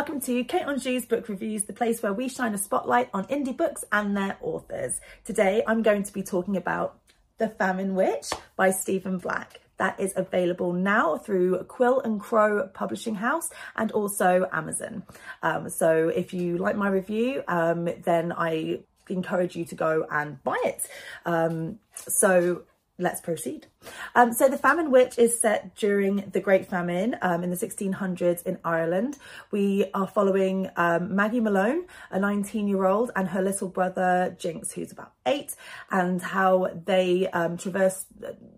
welcome 0.00 0.18
to 0.18 0.42
Kate 0.44 0.66
Anjou's 0.66 1.04
Book 1.04 1.28
Reviews, 1.28 1.64
the 1.64 1.74
place 1.74 2.02
where 2.02 2.14
we 2.14 2.26
shine 2.26 2.54
a 2.54 2.58
spotlight 2.58 3.10
on 3.12 3.26
indie 3.26 3.54
books 3.54 3.84
and 3.92 4.16
their 4.16 4.38
authors. 4.40 4.98
Today 5.26 5.62
I'm 5.66 5.82
going 5.82 6.04
to 6.04 6.12
be 6.14 6.22
talking 6.22 6.56
about 6.56 6.98
The 7.36 7.48
Famine 7.48 7.94
Witch 7.94 8.30
by 8.56 8.70
Stephen 8.70 9.18
Black. 9.18 9.60
That 9.76 10.00
is 10.00 10.14
available 10.16 10.72
now 10.72 11.18
through 11.18 11.64
Quill 11.64 12.00
and 12.00 12.18
Crow 12.18 12.66
Publishing 12.72 13.16
House 13.16 13.50
and 13.76 13.92
also 13.92 14.48
Amazon. 14.50 15.02
Um, 15.42 15.68
so 15.68 16.08
if 16.08 16.32
you 16.32 16.56
like 16.56 16.76
my 16.76 16.88
review, 16.88 17.44
um, 17.46 17.86
then 18.02 18.32
I 18.32 18.78
encourage 19.10 19.54
you 19.54 19.66
to 19.66 19.74
go 19.74 20.06
and 20.10 20.42
buy 20.42 20.56
it. 20.64 20.88
Um, 21.26 21.78
so 21.94 22.62
let's 22.96 23.20
proceed. 23.20 23.66
Um, 24.14 24.32
so 24.32 24.48
the 24.48 24.58
Famine 24.58 24.90
Witch 24.90 25.18
is 25.18 25.40
set 25.40 25.74
during 25.76 26.30
the 26.32 26.40
Great 26.40 26.66
Famine 26.66 27.16
um, 27.22 27.42
in 27.42 27.50
the 27.50 27.56
1600s 27.56 28.44
in 28.44 28.58
Ireland. 28.64 29.16
We 29.50 29.86
are 29.94 30.06
following 30.06 30.68
um, 30.76 31.14
Maggie 31.14 31.40
Malone, 31.40 31.86
a 32.10 32.18
19 32.18 32.68
year 32.68 32.84
old, 32.84 33.10
and 33.16 33.28
her 33.28 33.42
little 33.42 33.68
brother 33.68 34.36
Jinx, 34.38 34.72
who's 34.72 34.92
about 34.92 35.12
eight, 35.26 35.54
and 35.90 36.20
how 36.20 36.70
they 36.84 37.28
um, 37.28 37.56
traverse 37.56 38.04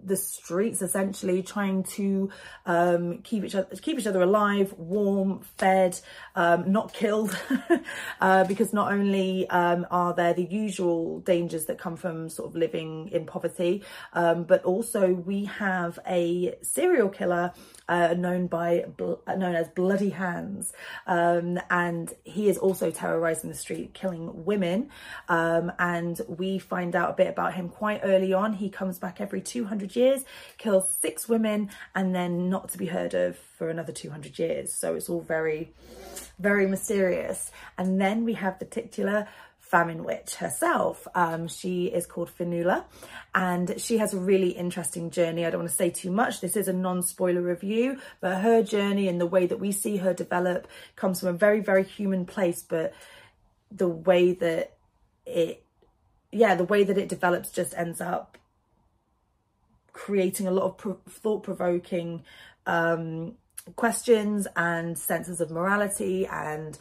the 0.04 0.16
streets 0.16 0.82
essentially 0.82 1.42
trying 1.42 1.84
to 1.84 2.30
um, 2.66 3.18
keep 3.18 3.44
each 3.44 3.54
other 3.54 3.77
keep 3.77 3.98
each 3.98 4.06
other 4.06 4.22
alive, 4.22 4.72
warm, 4.77 5.41
fed, 5.58 5.98
um, 6.34 6.70
not 6.72 6.92
killed, 6.92 7.38
uh, 8.20 8.44
because 8.44 8.72
not 8.72 8.92
only 8.92 9.48
are 9.50 10.14
there 10.14 10.34
the 10.34 10.44
usual 10.44 11.20
dangers 11.20 11.66
that 11.66 11.78
come 11.78 11.96
from 11.96 12.28
sort 12.28 12.48
of 12.48 12.56
living 12.56 13.08
in 13.12 13.27
poverty, 13.27 13.82
but 14.12 14.64
also 14.64 15.11
we 15.12 15.44
have 15.44 15.98
a 16.06 16.56
serial 16.62 17.08
killer 17.08 17.52
uh, 17.88 18.14
known 18.14 18.46
by 18.46 18.84
known 18.98 19.54
as 19.54 19.68
Bloody 19.68 20.10
Hands, 20.10 20.72
um, 21.06 21.58
and 21.70 22.12
he 22.24 22.48
is 22.48 22.58
also 22.58 22.91
terrorizing 22.91 23.50
the 23.50 23.56
street, 23.56 23.94
killing 23.94 24.44
women. 24.44 24.91
Um, 25.28 25.72
and 25.78 26.20
we 26.28 26.58
find 26.58 26.96
out 26.96 27.10
a 27.10 27.12
bit 27.14 27.28
about 27.28 27.54
him 27.54 27.69
quite 27.69 28.00
early 28.02 28.32
on. 28.32 28.54
He 28.54 28.70
comes 28.70 28.98
back 28.98 29.20
every 29.20 29.41
200 29.41 29.94
years, 29.94 30.24
kills 30.58 30.88
six 30.91 31.28
women, 31.28 31.70
and 31.94 32.14
then 32.14 32.48
not 32.48 32.69
to 32.70 32.78
be 32.78 32.86
heard 32.86 33.14
of 33.14 33.36
for 33.36 33.69
another 33.69 33.92
200 33.92 34.38
years. 34.38 34.72
So 34.72 34.94
it's 34.94 35.08
all 35.08 35.20
very, 35.20 35.72
very 36.38 36.66
mysterious. 36.66 37.50
And 37.78 38.00
then 38.00 38.24
we 38.24 38.34
have 38.34 38.58
the 38.58 38.64
titular 38.64 39.28
famine 39.73 40.05
witch 40.05 40.34
herself. 40.34 41.09
Um, 41.15 41.48
she 41.48 41.87
is 41.87 42.06
called 42.06 42.31
Fionnuala 42.31 42.84
and 43.34 43.81
she 43.81 43.97
has 43.97 44.12
a 44.12 44.19
really 44.19 44.51
interesting 44.51 45.11
journey. 45.11 45.47
I 45.47 45.51
don't 45.51 45.61
want 45.61 45.70
to 45.70 45.75
say 45.75 45.89
too 45.89 46.11
much. 46.11 46.42
This 46.42 46.59
is 46.59 46.69
a 46.69 46.75
non-spoiler 46.75 47.41
review, 47.41 47.98
but 48.20 48.43
her 48.43 48.62
journey 48.62 49.09
and 49.09 49.19
the 49.19 49.27
way 49.27 49.47
that 49.47 49.59
we 49.59 49.73
see 49.73 49.97
her 49.97 50.12
develop 50.12 50.69
comes 50.95 51.20
from 51.20 51.31
a 51.31 51.33
very, 51.33 51.61
very 51.61 51.84
human 51.84 52.27
place, 52.27 52.61
but 52.62 52.93
the 53.70 53.89
way 53.89 54.34
that 54.34 54.77
it, 55.25 55.65
yeah, 56.31 56.55
the 56.55 56.65
way 56.65 56.84
that 56.84 56.98
it 56.98 57.09
develops 57.09 57.50
just 57.50 57.73
ends 57.75 58.03
up 58.03 58.37
creating 59.95 60.47
a 60.47 60.50
lot 60.50 60.65
of 60.65 60.77
pro 60.77 60.98
thought-provoking 61.09 62.23
um, 62.67 63.37
questions 63.77 64.47
and 64.55 64.98
senses 64.98 65.41
of 65.41 65.50
morality 65.50 66.27
and 66.27 66.77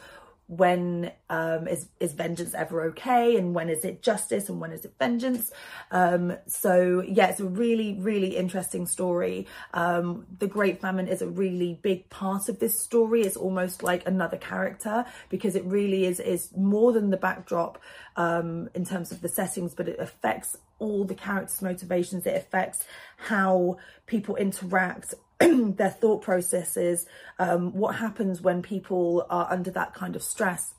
when 0.56 1.10
um, 1.30 1.66
is 1.66 1.88
is 1.98 2.12
vengeance 2.12 2.54
ever 2.54 2.82
okay? 2.90 3.36
And 3.36 3.54
when 3.54 3.70
is 3.70 3.84
it 3.84 4.02
justice? 4.02 4.50
And 4.50 4.60
when 4.60 4.70
is 4.70 4.84
it 4.84 4.92
vengeance? 4.98 5.50
Um, 5.90 6.36
so 6.46 7.02
yeah 7.06 7.28
it's 7.28 7.40
a 7.40 7.46
really 7.46 7.94
really 7.98 8.36
interesting 8.36 8.86
story. 8.86 9.46
Um, 9.72 10.26
the 10.38 10.46
great 10.46 10.80
famine 10.80 11.08
is 11.08 11.22
a 11.22 11.28
really 11.28 11.78
big 11.80 12.10
part 12.10 12.50
of 12.50 12.58
this 12.58 12.78
story. 12.78 13.22
It's 13.22 13.36
almost 13.36 13.82
like 13.82 14.06
another 14.06 14.36
character 14.36 15.06
because 15.30 15.56
it 15.56 15.64
really 15.64 16.04
is 16.04 16.20
is 16.20 16.50
more 16.54 16.92
than 16.92 17.10
the 17.10 17.16
backdrop 17.16 17.78
um, 18.16 18.68
in 18.74 18.84
terms 18.84 19.10
of 19.10 19.22
the 19.22 19.28
settings 19.28 19.74
but 19.74 19.88
it 19.88 19.98
affects 19.98 20.58
all 20.78 21.04
the 21.04 21.14
characters 21.14 21.62
motivations. 21.62 22.26
It 22.26 22.36
affects 22.36 22.84
how 23.16 23.78
people 24.06 24.36
interact 24.36 25.14
their 25.76 25.90
thought 25.90 26.22
processes, 26.22 27.06
um, 27.38 27.72
what 27.72 27.96
happens 27.96 28.40
when 28.40 28.62
people 28.62 29.26
are 29.30 29.50
under 29.50 29.70
that 29.70 29.94
kind 29.94 30.16
of 30.16 30.22
stress. 30.22 30.74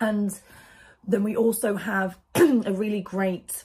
And 0.00 0.38
then 1.06 1.22
we 1.22 1.36
also 1.36 1.76
have 1.76 2.18
a 2.34 2.72
really 2.72 3.00
great 3.00 3.64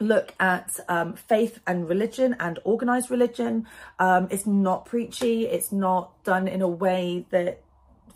look 0.00 0.32
at 0.38 0.78
um, 0.88 1.14
faith 1.14 1.58
and 1.66 1.88
religion 1.88 2.36
and 2.38 2.58
organized 2.64 3.10
religion. 3.10 3.66
Um, 3.98 4.28
it's 4.30 4.46
not 4.46 4.86
preachy, 4.86 5.46
it's 5.46 5.72
not 5.72 6.22
done 6.24 6.46
in 6.48 6.62
a 6.62 6.68
way 6.68 7.26
that 7.30 7.62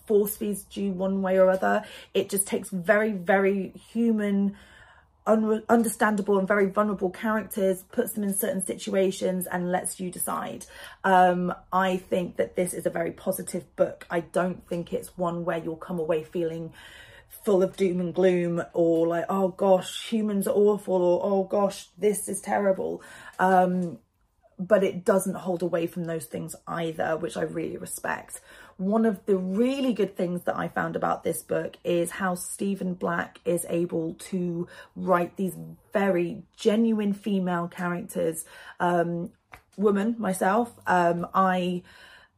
force 0.06 0.36
feeds 0.36 0.66
you 0.72 0.92
one 0.92 1.22
way 1.22 1.38
or 1.38 1.50
other. 1.50 1.84
It 2.14 2.28
just 2.28 2.46
takes 2.46 2.70
very, 2.70 3.12
very 3.12 3.72
human 3.92 4.56
understandable 5.26 6.38
and 6.38 6.48
very 6.48 6.66
vulnerable 6.66 7.10
characters, 7.10 7.84
puts 7.92 8.12
them 8.12 8.24
in 8.24 8.34
certain 8.34 8.64
situations 8.64 9.46
and 9.46 9.70
lets 9.70 10.00
you 10.00 10.10
decide. 10.10 10.66
Um, 11.04 11.54
I 11.72 11.96
think 11.96 12.36
that 12.36 12.56
this 12.56 12.74
is 12.74 12.86
a 12.86 12.90
very 12.90 13.12
positive 13.12 13.74
book. 13.76 14.06
I 14.10 14.20
don't 14.20 14.66
think 14.68 14.92
it's 14.92 15.16
one 15.16 15.44
where 15.44 15.58
you'll 15.58 15.76
come 15.76 15.98
away 15.98 16.24
feeling 16.24 16.72
full 17.44 17.62
of 17.62 17.76
doom 17.76 18.00
and 18.00 18.14
gloom 18.14 18.62
or 18.72 19.06
like, 19.06 19.24
oh 19.28 19.48
gosh, 19.48 20.08
humans 20.08 20.46
are 20.46 20.54
awful 20.54 20.94
or 20.94 21.20
oh 21.24 21.44
gosh, 21.44 21.88
this 21.98 22.28
is 22.28 22.40
terrible. 22.40 23.02
Um, 23.38 23.98
but 24.58 24.84
it 24.84 25.04
doesn't 25.04 25.34
hold 25.34 25.62
away 25.62 25.86
from 25.86 26.04
those 26.04 26.26
things 26.26 26.54
either, 26.66 27.16
which 27.16 27.36
I 27.36 27.42
really 27.42 27.76
respect. 27.76 28.40
One 28.76 29.06
of 29.06 29.24
the 29.26 29.36
really 29.36 29.92
good 29.92 30.16
things 30.16 30.42
that 30.42 30.56
I 30.56 30.68
found 30.68 30.96
about 30.96 31.24
this 31.24 31.42
book 31.42 31.76
is 31.84 32.10
how 32.10 32.34
Stephen 32.34 32.94
Black 32.94 33.40
is 33.44 33.66
able 33.68 34.14
to 34.30 34.66
write 34.96 35.36
these 35.36 35.56
very 35.92 36.42
genuine 36.56 37.12
female 37.12 37.68
characters. 37.68 38.44
Um, 38.80 39.30
woman 39.76 40.16
myself, 40.18 40.72
um, 40.86 41.26
I 41.34 41.82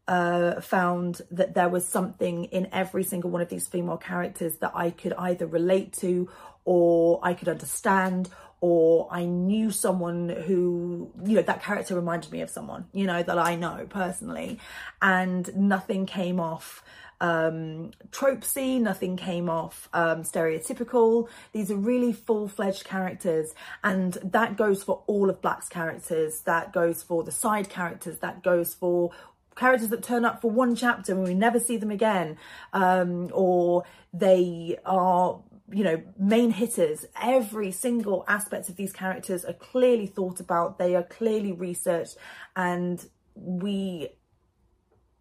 uh, 0.07 0.61
found 0.61 1.23
that 1.31 1.55
there 1.55 1.69
was 1.69 1.87
something 1.89 2.45
in 2.45 2.69
every 2.73 3.05
single 3.05 3.31
one 3.31 3.41
of 3.41 3.49
these 3.49 3.67
female 3.67 3.97
characters 3.97 4.57
that 4.59 4.73
I 4.75 4.91
could 4.91 5.15
either 5.15 5.47
relate 5.47 5.93
to 5.95 6.29
or 6.65 7.21
I 7.23 7.35
could 7.35 7.49
understand 7.49 8.29
or 8.67 9.09
I 9.11 9.27
knew 9.27 9.71
someone 9.71 10.31
who, 10.31 11.11
you 11.23 11.37
know, 11.37 11.43
that 11.43 11.63
character 11.63 11.95
reminded 11.95 12.33
me 12.33 12.41
of 12.41 12.49
someone, 12.49 12.87
you 12.95 13.07
know, 13.07 13.23
that 13.23 13.37
I 13.37 13.57
know 13.57 13.85
personally. 13.91 14.59
And 15.03 15.55
nothing 15.55 16.07
came 16.07 16.41
off 16.41 16.83
um, 17.21 17.91
tropesy, 18.11 18.81
nothing 18.81 19.19
came 19.19 19.51
off 19.51 19.91
um, 19.93 20.23
stereotypical. 20.23 21.29
These 21.53 21.71
are 21.71 21.77
really 21.77 22.15
full-fledged 22.15 22.87
characters 22.87 23.55
and 23.83 24.15
that 24.25 24.57
goes 24.57 24.83
for 24.83 25.03
all 25.07 25.29
of 25.29 25.43
Black's 25.43 25.69
characters. 25.69 26.41
That 26.47 26.73
goes 26.73 27.03
for 27.03 27.23
the 27.23 27.33
side 27.33 27.69
characters. 27.69 28.17
That 28.21 28.43
goes 28.43 28.73
for 28.73 29.11
characters 29.57 29.91
that 29.91 30.03
turn 30.03 30.25
up 30.25 30.41
for 30.41 30.51
one 30.51 30.75
chapter 30.75 31.13
and 31.13 31.23
we 31.23 31.35
never 31.35 31.61
see 31.61 31.77
them 31.77 31.91
again 31.91 32.39
um, 32.73 33.29
or 33.35 33.85
they 34.15 34.79
are 34.87 35.39
you 35.73 35.83
know, 35.83 36.03
main 36.19 36.51
hitters, 36.51 37.07
every 37.21 37.73
single 37.73 38.25
aspect 38.29 38.69
of 38.69 38.77
these 38.77 38.93
characters 38.93 39.45
are 39.45 39.55
clearly 39.55 40.07
thought 40.07 40.41
about, 40.41 40.79
they 40.79 40.95
are 40.95 41.03
clearly 41.03 41.53
researched, 41.53 42.17
and 42.55 43.07
we 43.35 44.11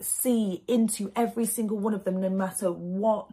see 0.01 0.63
into 0.67 1.11
every 1.15 1.45
single 1.45 1.77
one 1.77 1.93
of 1.93 2.03
them, 2.03 2.19
no 2.19 2.29
matter 2.29 2.71
what, 2.71 3.29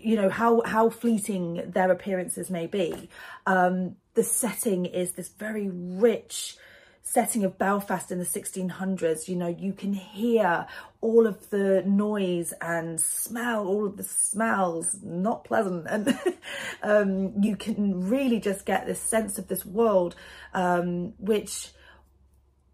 you 0.00 0.16
know, 0.16 0.28
how, 0.28 0.62
how 0.62 0.90
fleeting 0.90 1.62
their 1.70 1.92
appearances 1.92 2.50
may 2.50 2.66
be. 2.66 3.08
Um, 3.46 3.96
the 4.14 4.24
setting 4.24 4.86
is 4.86 5.12
this 5.12 5.28
very 5.28 5.68
rich, 5.70 6.56
setting 7.02 7.44
of 7.44 7.56
Belfast 7.56 8.10
in 8.10 8.18
the 8.18 8.24
1600s, 8.24 9.28
you 9.28 9.36
know, 9.36 9.46
you 9.46 9.72
can 9.72 9.92
hear 9.92 10.66
all 11.06 11.24
of 11.24 11.50
the 11.50 11.84
noise 11.86 12.52
and 12.60 13.00
smell 13.00 13.68
all 13.68 13.86
of 13.86 13.96
the 13.96 14.02
smells, 14.02 14.98
not 15.04 15.44
pleasant. 15.44 15.86
And 15.88 16.18
um, 16.82 17.40
you 17.40 17.54
can 17.54 18.08
really 18.08 18.40
just 18.40 18.66
get 18.66 18.86
this 18.86 19.00
sense 19.00 19.38
of 19.38 19.46
this 19.46 19.64
world, 19.64 20.16
um, 20.52 21.14
which 21.18 21.68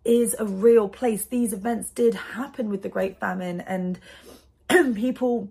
is 0.02 0.34
a 0.38 0.46
real 0.46 0.88
place. 0.88 1.26
These 1.26 1.52
events 1.52 1.90
did 1.90 2.14
happen 2.14 2.70
with 2.70 2.80
the 2.80 2.88
Great 2.88 3.20
Famine 3.20 3.60
and 3.60 4.00
people 4.96 5.50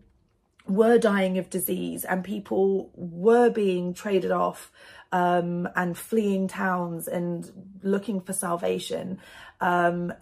were 0.67 0.97
dying 0.97 1.37
of 1.37 1.51
disease 1.51 2.03
and 2.03 2.23
people 2.23 2.89
were 2.95 3.51
being 3.51 3.93
traded 3.93 4.31
off 4.31 4.71
um, 5.11 5.69
and 5.75 5.95
fleeing 5.95 6.47
towns 6.47 7.07
and 7.07 7.77
looking 7.83 8.21
for 8.21 8.33
salvation. 8.33 9.19
Um, 9.59 10.13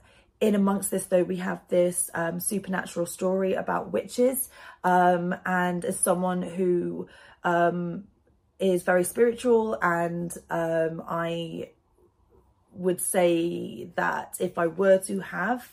in 0.41 0.55
amongst 0.55 0.91
this 0.91 1.05
though 1.05 1.23
we 1.23 1.37
have 1.37 1.61
this 1.69 2.09
um, 2.13 2.39
supernatural 2.39 3.05
story 3.05 3.53
about 3.53 3.91
witches 3.91 4.49
um, 4.83 5.35
and 5.45 5.83
as 5.85 5.99
someone 5.99 6.41
who 6.41 7.07
um, 7.43 8.05
is 8.59 8.83
very 8.83 9.03
spiritual 9.03 9.77
and 9.81 10.37
um, 10.49 11.03
I 11.07 11.71
would 12.73 13.01
say 13.01 13.89
that 13.95 14.37
if 14.39 14.57
I 14.57 14.67
were 14.67 14.99
to 14.99 15.19
have 15.19 15.67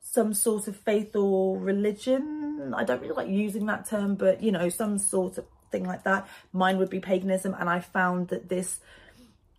some 0.00 0.34
sort 0.34 0.68
of 0.68 0.76
faith 0.76 1.16
or 1.16 1.58
religion 1.58 2.46
I 2.74 2.84
don't 2.84 3.00
really 3.00 3.14
like 3.14 3.28
using 3.28 3.66
that 3.66 3.88
term, 3.88 4.14
but 4.14 4.42
you 4.42 4.52
know, 4.52 4.68
some 4.68 4.98
sort 4.98 5.38
of 5.38 5.44
thing 5.70 5.84
like 5.84 6.04
that. 6.04 6.26
Mine 6.52 6.78
would 6.78 6.90
be 6.90 7.00
paganism. 7.00 7.54
And 7.58 7.68
I 7.68 7.80
found 7.80 8.28
that 8.28 8.48
this 8.48 8.80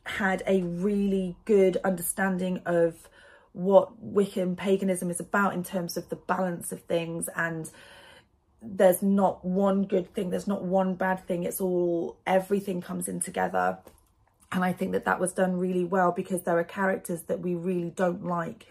had 0.06 0.42
a 0.48 0.62
really 0.62 1.36
good 1.46 1.78
understanding 1.84 2.62
of 2.66 3.10
what 3.58 3.90
Wiccan 4.14 4.56
paganism 4.56 5.10
is 5.10 5.20
about 5.20 5.54
in 5.54 5.64
terms 5.64 5.98
of 5.98 6.10
the 6.10 6.16
balance 6.16 6.72
of 6.72 6.82
things 6.82 7.28
and 7.36 7.70
there's 8.62 9.02
not 9.02 9.44
one 9.46 9.84
good 9.84 10.14
thing 10.14 10.30
there's 10.30 10.48
not 10.48 10.64
one 10.64 10.96
bad 10.96 11.26
thing 11.28 11.44
it's 11.44 11.62
all 11.62 12.18
everything 12.26 12.82
comes 12.82 13.08
in 13.08 13.20
together. 13.20 13.80
And 14.52 14.64
i 14.64 14.72
think 14.72 14.94
that 14.94 15.06
that 15.06 15.20
was 15.20 15.34
done 15.34 15.58
really 15.58 15.84
well 15.84 16.12
because 16.12 16.44
there 16.44 16.58
are 16.58 16.64
characters 16.64 17.24
that 17.24 17.40
we 17.40 17.56
really 17.56 17.90
don't 17.90 18.26
like 18.26 18.68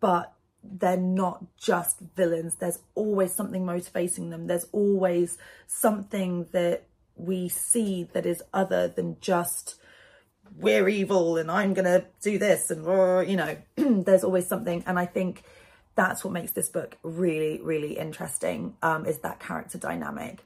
but 0.00 0.34
they're 0.62 0.96
not 0.96 1.44
just 1.56 2.00
villains. 2.16 2.56
There's 2.56 2.80
always 2.94 3.34
something 3.34 3.64
motivating 3.64 4.30
them. 4.30 4.46
There's 4.46 4.66
always 4.72 5.38
something 5.66 6.46
that 6.52 6.84
we 7.16 7.48
see 7.48 8.08
that 8.12 8.26
is 8.26 8.42
other 8.52 8.88
than 8.88 9.16
just 9.20 9.76
we're 10.56 10.88
evil 10.88 11.36
and 11.36 11.50
i'm 11.50 11.74
gonna 11.74 12.04
do 12.22 12.38
this 12.38 12.70
and 12.70 12.84
you 13.28 13.36
know 13.36 13.56
there's 13.76 14.24
always 14.24 14.46
something 14.46 14.82
and 14.86 14.98
i 14.98 15.06
think 15.06 15.42
that's 15.98 16.22
what 16.22 16.32
makes 16.32 16.52
this 16.52 16.68
book 16.68 16.96
really, 17.02 17.60
really 17.60 17.98
interesting, 17.98 18.76
um, 18.84 19.04
is 19.04 19.18
that 19.18 19.40
character 19.40 19.78
dynamic. 19.78 20.44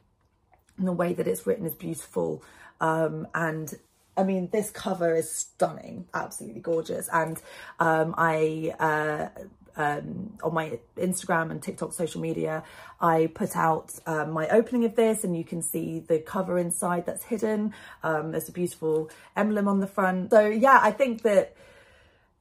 And 0.78 0.88
the 0.88 0.92
way 0.92 1.12
that 1.12 1.28
it's 1.28 1.46
written 1.46 1.66
is 1.66 1.74
beautiful. 1.74 2.42
Um, 2.80 3.28
and 3.34 3.70
I 4.16 4.22
mean, 4.22 4.48
this 4.50 4.70
cover 4.70 5.14
is 5.14 5.30
stunning, 5.30 6.06
absolutely 6.14 6.62
gorgeous. 6.62 7.06
And 7.12 7.38
um, 7.78 8.14
I, 8.16 8.74
uh, 8.80 9.42
um, 9.76 10.38
on 10.42 10.54
my 10.54 10.78
Instagram 10.96 11.50
and 11.50 11.62
TikTok 11.62 11.92
social 11.92 12.20
media, 12.20 12.62
I 13.00 13.30
put 13.34 13.56
out 13.56 13.98
um, 14.06 14.32
my 14.32 14.48
opening 14.48 14.84
of 14.84 14.96
this 14.96 15.24
and 15.24 15.36
you 15.36 15.44
can 15.44 15.62
see 15.62 16.00
the 16.00 16.18
cover 16.18 16.58
inside 16.58 17.06
that's 17.06 17.24
hidden. 17.24 17.74
Um, 18.02 18.32
there's 18.32 18.48
a 18.48 18.52
beautiful 18.52 19.10
emblem 19.36 19.68
on 19.68 19.80
the 19.80 19.86
front. 19.86 20.30
So 20.30 20.46
yeah, 20.46 20.78
I 20.82 20.90
think 20.90 21.22
that 21.22 21.56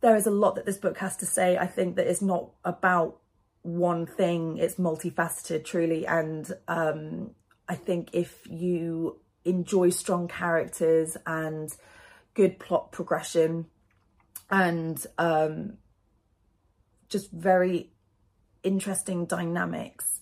there 0.01 0.15
is 0.15 0.27
a 0.27 0.31
lot 0.31 0.55
that 0.55 0.65
this 0.65 0.77
book 0.77 0.97
has 0.97 1.17
to 1.17 1.25
say. 1.25 1.57
I 1.57 1.67
think 1.67 1.95
that 1.95 2.07
it's 2.07 2.21
not 2.21 2.49
about 2.65 3.19
one 3.61 4.05
thing, 4.05 4.57
it's 4.57 4.75
multifaceted 4.75 5.63
truly. 5.63 6.05
And 6.07 6.51
um, 6.67 7.31
I 7.69 7.75
think 7.75 8.09
if 8.13 8.41
you 8.49 9.19
enjoy 9.45 9.89
strong 9.89 10.27
characters 10.27 11.17
and 11.25 11.75
good 12.33 12.59
plot 12.59 12.91
progression 12.91 13.67
and 14.49 15.05
um, 15.17 15.77
just 17.11 17.31
very 17.31 17.91
interesting 18.63 19.25
dynamics, 19.25 20.19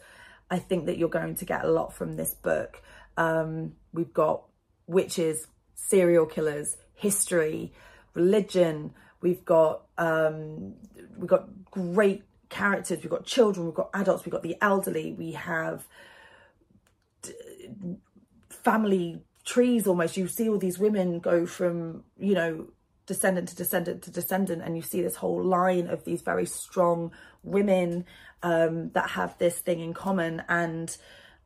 I 0.50 0.60
think 0.60 0.88
that 0.88 0.98
you're 0.98 1.10
going 1.10 1.36
to 1.36 1.46
get 1.46 1.64
a 1.64 1.72
lot 1.72 1.94
from 1.94 2.16
this 2.16 2.34
book. 2.34 2.82
Um, 3.16 3.74
we've 3.94 4.14
got 4.14 4.44
witches, 4.88 5.48
serial 5.76 6.26
killers, 6.26 6.76
history, 6.96 7.72
religion, 8.14 8.94
We've 9.22 9.44
got 9.44 9.84
um, 9.98 10.76
we've 11.18 11.30
got 11.30 11.50
great 11.72 12.24
characters. 12.48 13.00
We've 13.04 13.10
got 13.10 13.26
children. 13.26 13.66
We've 13.66 13.76
got 13.76 13.90
adults. 13.94 14.26
We've 14.26 14.32
got 14.32 14.44
the 14.44 14.56
elderly. 14.62 15.12
We 15.12 15.34
have 15.34 15.88
family 18.50 19.22
trees 19.44 19.88
almost. 19.88 20.16
You 20.16 20.28
see 20.28 20.48
all 20.48 20.58
these 20.58 20.80
women 20.80 21.20
go 21.20 21.46
from 21.46 22.04
you 22.18 22.34
know 22.34 22.68
descendant 23.10 23.50
to 23.50 23.56
descendant 23.56 24.04
to 24.04 24.12
descendant, 24.12 24.62
and 24.62 24.78
you 24.78 24.82
see 24.82 25.02
this 25.02 25.18
whole 25.18 25.44
line 25.44 25.88
of 25.88 26.06
these 26.06 26.22
very 26.22 26.46
strong 26.46 27.12
women 27.44 28.06
um, 28.44 28.92
that 28.92 29.10
have 29.10 29.38
this 29.38 29.60
thing 29.60 29.82
in 29.82 29.94
common 29.94 30.44
and 30.48 30.96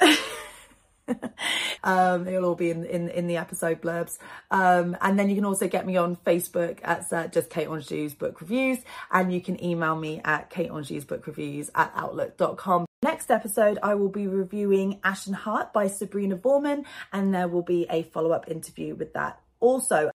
um, 1.83 2.27
it'll 2.27 2.45
all 2.45 2.55
be 2.55 2.69
in, 2.69 2.85
in, 2.85 3.09
in 3.09 3.27
the 3.27 3.37
episode 3.37 3.81
blurbs. 3.81 4.19
Um, 4.51 4.97
and 5.01 5.17
then 5.17 5.29
you 5.29 5.35
can 5.35 5.45
also 5.45 5.67
get 5.67 5.85
me 5.85 5.97
on 5.97 6.17
Facebook 6.17 6.79
at 6.83 7.11
uh, 7.11 7.27
just 7.27 7.49
Kate 7.49 7.67
Anjou's 7.67 8.13
Book 8.13 8.41
Reviews. 8.41 8.79
And 9.11 9.33
you 9.33 9.41
can 9.41 9.63
email 9.63 9.95
me 9.95 10.21
at 10.23 10.49
Kate 10.49 10.71
Juice 10.83 11.05
Book 11.05 11.25
Reviews 11.25 11.71
at 11.73 11.91
outlook.com. 11.95 12.85
Next 13.01 13.31
episode, 13.31 13.79
I 13.81 13.95
will 13.95 14.09
be 14.09 14.27
reviewing 14.27 14.99
Ashen 15.05 15.33
Heart 15.33 15.71
by 15.71 15.87
Sabrina 15.87 16.35
Voorman, 16.35 16.83
and 17.13 17.33
there 17.33 17.47
will 17.47 17.61
be 17.61 17.87
a 17.89 18.03
follow 18.03 18.31
up 18.33 18.49
interview 18.49 18.93
with 18.93 19.13
that 19.13 19.39
also. 19.61 20.11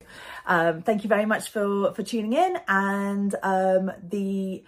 Um, 0.46 0.82
thank 0.82 1.02
you 1.02 1.08
very 1.08 1.24
much 1.24 1.48
for, 1.48 1.94
for 1.94 2.02
tuning 2.02 2.34
in. 2.34 2.58
And 2.68 3.34
um, 3.42 3.90
the 4.02 4.64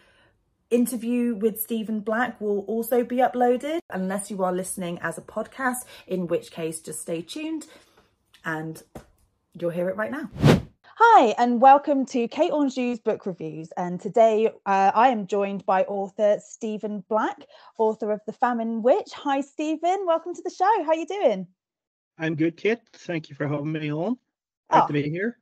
interview 0.71 1.35
with 1.35 1.61
Stephen 1.61 2.01
Black 2.01 2.41
will 2.41 2.61
also 2.61 3.05
be 3.05 3.17
uploaded 3.17 3.81
unless 3.91 4.31
you 4.31 4.43
are 4.43 4.53
listening 4.53 4.99
as 5.01 5.19
a 5.19 5.23
podcast, 5.23 5.85
in 6.07 6.27
which 6.27 6.51
case 6.51 6.81
just 6.81 7.01
stay 7.01 7.23
tuned 7.23 7.67
and 8.45 8.83
you'll 9.59 9.71
hear 9.71 9.89
it 9.89 9.97
right 9.97 10.11
now. 10.11 10.29
Hi, 10.99 11.35
and 11.39 11.61
welcome 11.61 12.07
to 12.07 12.27
Kate 12.27 12.53
Anjou's 12.53 12.99
Book 12.99 13.27
Reviews. 13.27 13.69
And 13.77 14.01
today 14.01 14.49
uh, 14.65 14.93
I 14.95 15.09
am 15.09 15.27
joined 15.27 15.67
by 15.67 15.83
author 15.85 16.39
Stephen 16.43 17.05
Black, 17.09 17.45
author 17.79 18.11
of 18.11 18.21
The 18.27 18.33
Famine 18.33 18.83
Witch. 18.83 19.11
Hi, 19.15 19.43
Stephen. 19.43 20.07
Welcome 20.07 20.35
to 20.35 20.43
the 20.43 20.51
show. 20.51 20.83
How 20.83 20.89
are 20.89 20.95
you 20.95 21.07
doing? 21.07 21.47
I'm 22.19 22.35
good, 22.35 22.57
Kate. 22.57 22.79
Thank 22.95 23.29
you 23.29 23.37
for 23.37 23.47
having 23.47 23.73
me 23.73 23.93
on. 23.93 24.17
Great 24.71 24.83
oh. 24.83 24.87
to 24.87 24.93
be 24.93 25.11
here 25.11 25.37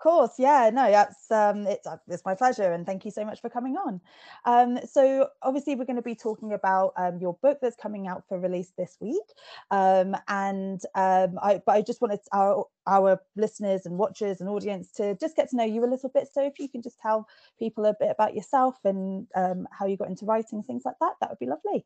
course 0.00 0.32
yeah 0.38 0.70
no 0.72 0.90
that's 0.90 1.30
um 1.30 1.66
it's 1.66 1.86
uh, 1.86 1.96
it's 2.08 2.24
my 2.24 2.34
pleasure 2.34 2.72
and 2.72 2.86
thank 2.86 3.04
you 3.04 3.10
so 3.10 3.24
much 3.24 3.40
for 3.40 3.50
coming 3.50 3.76
on. 3.76 4.00
Um 4.44 4.78
so 4.86 5.28
obviously 5.42 5.74
we're 5.74 5.84
going 5.84 5.96
to 5.96 6.02
be 6.02 6.14
talking 6.14 6.52
about 6.52 6.92
um 6.96 7.18
your 7.18 7.36
book 7.42 7.58
that's 7.60 7.76
coming 7.76 8.08
out 8.08 8.24
for 8.28 8.38
release 8.38 8.72
this 8.76 8.96
week 9.00 9.22
um 9.70 10.16
and 10.28 10.80
um 10.94 11.38
i 11.42 11.60
but 11.64 11.72
i 11.72 11.82
just 11.82 12.00
wanted 12.00 12.20
our 12.32 12.66
our 12.86 13.20
listeners 13.36 13.86
and 13.86 13.98
watchers 13.98 14.40
and 14.40 14.48
audience 14.48 14.90
to 14.92 15.14
just 15.16 15.36
get 15.36 15.50
to 15.50 15.56
know 15.56 15.64
you 15.64 15.84
a 15.84 15.86
little 15.86 16.08
bit 16.08 16.28
so 16.32 16.44
if 16.44 16.58
you 16.58 16.68
can 16.68 16.82
just 16.82 16.98
tell 17.00 17.28
people 17.58 17.84
a 17.84 17.94
bit 18.00 18.10
about 18.10 18.34
yourself 18.34 18.76
and 18.84 19.26
um 19.36 19.66
how 19.70 19.86
you 19.86 19.96
got 19.96 20.08
into 20.08 20.24
writing 20.24 20.62
things 20.62 20.82
like 20.84 20.96
that 21.00 21.12
that 21.20 21.30
would 21.30 21.38
be 21.38 21.46
lovely. 21.46 21.84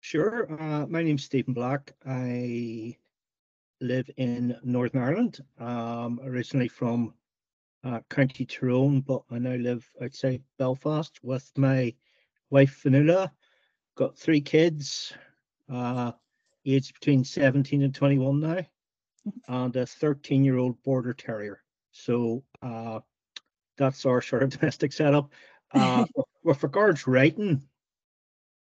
Sure 0.00 0.46
uh 0.60 0.86
my 0.86 1.02
name's 1.02 1.24
stephen 1.24 1.54
black. 1.54 1.94
I 2.06 2.96
live 3.80 4.08
in 4.16 4.56
Northern 4.62 5.02
Ireland, 5.02 5.40
um, 5.58 6.20
originally 6.24 6.68
from 6.68 7.14
uh, 7.84 8.00
County 8.10 8.44
Tyrone, 8.44 9.00
but 9.00 9.22
I 9.30 9.38
now 9.38 9.54
live 9.54 9.88
outside 10.02 10.42
Belfast 10.58 11.18
with 11.22 11.50
my 11.56 11.94
wife 12.50 12.80
Vanilla. 12.82 13.32
Got 13.96 14.18
three 14.18 14.40
kids, 14.40 15.12
uh, 15.72 16.12
aged 16.64 16.94
between 16.94 17.24
17 17.24 17.82
and 17.82 17.94
21 17.94 18.40
now, 18.40 18.66
and 19.48 19.76
a 19.76 19.86
13 19.86 20.44
year 20.44 20.58
old 20.58 20.82
border 20.82 21.14
terrier. 21.14 21.62
So 21.92 22.42
uh, 22.62 23.00
that's 23.78 24.04
our 24.04 24.20
sort 24.20 24.42
of 24.42 24.50
domestic 24.58 24.92
setup. 24.92 25.32
Uh, 25.72 26.06
with 26.44 26.62
regards 26.62 27.06
writing, 27.06 27.62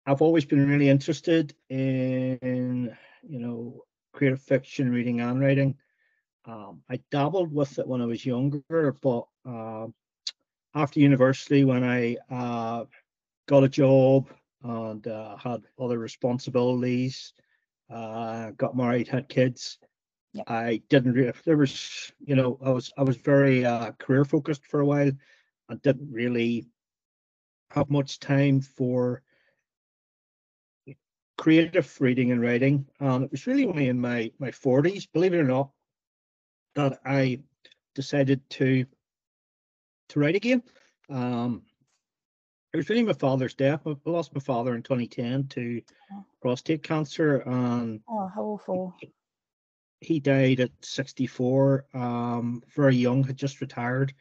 I've 0.07 0.23
always 0.23 0.45
been 0.45 0.69
really 0.69 0.89
interested 0.89 1.55
in, 1.69 2.97
you 3.23 3.39
know, 3.39 3.85
creative 4.13 4.41
fiction, 4.41 4.91
reading 4.91 5.21
and 5.21 5.41
writing. 5.41 5.77
Um, 6.47 6.83
I 6.91 7.01
dabbled 7.11 7.53
with 7.53 7.79
it 7.79 7.87
when 7.87 8.01
I 8.03 8.07
was 8.07 8.25
younger, 8.27 8.93
but 9.01 9.27
uh, 9.45 9.87
after 10.75 11.01
university, 11.01 11.65
when 11.65 11.85
I 11.85 12.17
uh, 12.31 12.85
got 13.47 13.65
a 13.65 13.69
job 13.69 14.29
and 14.63 15.07
uh, 15.07 15.37
had 15.37 15.63
other 15.79 15.99
responsibilities, 15.99 17.33
uh, 17.91 18.51
got 18.53 18.77
married, 18.77 19.09
had 19.09 19.29
kids, 19.29 19.79
Yep. 20.33 20.45
I 20.49 20.83
didn't 20.89 21.13
really, 21.15 21.33
there 21.45 21.57
was, 21.57 22.13
you 22.21 22.37
know, 22.37 22.59
I 22.65 22.71
was, 22.71 22.93
I 22.97 23.03
was 23.03 23.17
very 23.17 23.65
uh, 23.65 23.93
career 23.93 24.25
focused 24.25 24.67
for 24.67 24.81
a 24.81 24.87
while. 24.87 25.11
I 25.69 25.75
didn't 25.77 26.13
really 26.13 26.67
have 27.71 27.91
much 27.91 28.21
time 28.21 28.61
for 28.61 29.23
creative 31.41 31.99
reading 32.03 32.33
and 32.33 32.43
writing. 32.43 32.87
And 33.01 33.25
it 33.25 33.31
was 33.31 33.47
really 33.47 33.65
only 33.67 33.89
in 33.89 33.99
my, 33.99 34.31
my 34.39 34.51
40s, 34.51 35.09
believe 35.11 35.33
it 35.33 35.39
or 35.39 35.45
not, 35.45 35.71
that 36.75 37.01
I 37.05 37.41
decided 37.95 38.49
to 38.51 38.85
to 40.11 40.21
write 40.21 40.35
again. 40.35 40.63
Um, 41.09 41.63
it 42.75 42.77
was 42.77 42.91
really 42.91 43.05
my 43.05 43.15
father's 43.15 43.55
death. 43.55 43.81
I 43.87 43.95
lost 44.05 44.35
my 44.35 44.41
father 44.41 44.75
in 44.75 44.83
2010 44.83 45.49
to 45.49 45.81
prostate 46.43 46.83
cancer, 46.83 47.39
and 47.39 48.01
Oh, 48.07 48.29
how 48.35 48.43
awful. 48.43 48.95
he 50.01 50.21
died 50.21 50.61
at 50.61 50.73
64, 50.83 51.87
um, 51.95 52.63
very 52.75 52.97
young, 52.97 53.25
had 53.25 53.37
just 53.37 53.63
retired. 53.63 54.13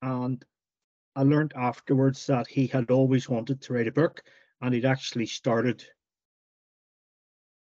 And 0.00 0.42
I 1.14 1.24
learned 1.24 1.52
afterwards 1.56 2.24
that 2.26 2.46
he 2.46 2.68
had 2.68 2.90
always 2.90 3.28
wanted 3.28 3.60
to 3.60 3.74
write 3.74 3.88
a 3.88 3.92
book, 3.92 4.22
and 4.62 4.72
he'd 4.72 4.86
actually 4.86 5.26
started 5.26 5.84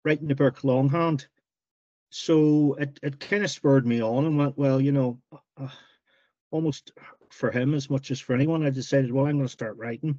writing 0.04 0.28
the 0.28 0.34
book 0.34 0.64
longhand. 0.64 1.26
So 2.10 2.74
it, 2.74 2.98
it 3.02 3.20
kind 3.20 3.42
of 3.42 3.50
spurred 3.50 3.86
me 3.86 4.02
on 4.02 4.24
and 4.26 4.38
went, 4.38 4.56
well, 4.56 4.80
you 4.80 4.92
know, 4.92 5.18
uh, 5.60 5.68
almost 6.50 6.92
for 7.30 7.50
him 7.50 7.74
as 7.74 7.90
much 7.90 8.10
as 8.10 8.20
for 8.20 8.34
anyone, 8.34 8.64
I 8.64 8.70
decided, 8.70 9.10
well, 9.10 9.26
I'm 9.26 9.36
going 9.36 9.46
to 9.46 9.52
start 9.52 9.76
writing. 9.76 10.18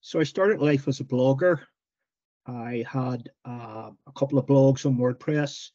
So 0.00 0.18
I 0.18 0.24
started 0.24 0.60
life 0.60 0.88
as 0.88 1.00
a 1.00 1.04
blogger. 1.04 1.60
I 2.46 2.84
had 2.88 3.30
uh, 3.44 3.90
a 4.06 4.12
couple 4.16 4.38
of 4.38 4.46
blogs 4.46 4.86
on 4.86 4.96
WordPress, 4.96 5.70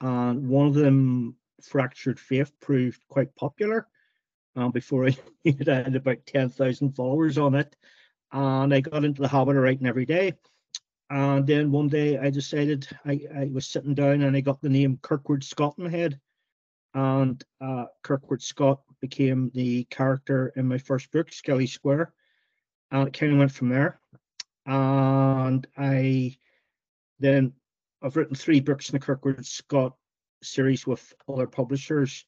and 0.00 0.48
one 0.48 0.66
of 0.66 0.74
them, 0.74 1.36
Fractured 1.62 2.18
Faith, 2.18 2.52
proved 2.60 3.00
quite 3.08 3.34
popular. 3.36 3.86
Um, 4.56 4.70
before 4.70 5.06
I 5.08 5.16
it 5.44 5.68
had 5.68 5.94
about 5.94 6.24
10,000 6.26 6.96
followers 6.96 7.36
on 7.36 7.54
it. 7.54 7.76
And 8.32 8.74
I 8.74 8.80
got 8.80 9.04
into 9.04 9.22
the 9.22 9.28
habit 9.28 9.56
of 9.56 9.62
writing 9.62 9.86
every 9.86 10.06
day. 10.06 10.32
And 11.08 11.46
then 11.46 11.70
one 11.70 11.88
day 11.88 12.18
I 12.18 12.30
decided 12.30 12.88
I, 13.04 13.20
I 13.34 13.50
was 13.52 13.66
sitting 13.66 13.94
down 13.94 14.22
and 14.22 14.36
I 14.36 14.40
got 14.40 14.60
the 14.60 14.68
name 14.68 14.98
Kirkwood 15.02 15.44
Scott 15.44 15.74
in 15.78 15.84
my 15.84 15.90
head. 15.90 16.18
And 16.94 17.42
uh, 17.60 17.84
Kirkwood 18.02 18.42
Scott 18.42 18.80
became 19.00 19.50
the 19.54 19.84
character 19.84 20.52
in 20.56 20.66
my 20.66 20.78
first 20.78 21.12
book, 21.12 21.32
Skelly 21.32 21.66
Square. 21.66 22.12
And 22.90 23.08
it 23.08 23.18
kind 23.18 23.32
of 23.32 23.38
went 23.38 23.52
from 23.52 23.68
there. 23.68 24.00
And 24.66 25.66
I 25.76 26.36
then 27.20 27.52
I've 28.02 28.16
written 28.16 28.34
three 28.34 28.60
books 28.60 28.88
in 28.88 28.94
the 28.94 29.04
Kirkwood 29.04 29.46
Scott 29.46 29.94
series 30.42 30.86
with 30.86 31.14
other 31.28 31.46
publishers. 31.46 32.24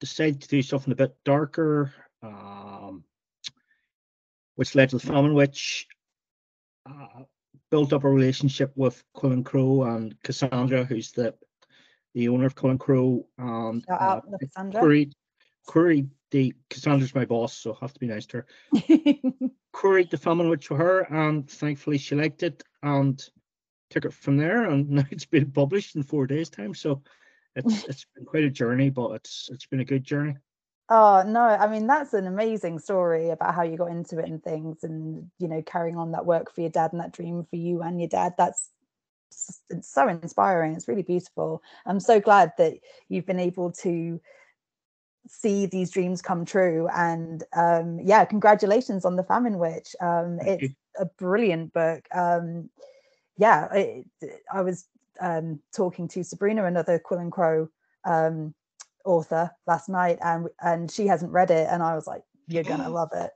Decided 0.00 0.42
to 0.42 0.48
do 0.48 0.62
something 0.62 0.92
a 0.92 0.96
bit 0.96 1.16
darker, 1.24 1.92
um, 2.22 3.04
which 4.56 4.74
led 4.74 4.90
to 4.90 4.98
the 4.98 5.06
Famine 5.06 5.34
Witch. 5.34 5.86
Uh, 6.86 7.22
built 7.74 7.92
up 7.92 8.04
a 8.04 8.08
relationship 8.08 8.72
with 8.76 9.02
Quill 9.14 9.32
and 9.32 9.44
Crow 9.44 9.82
and 9.82 10.14
Cassandra, 10.22 10.84
who's 10.84 11.10
the 11.10 11.34
the 12.14 12.28
owner 12.28 12.46
of 12.46 12.54
Quill 12.54 12.70
and 12.70 12.78
Crow. 12.78 13.26
And 13.36 13.84
Shout 13.84 14.00
uh, 14.00 14.04
out 14.04 14.24
Cassandra. 14.38 14.80
queried, 14.80 15.12
queried 15.66 16.10
the 16.30 16.54
Cassandra's 16.70 17.16
my 17.16 17.24
boss, 17.24 17.52
so 17.52 17.72
I 17.72 17.78
have 17.80 17.92
to 17.92 17.98
be 17.98 18.06
nice 18.06 18.26
to 18.26 18.36
her. 18.36 18.46
Queried 19.72 20.08
the 20.12 20.18
Famine 20.18 20.48
Witch 20.48 20.68
for 20.68 20.76
her, 20.76 21.00
and 21.00 21.50
thankfully 21.50 21.98
she 21.98 22.14
liked 22.14 22.44
it 22.44 22.62
and 22.84 23.20
took 23.90 24.04
it 24.04 24.12
from 24.12 24.36
there. 24.36 24.70
And 24.70 24.88
now 24.98 25.04
it's 25.10 25.26
been 25.26 25.50
published 25.50 25.96
in 25.96 26.04
four 26.04 26.28
days' 26.28 26.50
time. 26.50 26.74
So 26.74 27.02
it's 27.56 27.82
it's 27.88 28.06
been 28.14 28.24
quite 28.24 28.44
a 28.44 28.50
journey, 28.50 28.90
but 28.90 29.10
it's 29.14 29.48
it's 29.52 29.66
been 29.66 29.80
a 29.80 29.84
good 29.84 30.04
journey. 30.04 30.36
Oh 30.90 31.22
no, 31.26 31.40
I 31.40 31.66
mean 31.66 31.86
that's 31.86 32.12
an 32.12 32.26
amazing 32.26 32.78
story 32.78 33.30
about 33.30 33.54
how 33.54 33.62
you 33.62 33.76
got 33.78 33.90
into 33.90 34.18
it 34.18 34.28
and 34.28 34.42
things 34.42 34.84
and 34.84 35.30
you 35.38 35.48
know 35.48 35.62
carrying 35.62 35.96
on 35.96 36.12
that 36.12 36.26
work 36.26 36.54
for 36.54 36.60
your 36.60 36.70
dad 36.70 36.92
and 36.92 37.00
that 37.00 37.12
dream 37.12 37.46
for 37.48 37.56
you 37.56 37.82
and 37.82 38.00
your 38.00 38.08
dad. 38.08 38.34
That's 38.36 38.70
it's 39.70 39.88
so 39.88 40.08
inspiring. 40.08 40.74
It's 40.74 40.86
really 40.86 41.02
beautiful. 41.02 41.62
I'm 41.86 42.00
so 42.00 42.20
glad 42.20 42.52
that 42.58 42.74
you've 43.08 43.26
been 43.26 43.40
able 43.40 43.72
to 43.72 44.20
see 45.26 45.64
these 45.64 45.90
dreams 45.90 46.20
come 46.20 46.44
true 46.44 46.86
and 46.94 47.44
um 47.56 47.98
yeah, 48.02 48.24
congratulations 48.26 49.06
on 49.06 49.16
the 49.16 49.24
famine 49.24 49.58
witch. 49.58 49.96
Um 50.00 50.38
Thank 50.38 50.62
it's 50.62 50.74
a 50.98 51.06
brilliant 51.06 51.72
book. 51.72 52.06
Um 52.14 52.68
yeah, 53.38 53.72
it, 53.72 54.06
I 54.52 54.60
was 54.60 54.84
um 55.18 55.60
talking 55.72 56.08
to 56.08 56.22
Sabrina 56.22 56.66
another 56.66 56.98
Quill 56.98 57.20
and 57.20 57.32
Crow 57.32 57.68
um 58.04 58.54
author 59.04 59.50
last 59.66 59.88
night 59.88 60.18
and 60.22 60.48
and 60.60 60.90
she 60.90 61.06
hasn't 61.06 61.32
read 61.32 61.50
it 61.50 61.68
and 61.70 61.82
I 61.82 61.94
was 61.94 62.06
like 62.06 62.22
you're 62.48 62.64
gonna 62.64 62.88
love 63.00 63.10
it 63.14 63.30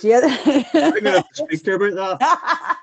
she 0.00 0.14
I'm 0.14 0.22
gonna 0.22 1.10
have 1.10 1.28
to 1.28 1.34
speak 1.34 1.64
to 1.64 1.78
her 1.78 1.88
about 1.88 2.18
that. 2.20 2.78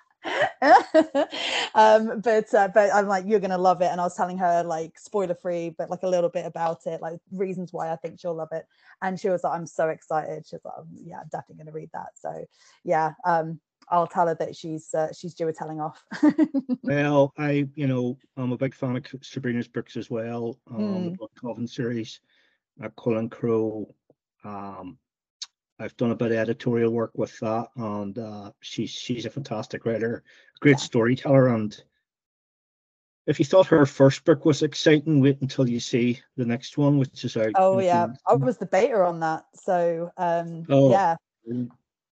um 1.76 2.20
but 2.20 2.54
uh, 2.54 2.68
but 2.74 2.94
i'm 2.94 3.08
like 3.08 3.24
you're 3.26 3.40
gonna 3.40 3.58
love 3.58 3.82
it 3.82 3.86
and 3.86 4.02
i 4.02 4.04
was 4.04 4.18
telling 4.18 4.38
her 4.38 4.64
like 4.64 5.00
spoiler 5.00 5.34
free 5.34 5.74
but 5.78 5.90
like 5.90 6.04
a 6.04 6.08
little 6.08 6.30
bit 6.30 6.46
about 6.46 6.86
it 6.86 7.02
like 7.02 7.20
reasons 7.32 7.72
why 7.72 7.90
i 7.90 7.96
think 7.96 8.20
she'll 8.20 8.36
love 8.36 8.50
it 8.52 8.66
and 9.02 9.18
she 9.18 9.30
was 9.30 9.46
like 9.46 9.58
i'm 9.58 9.66
so 9.66 9.88
excited 9.88 10.46
she's 10.46 10.60
like 10.66 10.74
"Um, 10.78 10.88
yeah 10.92 11.20
i'm 11.22 11.30
definitely 11.32 11.64
gonna 11.64 11.72
read 11.72 11.90
that 11.94 12.10
so 12.16 12.46
yeah 12.84 13.14
um 13.26 13.62
i'll 13.90 14.08
tell 14.08 14.28
her 14.28 14.36
that 14.36 14.56
she's 14.58 14.94
uh, 14.94 15.08
she's 15.14 15.34
due 15.34 15.48
a 15.48 15.54
telling 15.54 15.80
off 15.80 16.04
Well, 16.84 17.34
I, 17.38 17.68
you 17.76 17.86
know, 17.88 18.18
I'm 18.36 18.52
a 18.52 18.58
big 18.58 18.74
fan 18.74 18.96
of 18.96 19.06
Sabrina's 19.22 19.68
books 19.68 19.96
as 19.96 20.10
well. 20.10 20.60
Um, 20.72 20.80
Mm. 20.80 21.06
the 21.06 21.18
Blood 21.18 21.30
Coven 21.40 21.68
series, 21.68 22.20
uh, 22.84 22.90
Quill 22.90 23.18
and 23.18 23.32
Crow. 23.32 23.94
Um, 24.44 24.98
I've 25.80 25.96
done 25.98 26.12
a 26.12 26.16
bit 26.16 26.32
of 26.32 26.38
editorial 26.38 26.92
work 26.92 27.12
with 27.16 27.38
that, 27.40 27.68
and 27.78 28.18
uh, 28.18 28.52
she's 28.60 28.90
she's 28.90 29.26
a 29.26 29.30
fantastic 29.30 29.86
writer, 29.86 30.24
great 30.60 30.80
storyteller. 30.80 31.48
And 31.48 31.82
if 33.28 33.40
you 33.40 33.46
thought 33.46 33.68
her 33.68 33.86
first 33.86 34.26
book 34.26 34.44
was 34.44 34.62
exciting, 34.62 35.22
wait 35.22 35.40
until 35.42 35.70
you 35.70 35.80
see 35.80 36.20
the 36.36 36.46
next 36.46 36.78
one, 36.78 36.98
which 36.98 37.24
is 37.24 37.38
out. 37.38 37.52
oh 37.56 37.74
in 37.74 37.80
a 37.80 37.84
few 37.84 37.88
yeah 37.88 38.06
months' 38.08 38.22
i 38.28 38.34
was 38.34 38.58
the 38.58 38.66
beta 38.66 39.04
on 39.04 39.20
that 39.22 39.46
so 39.56 40.12
um 40.18 40.66
Oh, 40.70 40.92
yeah 40.92 41.16
brilliant. 41.46 41.72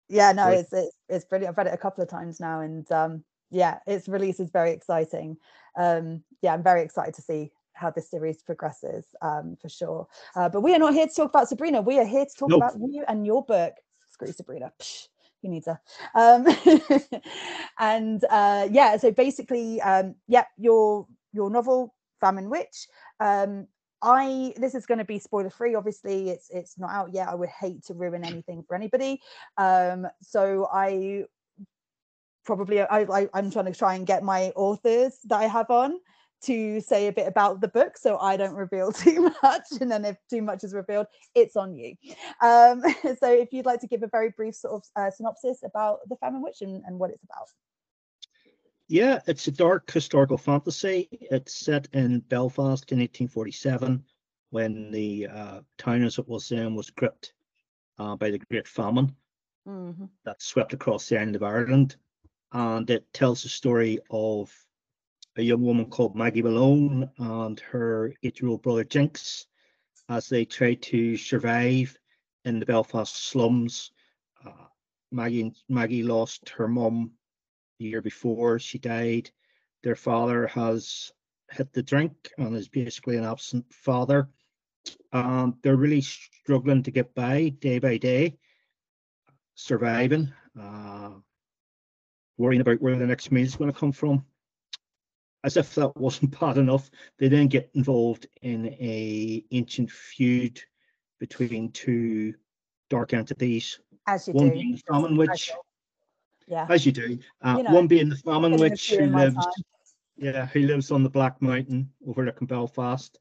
yeah 0.09 0.33
no 0.33 0.45
Great. 0.45 0.61
it's, 0.61 0.73
it's 0.73 0.97
it's 1.09 1.25
brilliant 1.25 1.51
i've 1.53 1.59
read 1.59 1.67
it 1.67 1.75
a 1.75 1.79
couple 1.79 2.03
of 2.05 2.09
times 2.11 2.39
now 2.39 2.61
and 2.61 2.91
um 2.93 3.25
yeah 3.51 3.79
its 3.87 4.09
release 4.09 4.39
is 4.41 4.51
very 4.51 4.73
exciting 4.73 5.37
um 5.77 6.23
yeah 6.43 6.53
i'm 6.55 6.63
very 6.63 6.83
excited 6.83 7.15
to 7.15 7.23
see 7.23 7.51
how 7.77 7.91
this 7.91 8.11
series 8.11 8.43
progresses 8.43 9.05
um 9.23 9.57
for 9.61 9.69
sure 9.69 10.07
uh, 10.35 10.49
but 10.49 10.63
we 10.63 10.75
are 10.75 10.79
not 10.79 10.95
here 10.95 11.07
to 11.07 11.15
talk 11.15 11.31
about 11.31 11.49
sabrina 11.49 11.81
we 11.81 11.99
are 11.99 12.05
here 12.05 12.25
to 12.25 12.35
talk 12.37 12.51
Nope. 12.51 12.63
about 12.63 12.75
you 12.81 13.05
and 13.09 13.27
your 13.27 13.45
book 13.45 13.75
screw 14.11 14.33
sabrina 14.33 14.73
Psh, 14.81 15.09
who 15.43 15.49
needs 15.49 15.67
her 15.67 15.81
um 16.15 16.47
and 17.79 18.25
uh 18.31 18.67
yeah 18.71 18.97
so 18.97 19.11
basically 19.11 19.81
um 19.83 20.15
yeah 20.27 20.45
your 20.57 21.07
your 21.33 21.51
novel 21.51 21.95
famine 22.21 22.51
witch 22.51 22.89
um 23.21 23.67
I 24.03 24.53
this 24.57 24.75
is 24.75 24.87
going 24.87 24.99
to 24.99 25.05
be 25.05 25.19
spoiler 25.19 25.51
free. 25.51 25.75
Obviously, 25.75 26.29
it's 26.29 26.51
it's 26.51 26.79
not 26.79 26.91
out 26.91 27.15
yet. 27.15 27.29
I 27.29 27.35
would 27.35 27.49
hate 27.49 27.85
to 27.87 27.95
ruin 27.95 28.25
anything 28.25 28.63
for 28.63 28.77
anybody. 28.77 29.21
Um, 29.57 30.07
so 30.21 30.69
I 30.73 31.25
probably 32.45 32.81
I, 32.81 33.01
I 33.03 33.29
I'm 33.35 33.51
trying 33.51 33.67
to 33.67 33.73
try 33.73 33.95
and 33.97 34.07
get 34.07 34.23
my 34.23 34.53
authors 34.55 35.19
that 35.25 35.37
I 35.41 35.45
have 35.45 35.71
on 35.71 35.99
to 36.43 36.81
say 36.81 37.09
a 37.09 37.13
bit 37.13 37.27
about 37.27 37.61
the 37.61 37.69
book 37.69 37.97
so 37.97 38.19
I 38.19 38.37
don't 38.37 38.55
reveal 38.55 38.93
too 39.05 39.33
much. 39.43 39.65
And 39.81 39.91
then 39.91 40.05
if 40.05 40.17
too 40.29 40.43
much 40.43 40.65
is 40.65 40.75
revealed, 40.75 41.07
it's 41.35 41.57
on 41.57 41.77
you. 41.77 41.95
Um, 42.43 42.83
so 43.19 43.33
if 43.33 43.53
you'd 43.53 43.67
like 43.67 43.81
to 43.81 43.87
give 43.87 44.03
a 44.03 44.09
very 44.09 44.31
brief 44.31 44.55
sort 44.55 44.75
of 44.75 44.83
uh, 44.97 45.11
synopsis 45.11 45.63
about 45.65 45.99
the 46.09 46.17
Famine 46.17 46.43
Witch 46.43 46.61
and, 46.61 46.83
and 46.87 46.99
what 46.99 47.11
it's 47.11 47.25
about. 47.25 47.49
Yeah, 48.89 49.21
it's 49.27 49.49
a 49.49 49.53
dark 49.53 49.91
historical 49.91 50.39
fantasy. 50.39 51.09
It's 51.11 51.55
set 51.57 51.89
in 51.93 52.21
Belfast 52.21 52.93
in 52.93 53.01
1847 53.01 54.05
when 54.51 54.93
the 54.93 55.27
uh, 55.27 55.61
town 55.77 56.05
as 56.05 56.19
it 56.19 56.29
was 56.29 56.49
then 56.49 56.77
was 56.77 56.91
gripped 56.91 57.33
uh, 57.99 58.15
by 58.15 58.31
the 58.31 58.39
Great 58.39 58.69
Famine 58.69 59.15
Mhm. 59.67 60.09
that 60.25 60.41
swept 60.41 60.73
across 60.73 61.09
the 61.09 61.19
island 61.19 61.37
of 61.37 61.43
Ireland. 61.43 61.97
And 62.53 62.89
it 62.89 63.13
tells 63.13 63.43
the 63.43 63.49
story 63.49 63.99
of 64.11 64.55
a 65.37 65.43
young 65.43 65.63
woman 65.63 65.87
called 65.87 66.17
Maggie 66.17 66.43
Malone 66.43 67.11
and 67.19 67.61
her 67.61 68.15
eight 68.23 68.41
year 68.41 68.51
old 68.51 68.63
brother 68.63 68.85
Jinx 68.85 69.47
as 70.09 70.29
they 70.29 70.45
try 70.45 70.75
to 70.75 71.17
survive 71.17 71.97
in 72.45 72.59
the 72.59 72.67
Belfast 72.67 73.15
slums. 73.15 73.91
Uh, 74.45 74.67
Maggie, 75.13 75.53
Maggie 75.69 76.03
lost 76.03 76.49
her 76.51 76.69
mum 76.69 77.13
the 77.79 77.87
year 77.87 78.01
before 78.01 78.59
she 78.59 78.79
died. 78.79 79.31
Their 79.83 79.97
father 79.97 80.47
has 80.47 81.13
hit 81.51 81.73
the 81.73 81.83
drink 81.83 82.33
and 82.39 82.57
is 82.57 82.69
basically 82.69 83.17
an 83.17 83.25
absent 83.25 83.67
father. 83.73 84.31
And 85.13 85.55
they're 85.63 85.77
really 85.77 86.01
struggling 86.01 86.83
to 86.85 86.91
get 86.91 87.15
by 87.15 87.49
day 87.49 87.79
by 87.79 87.99
day, 87.99 88.39
surviving, 89.55 90.33
uh, 90.59 91.11
worrying 92.39 92.61
about 92.61 92.81
where 92.81 92.97
the 92.97 93.07
next 93.07 93.31
meal 93.33 93.45
is 93.45 93.57
going 93.57 93.73
to 93.73 93.79
come 93.79 93.93
from. 93.93 94.25
As 95.47 95.57
if 95.57 95.77
that 95.77 95.97
wasn't 95.97 96.39
bad 96.41 96.59
enough, 96.59 96.91
they 97.19 97.29
then 97.29 97.47
get 97.47 97.71
involved 97.75 98.27
in 98.43 98.67
a 98.67 99.45
ancient 99.53 99.89
feud 99.89 100.61
between 101.21 101.71
two 101.71 102.35
dark 102.91 103.15
entities. 103.15 103.79
As 104.09 104.27
you 104.27 104.35
one 104.35 104.49
do. 104.49 104.55
being 104.55 104.73
the 104.73 104.83
famine 104.93 105.17
witch, 105.17 105.53
Yeah. 106.49 106.67
as 106.69 106.85
you 106.85 106.91
do. 106.91 107.19
Uh, 107.43 107.55
You 107.59 107.63
know, 107.63 107.75
one 107.75 107.87
being 107.87 108.09
the 108.09 108.17
famine 108.17 108.57
witch 108.57 108.91
who 108.91 109.07
lives, 109.07 109.37
time. 109.37 109.53
yeah, 110.17 110.47
who 110.47 110.61
lives 110.63 110.91
on 110.91 111.05
the 111.05 111.11
Black 111.11 111.41
Mountain 111.41 111.93
overlooking 112.05 112.49
Belfast, 112.49 113.17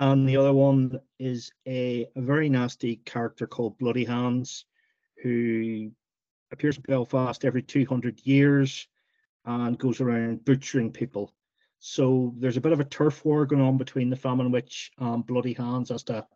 and 0.00 0.26
the 0.26 0.38
other 0.38 0.54
one 0.54 0.98
is 1.18 1.52
a, 1.66 2.06
a 2.16 2.20
very 2.22 2.48
nasty 2.48 2.96
character 3.04 3.46
called 3.46 3.76
Bloody 3.76 4.06
Hands, 4.06 4.64
who 5.22 5.92
appears 6.50 6.78
in 6.78 6.82
Belfast 6.84 7.44
every 7.44 7.62
200 7.62 8.26
years 8.26 8.88
and 9.44 9.78
goes 9.78 10.00
around 10.00 10.46
butchering 10.46 10.90
people. 10.92 11.34
So 11.78 12.34
there's 12.38 12.56
a 12.56 12.60
bit 12.60 12.72
of 12.72 12.80
a 12.80 12.84
turf 12.84 13.24
war 13.24 13.46
going 13.46 13.62
on 13.62 13.78
between 13.78 14.10
the 14.10 14.16
Famine 14.16 14.50
Witch 14.50 14.90
and 14.98 15.24
Bloody 15.26 15.52
Hands 15.52 15.90
as 15.90 16.02
to 16.04 16.26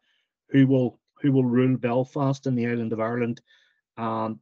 who 0.51 0.67
will 0.67 0.99
who 1.21 1.33
will 1.33 1.45
rule 1.45 1.77
Belfast 1.77 2.47
and 2.47 2.59
the 2.59 2.67
island 2.67 2.93
of 2.93 3.01
Ireland. 3.01 3.41
And 3.97 4.39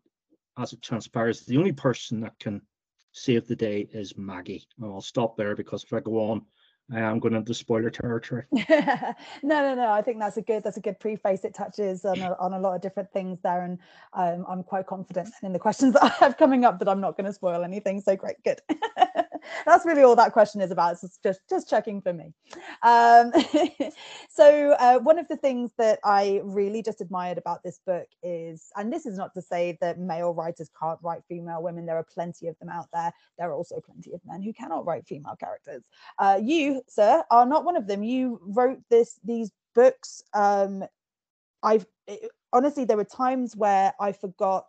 as 0.59 0.73
it 0.73 0.83
transpires, 0.83 1.43
the 1.43 1.59
only 1.59 1.73
person 1.73 2.21
that 2.21 2.39
can 2.39 2.63
save 3.13 3.47
the 3.47 3.57
day 3.57 3.89
is 3.93 4.17
Maggie. 4.17 4.67
And 4.79 4.91
I'll 4.91 5.01
stop 5.01 5.37
there 5.37 5.55
because 5.55 5.85
if 5.85 5.93
I 5.93 6.01
go 6.01 6.31
on, 6.31 6.43
I 6.93 7.01
am 7.01 7.21
going 7.21 7.35
into 7.35 7.55
spoiler 7.55 7.91
territory. 7.91 8.45
no, 8.53 9.15
no, 9.43 9.75
no. 9.75 9.93
I 9.93 10.03
think 10.03 10.19
that's 10.19 10.39
a 10.39 10.43
good 10.43 10.65
that's 10.65 10.77
a 10.77 10.81
good 10.81 10.99
preface. 10.99 11.45
It 11.45 11.55
touches 11.55 12.05
on 12.05 12.19
a, 12.21 12.35
on 12.41 12.53
a 12.53 12.59
lot 12.59 12.75
of 12.75 12.83
different 12.83 13.13
things 13.13 13.39
there, 13.43 13.63
and 13.63 13.79
um, 14.13 14.45
I'm 14.49 14.65
quite 14.65 14.87
confident 14.87 15.29
in 15.43 15.53
the 15.53 15.59
questions 15.59 15.93
that 16.01 16.03
I 16.03 16.09
have 16.09 16.37
coming 16.37 16.65
up 16.65 16.79
that 16.81 16.89
I'm 16.89 17.01
not 17.01 17.17
going 17.17 17.27
to 17.27 17.33
spoil 17.33 17.63
anything. 17.63 18.01
So 18.01 18.17
great, 18.17 18.43
good. 18.43 18.61
that's 19.67 19.87
really 19.87 20.03
all 20.03 20.17
that 20.17 20.33
question 20.33 20.61
is 20.61 20.71
about. 20.71 20.99
It's 21.03 21.19
just 21.23 21.41
just 21.49 21.69
checking 21.69 22.01
for 22.01 22.13
me. 22.13 22.33
Um, 22.83 23.33
so 24.31 24.77
uh, 24.79 24.99
one 24.99 25.19
of 25.19 25.29
the 25.29 25.37
things 25.37 25.73
that 25.79 25.99
I 26.05 26.41
really 26.45 26.83
just 26.83 27.01
admired 27.01 27.39
about 27.39 27.63
this 27.63 27.81
book 27.87 28.07
is, 28.23 28.71
and 28.77 28.93
this 28.93 29.07
is 29.07 29.17
not 29.17 29.35
to 29.35 29.43
say 29.43 29.79
that 29.81 29.99
male 29.99 30.33
writers 30.33 30.71
can't 30.79 30.99
write 31.03 31.23
female 31.29 31.63
women. 31.63 31.87
There 31.87 31.97
are 31.97 32.07
plenty 32.15 32.49
of 32.49 32.59
them 32.59 32.69
out 32.69 32.89
there. 32.93 33.13
There 33.39 33.51
are 33.51 33.55
also 33.55 33.81
plenty 33.81 34.13
of 34.13 34.21
men 34.25 34.43
who 34.43 34.53
cannot 34.53 34.87
write 34.87 35.07
female 35.07 35.37
characters. 35.37 35.83
Uh, 36.19 36.41
you, 36.43 36.83
sir, 36.89 37.23
are 37.31 37.47
not 37.47 37.65
one 37.65 37.77
of 37.77 37.87
them. 37.87 38.03
You 38.03 38.41
wrote 38.43 38.81
this 38.91 39.19
these 39.25 39.51
books. 39.75 40.23
Um, 40.35 40.85
I've 41.63 41.87
it, 42.07 42.31
honestly, 42.53 42.85
there 42.85 42.97
were 42.97 43.05
times 43.05 43.57
where 43.57 43.93
I 44.01 44.13
forgot 44.13 44.67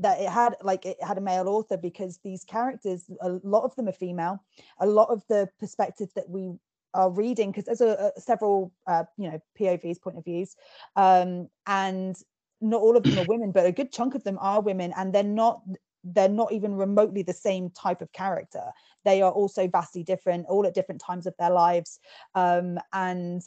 that 0.00 0.20
it 0.20 0.28
had 0.28 0.56
like 0.62 0.86
it 0.86 1.02
had 1.02 1.18
a 1.18 1.20
male 1.20 1.48
author 1.48 1.76
because 1.76 2.18
these 2.24 2.44
characters, 2.44 3.10
a 3.20 3.38
lot 3.42 3.64
of 3.64 3.74
them 3.76 3.88
are 3.88 3.92
female. 3.92 4.42
A 4.80 4.86
lot 4.86 5.10
of 5.10 5.22
the 5.28 5.48
perspectives 5.58 6.12
that 6.14 6.28
we 6.28 6.52
are 6.94 7.10
reading, 7.10 7.50
because 7.50 7.66
there's 7.66 7.80
a, 7.80 8.12
a 8.16 8.20
several 8.20 8.72
uh, 8.86 9.04
you 9.16 9.30
know 9.30 9.40
POVs, 9.58 10.00
point 10.00 10.18
of 10.18 10.24
views, 10.24 10.56
um, 10.96 11.48
and 11.66 12.16
not 12.60 12.80
all 12.80 12.96
of 12.96 13.02
them 13.02 13.18
are 13.18 13.24
women, 13.28 13.52
but 13.52 13.66
a 13.66 13.72
good 13.72 13.92
chunk 13.92 14.14
of 14.14 14.24
them 14.24 14.38
are 14.40 14.60
women, 14.60 14.92
and 14.96 15.14
they're 15.14 15.22
not 15.22 15.60
they're 16.02 16.28
not 16.28 16.50
even 16.50 16.74
remotely 16.74 17.22
the 17.22 17.32
same 17.32 17.68
type 17.70 18.00
of 18.00 18.10
character 18.12 18.62
they 19.04 19.20
are 19.20 19.32
also 19.32 19.68
vastly 19.68 20.02
different 20.02 20.46
all 20.48 20.66
at 20.66 20.74
different 20.74 21.00
times 21.00 21.26
of 21.26 21.34
their 21.38 21.50
lives 21.50 21.98
um, 22.34 22.78
and 22.94 23.42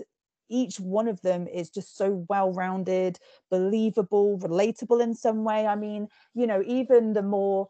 each 0.54 0.80
one 0.80 1.08
of 1.08 1.22
them 1.22 1.48
is 1.48 1.70
just 1.70 1.98
so 1.98 2.26
well 2.30 2.54
rounded 2.54 3.20
believable 3.50 4.40
relatable 4.40 5.02
in 5.02 5.16
some 5.16 5.44
way. 5.44 5.66
I 5.66 5.76
mean 5.76 6.08
you 6.34 6.48
know 6.48 6.62
even 6.66 7.14
the 7.14 7.22
more 7.22 7.68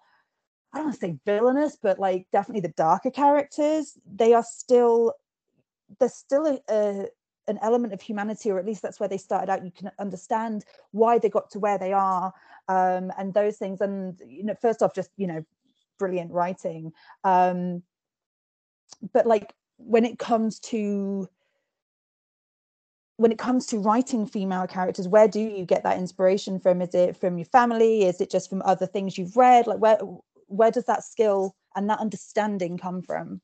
i 0.74 0.78
don't 0.78 0.88
want 0.88 1.00
to 1.00 1.08
say 1.08 1.18
villainous 1.26 1.78
but 1.82 2.00
like 2.00 2.26
definitely 2.32 2.62
the 2.62 2.70
darker 2.70 3.12
characters 3.12 3.98
they 4.12 4.34
are 4.34 4.44
still 4.44 5.14
there's 6.00 6.14
still 6.14 6.46
a, 6.48 6.60
a 6.70 7.08
an 7.48 7.60
element 7.62 7.94
of 7.94 8.02
humanity 8.02 8.50
or 8.50 8.60
at 8.60 8.66
least 8.66 8.82
that's 8.82 9.00
where 9.00 9.10
they 9.10 9.18
started 9.18 9.50
out. 9.52 9.66
You 9.66 9.72
can 9.72 9.92
understand 10.00 10.64
why 10.92 11.20
they 11.20 11.30
got 11.30 11.50
to 11.52 11.60
where 11.60 11.78
they 11.78 11.94
are 11.94 12.34
um, 12.68 13.12
and 13.18 13.34
those 13.34 13.58
things. 13.58 13.82
And 13.82 14.20
you 14.26 14.44
know 14.44 14.56
first 14.62 14.82
off 14.82 14.96
just 14.96 15.10
you 15.18 15.28
know 15.28 15.44
brilliant 16.00 16.32
writing. 16.32 16.94
Um, 17.24 17.84
but 19.12 19.26
like 19.26 19.54
when 19.78 20.06
it 20.06 20.20
comes 20.20 20.60
to 20.60 21.28
when 23.24 23.32
it 23.32 23.38
comes 23.40 23.66
to 23.66 23.80
writing 23.80 24.26
female 24.26 24.68
characters 24.68 25.08
where 25.08 25.30
do 25.30 25.40
you 25.40 25.66
get 25.66 25.84
that 25.84 25.98
inspiration 25.98 26.60
from 26.60 26.82
is 26.82 26.94
it 26.94 27.16
from 27.16 27.38
your 27.38 27.46
family 27.46 28.04
is 28.04 28.20
it 28.20 28.30
just 28.30 28.50
from 28.50 28.62
other 28.66 28.86
things 28.86 29.18
you've 29.18 29.38
read 29.38 29.66
like 29.66 29.80
where 29.80 29.98
where 30.48 30.72
does 30.72 30.84
that 30.84 31.06
skill 31.06 31.56
and 31.74 31.90
that 31.90 32.00
understanding 32.00 32.78
come 32.78 33.02
from 33.02 33.40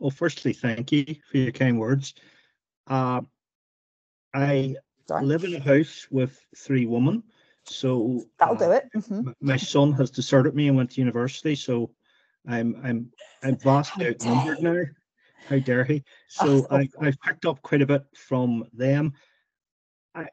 Well, 0.00 0.10
firstly, 0.10 0.52
thank 0.52 0.92
you 0.92 1.04
for 1.30 1.38
your 1.38 1.52
kind 1.52 1.78
words. 1.78 2.14
Uh, 2.86 3.22
I 4.34 4.76
Sorry. 5.06 5.24
live 5.24 5.44
in 5.44 5.54
a 5.54 5.60
house 5.60 6.06
with 6.10 6.40
three 6.56 6.86
women, 6.86 7.22
so 7.64 8.24
that'll 8.38 8.56
uh, 8.56 8.58
do 8.58 8.70
it 8.72 8.84
Mhm. 8.96 9.34
My 9.40 9.56
son 9.56 9.92
has 9.92 10.10
deserted 10.10 10.54
me 10.54 10.68
and 10.68 10.76
went 10.76 10.90
to 10.92 11.00
university, 11.00 11.54
so 11.54 11.90
I'm 12.46 12.76
I'm 12.84 13.12
I'm 13.42 13.56
vastly 13.56 14.08
outnumbered 14.08 14.62
now. 14.62 14.82
How 15.46 15.58
dare 15.58 15.84
he? 15.84 16.04
So 16.28 16.66
I 16.70 16.88
I've 17.00 17.20
picked 17.20 17.46
up 17.46 17.62
quite 17.62 17.82
a 17.82 17.86
bit 17.86 18.04
from 18.14 18.66
them. 18.72 19.14
I 20.14 20.28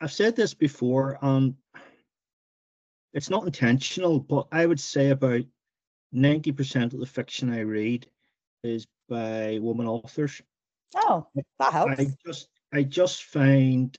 I've 0.00 0.12
said 0.12 0.36
this 0.36 0.54
before, 0.54 1.18
and 1.20 1.54
it's 3.12 3.30
not 3.30 3.44
intentional, 3.44 4.18
but 4.18 4.48
I 4.52 4.64
would 4.66 4.80
say 4.80 5.10
about 5.10 5.42
ninety 6.12 6.52
percent 6.52 6.94
of 6.94 7.00
the 7.00 7.06
fiction 7.06 7.52
I 7.52 7.60
read 7.60 8.06
is 8.62 8.86
by 9.08 9.58
women 9.60 9.86
authors. 9.86 10.40
oh 10.96 11.26
that 11.58 11.72
helps 11.72 12.00
I 12.00 12.06
just 12.24 12.48
I 12.72 12.82
just 12.82 13.24
find 13.24 13.96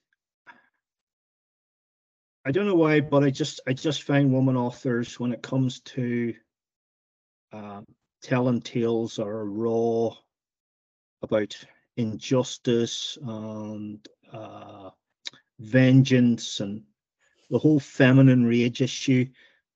I 2.44 2.52
don't 2.52 2.66
know 2.66 2.76
why, 2.76 3.02
but 3.02 3.24
I 3.24 3.30
just 3.30 3.60
I 3.68 3.74
just 3.74 4.04
find 4.04 4.34
women 4.34 4.58
authors 4.58 5.20
when 5.20 5.32
it 5.32 5.44
comes 5.44 5.82
to 5.82 6.34
um, 7.54 7.86
telling 8.22 8.62
tales 8.62 9.20
are 9.20 9.46
raw 9.46 10.10
about 11.22 11.58
injustice 11.98 13.18
and 13.22 14.08
uh, 14.32 14.90
vengeance 15.60 16.60
and 16.60 16.84
the 17.50 17.60
whole 17.60 17.80
feminine 17.80 18.46
rage 18.46 18.82
issue. 18.82 19.26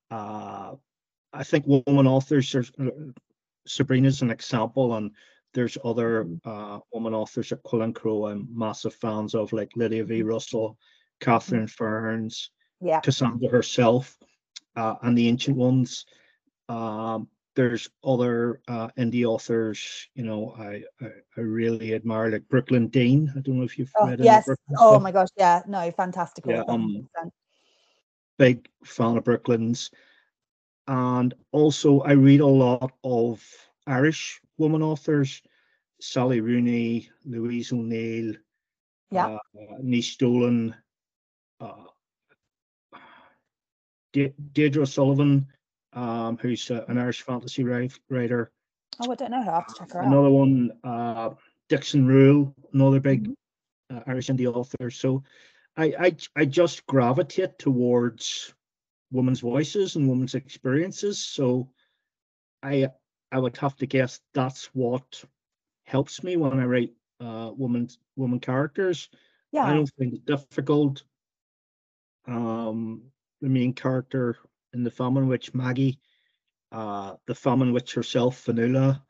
Uh, 0.09 0.75
I 1.33 1.43
think 1.43 1.65
women 1.67 2.07
authors 2.07 2.55
are 2.55 2.65
Sabrina's 3.67 4.21
an 4.21 4.31
example, 4.31 4.95
and 4.95 5.11
there's 5.53 5.77
other 5.83 6.27
uh, 6.45 6.79
woman 6.93 7.13
authors 7.13 7.51
at 7.51 7.59
and 7.73 7.95
Crow 7.95 8.27
I'm 8.27 8.47
massive 8.51 8.93
fans 8.95 9.35
of, 9.35 9.51
like 9.51 9.71
Lydia 9.75 10.05
V. 10.05 10.23
Russell, 10.23 10.77
Catherine 11.19 11.67
Ferns, 11.67 12.51
yeah 12.81 12.99
Cassandra 12.99 13.49
herself, 13.49 14.17
uh, 14.75 14.95
and 15.01 15.17
the 15.17 15.27
ancient 15.27 15.57
ones. 15.57 16.05
Um, 16.69 17.27
there's 17.55 17.89
other 18.03 18.61
uh, 18.67 18.89
indie 18.97 19.25
authors, 19.25 20.07
you 20.13 20.23
know, 20.23 20.53
I, 20.57 20.83
I 21.01 21.09
I 21.37 21.41
really 21.41 21.93
admire, 21.93 22.29
like 22.29 22.47
Brooklyn 22.49 22.87
Dean. 22.89 23.31
I 23.35 23.39
don't 23.39 23.57
know 23.57 23.63
if 23.63 23.79
you've 23.79 23.91
oh, 23.97 24.07
read 24.07 24.19
yes 24.19 24.47
oh 24.77 24.91
stuff. 24.91 25.01
my 25.01 25.11
gosh 25.11 25.29
yeah 25.37 25.61
no 25.67 25.89
fantastical 25.91 26.51
Yeah, 26.51 26.63
um, 26.67 27.07
big 28.37 28.67
fan 28.83 29.17
of 29.17 29.23
Brooklyn's. 29.23 29.89
And 30.87 31.33
also, 31.51 32.01
I 32.01 32.11
read 32.11 32.41
a 32.41 32.45
lot 32.45 32.91
of 33.03 33.43
Irish 33.87 34.39
woman 34.57 34.83
authors, 34.83 35.41
Sally 35.99 36.41
Rooney, 36.41 37.09
Louise 37.25 37.71
O'Neill, 37.73 38.35
Yeah. 39.09 39.37
uh, 39.37 39.39
Nish 39.81 40.17
Dolan, 40.17 40.75
uh, 41.59 41.85
De- 44.13 44.33
Deirdre 44.53 44.85
Sullivan, 44.85 45.47
um, 45.95 46.37
who's 46.37 46.69
uh, 46.71 46.85
an 46.87 46.97
Irish 46.97 47.21
fantasy 47.23 47.63
wri- 47.63 47.97
writer. 48.09 48.51
oh 48.99 49.11
i 49.11 49.15
don't 49.15 49.31
know 49.31 49.39
i 49.41 49.43
have 49.43 49.67
to 49.67 49.73
check 49.75 49.91
her 49.93 49.99
out 50.01 50.05
Another 50.07 50.29
one, 50.29 50.71
uh, 50.83 51.29
Dixon 51.69 52.05
Rule, 52.05 52.53
another 52.73 52.99
big 52.99 53.27
Mhm. 53.29 53.35
uh, 53.91 54.01
Irish 54.07 54.27
indie 54.27 54.51
author. 54.53 54.89
So 54.91 55.23
I, 55.77 55.85
I 56.07 56.15
I 56.35 56.45
just 56.45 56.85
gravitate 56.85 57.57
towards 57.59 58.53
women's 59.11 59.39
voices 59.41 59.95
and 59.95 60.07
women's 60.09 60.35
experiences. 60.35 61.19
So 61.19 61.69
I 62.63 62.87
I 63.31 63.39
would 63.39 63.57
have 63.57 63.75
to 63.77 63.85
guess 63.85 64.21
that's 64.33 64.65
what 64.75 65.23
helps 65.85 66.23
me 66.23 66.37
when 66.37 66.59
I 66.59 66.65
write 66.65 66.93
uh 67.19 67.51
woman 67.55 67.89
woman 68.15 68.39
characters. 68.39 69.09
I 69.53 69.73
don't 69.73 69.91
find 69.97 70.13
it 70.13 70.25
difficult. 70.25 71.03
Um 72.27 73.11
the 73.41 73.49
main 73.49 73.73
character 73.73 74.37
in 74.75 74.83
the 74.83 74.91
Famine 74.91 75.27
Witch, 75.27 75.53
Maggie, 75.55 75.99
uh 76.71 77.15
the 77.27 77.35
Famine 77.35 77.73
Witch 77.73 77.93
herself, 77.95 78.45
Fionnuala, 78.45 79.01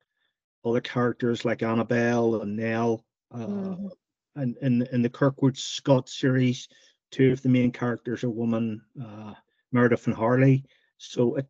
other 0.65 0.81
characters 0.81 1.45
like 1.45 1.63
Annabelle 1.63 2.41
and 2.41 2.55
Nell, 2.55 3.05
uh, 3.31 3.75
Mhm. 3.77 3.89
and 4.35 4.57
in 4.61 4.81
in 4.93 5.01
the 5.01 5.09
Kirkwood 5.09 5.57
Scott 5.57 6.09
series, 6.09 6.69
two 7.11 7.31
of 7.31 7.41
the 7.41 7.49
main 7.49 7.71
characters 7.71 8.23
are 8.23 8.29
women, 8.29 8.81
uh, 9.01 9.33
Meredith 9.71 10.07
and 10.07 10.15
Harley. 10.15 10.65
So 10.97 11.35
it, 11.35 11.47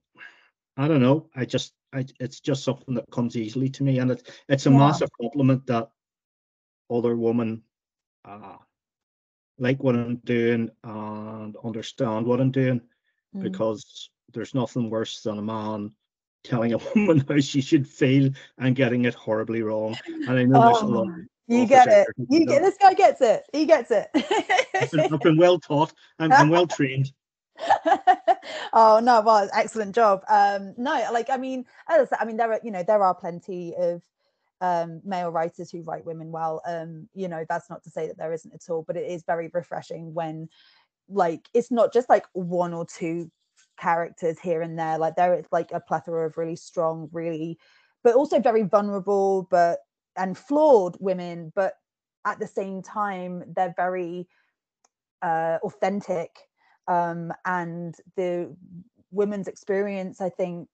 I 0.78 0.88
don't 0.88 1.02
know. 1.02 1.30
I 1.36 1.46
just 1.46 1.74
I, 1.94 2.06
it's 2.20 2.40
just 2.42 2.64
something 2.64 2.96
that 2.96 3.10
comes 3.12 3.36
easily 3.38 3.70
to 3.70 3.84
me, 3.84 4.00
and 4.00 4.12
it, 4.12 4.30
it's 4.50 4.66
a 4.68 4.72
Yeah. 4.72 4.78
massive 4.78 5.10
compliment 5.22 5.66
that 5.68 5.90
other 6.90 7.16
women 7.16 7.64
uh, 8.26 8.58
like 9.58 9.82
what 9.84 9.96
I'm 9.96 10.18
doing 10.18 10.70
and 10.84 11.56
understand 11.64 12.26
what 12.26 12.42
I'm 12.42 12.52
doing 12.52 12.82
Mm. 13.36 13.42
because 13.42 14.10
there's 14.34 14.54
nothing 14.56 14.90
worse 14.90 15.22
than 15.22 15.38
a 15.38 15.42
man 15.42 15.92
telling 16.44 16.74
a 16.74 16.78
woman 16.96 17.26
how 17.28 17.40
she 17.40 17.62
should 17.62 17.88
feel 17.88 18.30
and 18.58 18.76
getting 18.76 19.06
it 19.06 19.14
horribly 19.14 19.62
wrong. 19.62 19.96
And 20.08 20.30
I 20.30 20.44
know 20.44 20.62
there's 20.62 20.82
a 20.82 20.86
lot. 20.86 21.08
Oh, 21.08 21.24
you 21.48 21.66
get 21.68 21.88
it. 21.88 21.92
out 21.92 22.06
there 22.06 22.14
who 22.18 22.28
You 22.30 22.46
get 22.46 22.62
this 22.62 22.78
guy 22.80 22.94
gets 22.94 23.22
it. 23.22 23.44
He 23.52 23.66
gets 23.66 23.92
I've 23.92 24.92
been, 24.92 25.00
it. 25.00 25.14
I've 25.14 25.20
been 25.20 25.38
well 25.38 25.60
taught. 25.60 25.94
I'm, 26.20 26.32
I'm 26.32 26.50
well 26.50 26.68
trained. 26.68 27.12
oh 28.74 29.00
no 29.02 29.22
well 29.22 29.50
excellent 29.54 29.96
job 29.96 30.22
um 30.28 30.74
no 30.78 30.92
like 31.14 31.30
i 31.30 31.38
mean 31.38 31.66
as 31.88 32.02
I, 32.02 32.06
said, 32.10 32.18
I 32.20 32.26
mean 32.26 32.36
there 32.36 32.52
are 32.52 32.60
you 32.64 32.70
know 32.70 32.84
there 32.84 33.02
are 33.02 33.16
plenty 33.16 33.74
of 33.78 34.04
um 34.60 35.02
male 35.06 35.30
writers 35.30 35.72
who 35.72 35.82
write 35.82 36.06
women 36.06 36.32
well 36.32 36.62
um 36.66 37.08
you 37.14 37.30
know 37.30 37.46
that's 37.48 37.70
not 37.70 37.82
to 37.84 37.90
say 37.90 38.08
that 38.08 38.18
there 38.18 38.34
isn't 38.34 38.54
at 38.54 38.70
all 38.70 38.84
but 38.84 38.98
it 38.98 39.10
is 39.10 39.24
very 39.24 39.50
refreshing 39.54 40.14
when 40.14 40.50
like 41.10 41.48
it's 41.54 41.72
not 41.72 41.94
just 41.94 42.10
like 42.10 42.26
one 42.34 42.74
or 42.74 42.86
two 42.86 43.30
characters 43.80 44.40
here 44.40 44.62
and 44.62 44.80
there 44.80 44.98
like 44.98 45.16
there 45.16 45.34
is 45.34 45.46
like 45.52 45.72
a 45.74 45.80
plethora 45.80 46.26
of 46.28 46.38
really 46.38 46.56
strong 46.56 47.10
really 47.12 47.58
but 48.04 48.16
also 48.16 48.40
very 48.40 48.64
vulnerable 48.64 49.48
but 49.52 49.80
and 50.16 50.38
flawed 50.38 50.96
women 51.00 51.52
but 51.56 51.74
at 52.26 52.40
the 52.40 52.48
same 52.48 52.82
time 52.82 53.44
they're 53.56 53.74
very 53.76 54.28
uh 55.22 55.58
authentic 55.64 56.30
um 56.88 57.32
and 57.46 57.96
the 58.16 58.56
women's 59.12 59.48
experience 59.48 60.22
i 60.22 60.30
think 60.30 60.68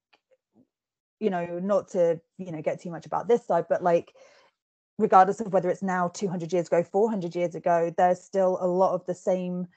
you 1.20 1.30
know 1.30 1.60
not 1.60 1.88
to 1.88 2.20
you 2.38 2.52
know 2.52 2.62
get 2.62 2.82
too 2.82 2.92
much 2.92 3.06
about 3.06 3.28
this 3.28 3.46
side 3.46 3.66
but 3.70 3.84
like 3.84 4.14
regardless 4.98 5.40
of 5.40 5.52
whether 5.54 5.70
it's 5.70 5.82
now 5.82 6.08
200 6.10 6.54
years 6.54 6.68
ago 6.68 6.84
400 6.84 7.36
years 7.36 7.56
ago 7.56 7.92
there's 7.98 8.22
still 8.22 8.58
a 8.62 8.68
lot 8.68 8.94
of 8.94 9.06
the 9.06 9.16
same 9.16 9.68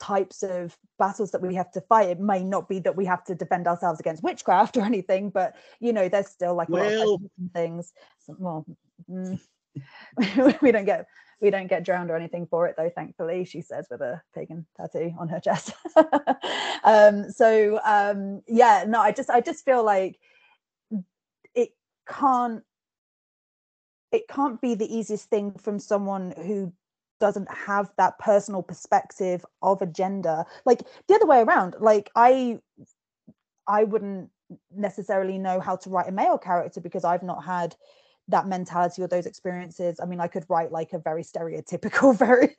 types 0.00 0.42
of 0.42 0.76
battles 0.98 1.30
that 1.30 1.42
we 1.42 1.54
have 1.54 1.70
to 1.70 1.80
fight 1.82 2.08
it 2.08 2.18
may 2.20 2.42
not 2.42 2.68
be 2.68 2.78
that 2.80 2.96
we 2.96 3.04
have 3.04 3.22
to 3.22 3.34
defend 3.34 3.68
ourselves 3.68 4.00
against 4.00 4.22
witchcraft 4.22 4.76
or 4.78 4.82
anything 4.84 5.30
but 5.30 5.54
you 5.78 5.92
know 5.92 6.08
there's 6.08 6.28
still 6.28 6.54
like 6.54 6.68
a 6.68 6.72
lot 6.72 6.86
of 6.86 6.92
Well- 6.92 7.20
things. 7.54 7.92
So- 8.18 8.36
well 8.38 8.66
mm, 9.10 9.38
we 10.62 10.72
don't 10.72 10.84
get 10.86 11.06
we 11.40 11.48
don't 11.50 11.68
get 11.68 11.84
drowned 11.84 12.10
or 12.10 12.16
anything 12.16 12.46
for 12.46 12.66
it 12.66 12.74
though 12.76 12.90
thankfully 12.90 13.44
she 13.44 13.60
says 13.62 13.86
with 13.90 14.00
a 14.00 14.20
pagan 14.34 14.66
tattoo 14.76 15.14
on 15.18 15.28
her 15.28 15.40
chest. 15.40 15.72
Um 16.82 17.30
so 17.30 17.78
um 17.84 18.40
yeah 18.48 18.84
no 18.88 19.00
i 19.02 19.12
just 19.12 19.28
i 19.28 19.42
just 19.42 19.66
feel 19.66 19.84
like 19.84 20.18
it 21.54 21.70
can't 22.08 22.62
it 24.12 24.26
can't 24.28 24.60
be 24.62 24.74
the 24.74 24.92
easiest 24.96 25.28
thing 25.28 25.52
from 25.52 25.78
someone 25.78 26.32
who 26.36 26.72
doesn't 27.20 27.50
have 27.52 27.90
that 27.96 28.18
personal 28.18 28.62
perspective 28.62 29.44
of 29.62 29.82
a 29.82 29.86
gender. 29.86 30.44
Like 30.64 30.82
the 31.06 31.14
other 31.14 31.26
way 31.26 31.40
around 31.40 31.76
like 31.80 32.10
i 32.16 32.58
i 33.66 33.84
wouldn't 33.84 34.30
necessarily 34.74 35.38
know 35.38 35.60
how 35.60 35.76
to 35.76 35.90
write 35.90 36.08
a 36.08 36.12
male 36.12 36.38
character 36.38 36.80
because 36.80 37.04
i've 37.04 37.22
not 37.22 37.44
had 37.44 37.76
that 38.28 38.46
mentality 38.46 39.02
or 39.02 39.08
those 39.08 39.26
experiences. 39.26 39.98
I 40.00 40.06
mean 40.06 40.20
i 40.20 40.28
could 40.28 40.44
write 40.48 40.70
like 40.70 40.92
a 40.92 41.00
very 41.00 41.22
stereotypical 41.24 42.16
very 42.26 42.54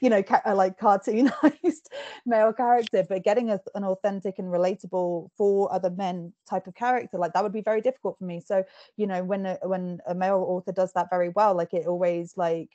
you 0.00 0.10
know 0.10 0.22
ca- 0.22 0.42
like 0.54 0.78
cartoonized 0.78 1.86
male 2.26 2.52
character 2.52 3.04
but 3.08 3.24
getting 3.24 3.50
a, 3.50 3.58
an 3.74 3.84
authentic 3.84 4.38
and 4.38 4.48
relatable 4.48 5.30
for 5.36 5.72
other 5.72 5.90
men 5.90 6.32
type 6.48 6.68
of 6.68 6.74
character 6.74 7.18
like 7.18 7.32
that 7.32 7.42
would 7.42 7.52
be 7.52 7.62
very 7.62 7.80
difficult 7.80 8.16
for 8.18 8.24
me. 8.24 8.40
So 8.40 8.64
you 8.96 9.06
know 9.08 9.24
when 9.24 9.46
a, 9.46 9.58
when 9.62 9.98
a 10.06 10.14
male 10.14 10.44
author 10.48 10.72
does 10.72 10.92
that 10.92 11.10
very 11.10 11.30
well 11.30 11.54
like 11.54 11.74
it 11.74 11.86
always 11.86 12.36
like 12.36 12.70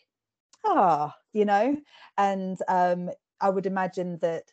ah 0.65 1.15
you 1.33 1.45
know? 1.45 1.77
And 2.17 2.57
um 2.67 3.09
i 3.41 3.49
would 3.49 3.65
imagine 3.65 4.17
that 4.19 4.43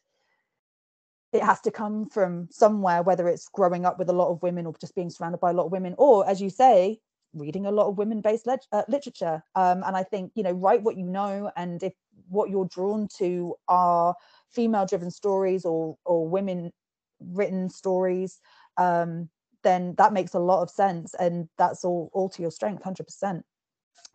it 1.32 1.42
has 1.42 1.60
to 1.60 1.70
come 1.70 2.06
from 2.06 2.48
somewhere 2.50 3.02
whether 3.02 3.28
it's 3.28 3.48
growing 3.48 3.84
up 3.84 3.98
with 3.98 4.08
a 4.08 4.12
lot 4.12 4.30
of 4.30 4.42
women 4.42 4.66
or 4.66 4.74
just 4.80 4.94
being 4.94 5.10
surrounded 5.10 5.38
by 5.40 5.50
a 5.50 5.52
lot 5.52 5.66
of 5.66 5.72
women 5.72 5.94
or 5.98 6.28
as 6.28 6.40
you 6.40 6.50
say 6.50 6.98
reading 7.34 7.66
a 7.66 7.70
lot 7.70 7.86
of 7.86 7.96
women 7.96 8.20
based 8.20 8.44
lit- 8.48 8.66
uh, 8.72 8.82
literature. 8.88 9.42
Um, 9.54 9.84
and 9.86 9.96
i 9.96 10.02
think 10.02 10.32
you 10.34 10.42
know 10.42 10.52
write 10.52 10.82
what 10.82 10.96
you 10.96 11.04
know 11.06 11.50
and 11.56 11.82
if 11.82 11.92
what 12.28 12.50
you're 12.50 12.66
drawn 12.66 13.06
to 13.18 13.54
are 13.68 14.14
female 14.50 14.86
driven 14.86 15.10
stories 15.10 15.64
or 15.64 15.96
or 16.04 16.28
women 16.28 16.72
written 17.20 17.68
stories 17.68 18.40
um, 18.78 19.28
then 19.62 19.94
that 19.98 20.12
makes 20.12 20.34
a 20.34 20.38
lot 20.38 20.62
of 20.62 20.70
sense 20.70 21.14
and 21.14 21.48
that's 21.58 21.84
all 21.84 22.10
all 22.12 22.28
to 22.30 22.42
your 22.42 22.50
strength 22.50 22.80
100% 22.80 23.44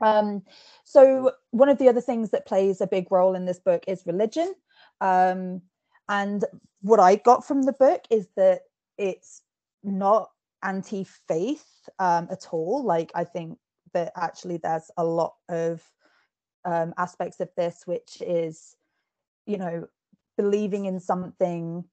um, 0.02 0.44
so 0.84 1.32
one 1.52 1.70
of 1.70 1.78
the 1.78 1.88
other 1.90 2.02
things 2.02 2.32
that 2.32 2.46
plays 2.46 2.82
a 2.82 2.88
big 2.88 3.12
role 3.12 3.36
in 3.36 3.46
this 3.46 3.60
book 3.60 3.84
is 3.88 4.06
religion. 4.06 4.54
Um, 5.02 5.62
and 6.08 6.46
what 6.82 7.00
i 7.00 7.16
got 7.16 7.46
from 7.46 7.64
the 7.64 7.74
book 7.74 8.02
is 8.12 8.28
that 8.36 8.62
it's 8.98 9.42
not 9.84 10.30
anti-faith 10.64 11.66
um, 12.00 12.28
at 12.32 12.48
all. 12.52 12.84
Like 12.84 13.12
i 13.16 13.24
think 13.24 13.58
that 13.94 14.12
actually 14.16 14.58
there's 14.58 14.92
a 14.98 15.04
lot 15.04 15.34
of 15.50 15.82
um, 16.66 16.94
aspects 16.98 17.40
of 17.40 17.50
this 17.56 17.84
which 17.86 18.22
is 18.22 18.76
you 19.46 19.58
know 19.58 19.88
believing 20.38 20.86
in 20.86 21.00
something 21.00 21.84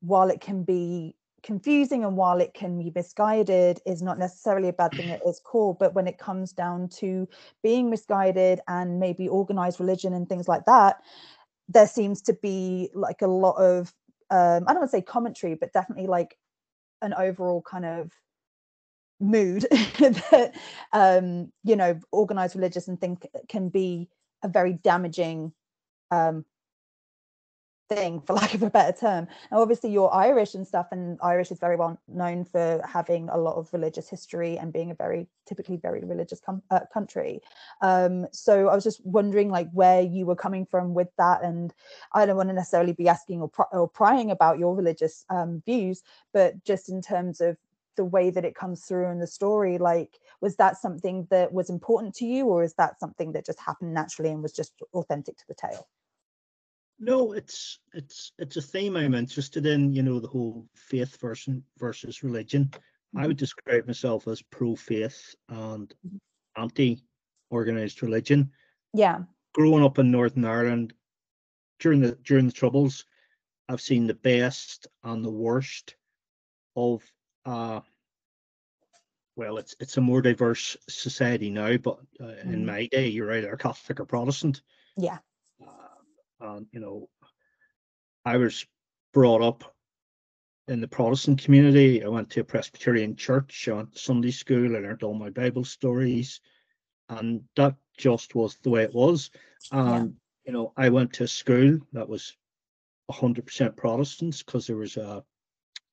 while 0.00 0.30
it 0.30 0.40
can 0.40 0.64
be 0.64 1.14
confusing 1.42 2.04
and 2.04 2.16
while 2.16 2.40
it 2.40 2.54
can 2.54 2.78
be 2.78 2.92
misguided 2.94 3.80
is 3.84 4.02
not 4.02 4.18
necessarily 4.18 4.68
a 4.68 4.72
bad 4.72 4.92
thing 4.92 5.10
at 5.10 5.20
its 5.26 5.40
core 5.40 5.76
but 5.78 5.94
when 5.94 6.06
it 6.06 6.18
comes 6.18 6.52
down 6.52 6.88
to 6.88 7.28
being 7.62 7.90
misguided 7.90 8.60
and 8.68 9.00
maybe 9.00 9.28
organized 9.28 9.80
religion 9.80 10.12
and 10.14 10.28
things 10.28 10.46
like 10.46 10.64
that 10.66 11.00
there 11.68 11.86
seems 11.86 12.22
to 12.22 12.32
be 12.34 12.90
like 12.94 13.22
a 13.22 13.26
lot 13.26 13.56
of 13.56 13.92
um, 14.30 14.64
i 14.66 14.72
don't 14.72 14.80
want 14.80 14.90
to 14.90 14.96
say 14.96 15.02
commentary 15.02 15.54
but 15.54 15.72
definitely 15.72 16.06
like 16.06 16.36
an 17.02 17.12
overall 17.14 17.62
kind 17.62 17.84
of 17.84 18.10
mood 19.20 19.66
that 19.70 20.52
um 20.92 21.50
you 21.64 21.76
know 21.76 21.98
organized 22.10 22.56
religious 22.56 22.88
and 22.88 23.00
things 23.00 23.18
can 23.48 23.68
be 23.68 24.08
a 24.42 24.48
very 24.48 24.72
damaging 24.72 25.52
um 26.10 26.44
thing 27.88 28.20
for 28.20 28.32
lack 28.42 28.54
of 28.54 28.62
a 28.62 28.70
better 28.70 28.96
term. 28.96 29.28
Now 29.50 29.60
obviously 29.60 29.90
you're 29.90 30.12
irish 30.12 30.54
and 30.54 30.66
stuff 30.66 30.88
and 30.92 31.18
irish 31.22 31.50
is 31.50 31.58
very 31.58 31.76
well 31.76 32.00
known 32.08 32.44
for 32.44 32.82
having 32.86 33.28
a 33.28 33.36
lot 33.38 33.56
of 33.56 33.72
religious 33.72 34.08
history 34.08 34.58
and 34.58 34.72
being 34.72 34.90
a 34.90 34.94
very 34.94 35.26
typically 35.46 35.76
very 35.76 36.04
religious 36.04 36.40
com- 36.40 36.62
uh, 36.70 36.80
country. 36.92 37.40
Um 37.80 38.26
so 38.32 38.68
i 38.68 38.74
was 38.74 38.84
just 38.84 39.04
wondering 39.04 39.50
like 39.50 39.70
where 39.72 40.00
you 40.00 40.26
were 40.26 40.36
coming 40.36 40.66
from 40.66 40.94
with 40.94 41.08
that 41.18 41.42
and 41.42 41.74
i 42.12 42.24
don't 42.26 42.36
want 42.36 42.48
to 42.48 42.54
necessarily 42.54 42.92
be 42.92 43.08
asking 43.08 43.40
or, 43.40 43.48
pr- 43.48 43.72
or 43.72 43.88
prying 43.88 44.30
about 44.30 44.58
your 44.58 44.74
religious 44.74 45.24
um 45.30 45.62
views 45.66 46.02
but 46.32 46.62
just 46.64 46.88
in 46.88 47.02
terms 47.02 47.40
of 47.40 47.56
the 47.96 48.04
way 48.04 48.30
that 48.30 48.44
it 48.44 48.54
comes 48.54 48.84
through 48.84 49.10
in 49.10 49.18
the 49.18 49.26
story 49.26 49.78
like 49.78 50.20
was 50.40 50.56
that 50.56 50.76
something 50.76 51.26
that 51.30 51.52
was 51.52 51.68
important 51.68 52.14
to 52.14 52.24
you 52.24 52.46
or 52.46 52.62
is 52.62 52.74
that 52.74 52.98
something 52.98 53.32
that 53.32 53.44
just 53.44 53.60
happened 53.60 53.92
naturally 53.92 54.30
and 54.30 54.42
was 54.42 54.52
just 54.52 54.72
authentic 54.94 55.36
to 55.36 55.44
the 55.48 55.54
tale 55.54 55.88
No, 57.02 57.32
it's 57.32 57.80
it's 57.92 58.32
it's 58.38 58.56
a 58.56 58.62
theme 58.62 58.96
I'm 58.96 59.14
interested 59.14 59.66
in. 59.66 59.92
You 59.92 60.04
know, 60.04 60.20
the 60.20 60.28
whole 60.28 60.68
faith 60.76 61.16
versus 61.20 61.60
versus 61.76 62.22
religion. 62.22 62.70
I 63.16 63.26
would 63.26 63.36
describe 63.36 63.86
myself 63.88 64.26
as 64.28 64.40
pro-faith 64.40 65.34
and 65.48 65.92
anti-organized 66.56 68.02
religion. 68.02 68.50
yeah 68.94 69.18
Growing 69.52 69.84
up 69.84 69.98
in 69.98 70.10
Northern 70.12 70.44
Ireland 70.44 70.94
during 71.80 72.00
the 72.00 72.12
during 72.22 72.46
the 72.46 72.52
Troubles, 72.52 73.04
I've 73.68 73.80
seen 73.82 74.06
the 74.06 74.14
best 74.14 74.86
and 75.02 75.24
the 75.24 75.30
worst 75.30 75.96
of 76.76 77.02
uh 77.44 77.80
well, 79.34 79.58
it's 79.58 79.74
it's 79.80 79.96
a 79.96 80.00
more 80.00 80.22
diverse 80.22 80.76
society 80.88 81.50
now, 81.50 81.76
but 81.78 81.98
uh, 82.20 82.36
in 82.44 82.62
Mhm. 82.62 82.66
my 82.66 82.86
day, 82.92 83.08
you're 83.08 83.32
either 83.32 83.56
Catholic 83.56 83.98
or 83.98 84.06
Protestant. 84.06 84.62
yeah 84.96 85.18
Um, 86.42 86.56
and 86.56 86.66
you 86.72 86.80
know, 86.80 87.08
I 88.24 88.36
was 88.36 88.66
brought 89.12 89.42
up 89.42 89.74
in 90.68 90.80
the 90.80 90.88
Protestant 90.88 91.42
community. 91.42 92.04
I 92.04 92.08
went 92.08 92.30
to 92.30 92.40
a 92.40 92.44
Presbyterian 92.44 93.16
church. 93.16 93.68
I 93.68 93.74
went 93.74 93.92
to 93.92 93.98
Sunday 93.98 94.30
school. 94.30 94.76
I 94.76 94.80
learned 94.80 95.02
all 95.02 95.14
my 95.14 95.30
Bible 95.30 95.64
stories, 95.64 96.40
and 97.08 97.42
that 97.56 97.76
just 97.96 98.34
was 98.34 98.56
the 98.62 98.70
way 98.70 98.82
it 98.82 98.94
was. 98.94 99.30
And 99.70 100.16
you 100.44 100.52
know, 100.52 100.72
I 100.76 100.88
went 100.88 101.12
to 101.14 101.24
a 101.24 101.28
school 101.28 101.78
that 101.92 102.08
was 102.08 102.36
hundred 103.10 103.44
percent 103.44 103.76
Protestants 103.76 104.42
because 104.42 104.66
there 104.66 104.76
was 104.76 104.96
a. 104.96 105.22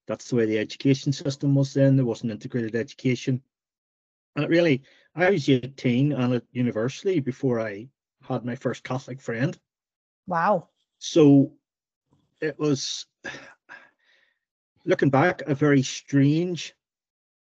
That's 0.07 0.29
the 0.29 0.38
way 0.38 0.45
the 0.45 0.57
education 0.57 1.13
system 1.13 1.53
was 1.53 1.73
then. 1.73 1.95
There 1.95 2.05
wasn't 2.05 2.31
integrated 2.31 2.75
education, 2.75 3.43
and 4.35 4.45
it 4.45 4.49
really, 4.49 4.81
I 5.15 5.29
was 5.29 5.47
eighteen 5.49 6.13
and 6.13 6.33
at 6.33 6.43
university 6.51 7.19
before 7.19 7.59
I 7.59 7.89
had 8.21 8.45
my 8.45 8.55
first 8.55 8.83
Catholic 8.83 9.21
friend. 9.21 9.59
Wow 10.29 10.69
So 10.99 11.51
it 12.41 12.57
was, 12.59 13.05
looking 14.85 15.09
back, 15.09 15.41
a 15.41 15.55
very 15.55 15.81
strange 15.81 16.73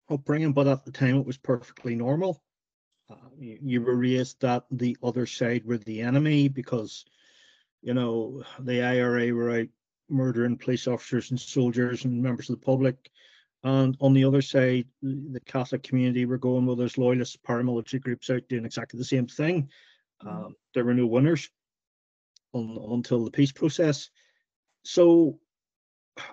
upbringing, 0.10 0.54
but 0.54 0.68
at 0.68 0.84
the 0.84 0.92
time 0.92 1.18
it 1.18 1.26
was 1.26 1.38
perfectly 1.38 1.96
normal. 1.96 2.44
Uh, 3.10 3.16
you, 3.38 3.58
you 3.62 3.82
were 3.82 3.96
raised 3.96 4.42
that 4.42 4.66
the 4.72 4.98
other 5.04 5.26
side 5.26 5.66
were 5.66 5.78
the 5.78 6.02
enemy 6.02 6.48
because, 6.48 7.06
you 7.82 7.94
know, 7.94 8.44
the 8.60 8.84
IRA 8.84 9.34
were 9.34 9.52
out 9.52 9.68
murdering 10.10 10.58
police 10.58 10.88
officers 10.88 11.32
and 11.32 11.40
soldiers 11.40 12.04
and 12.06 12.22
members 12.22 12.50
of 12.50 12.60
the 12.60 12.66
public. 12.66 13.10
And 13.64 13.96
on 14.02 14.14
the 14.14 14.26
other 14.26 14.42
side, 14.42 14.88
the 15.02 15.42
Catholic 15.46 15.84
community 15.84 16.26
were 16.26 16.38
going, 16.38 16.66
well, 16.66 16.76
there's 16.76 16.98
loyalist 16.98 17.44
paramilitary 17.44 18.02
groups 18.02 18.30
out 18.30 18.48
doing 18.50 18.66
exactly 18.66 18.98
the 18.98 19.06
same 19.06 19.28
thing. 19.28 19.70
Um, 20.26 20.56
there 20.74 20.84
were 20.84 20.94
no 20.94 21.06
winners 21.06 21.50
until 22.54 23.26
the 23.26 23.32
peace 23.32 23.52
process. 23.52 24.10
So 24.84 25.40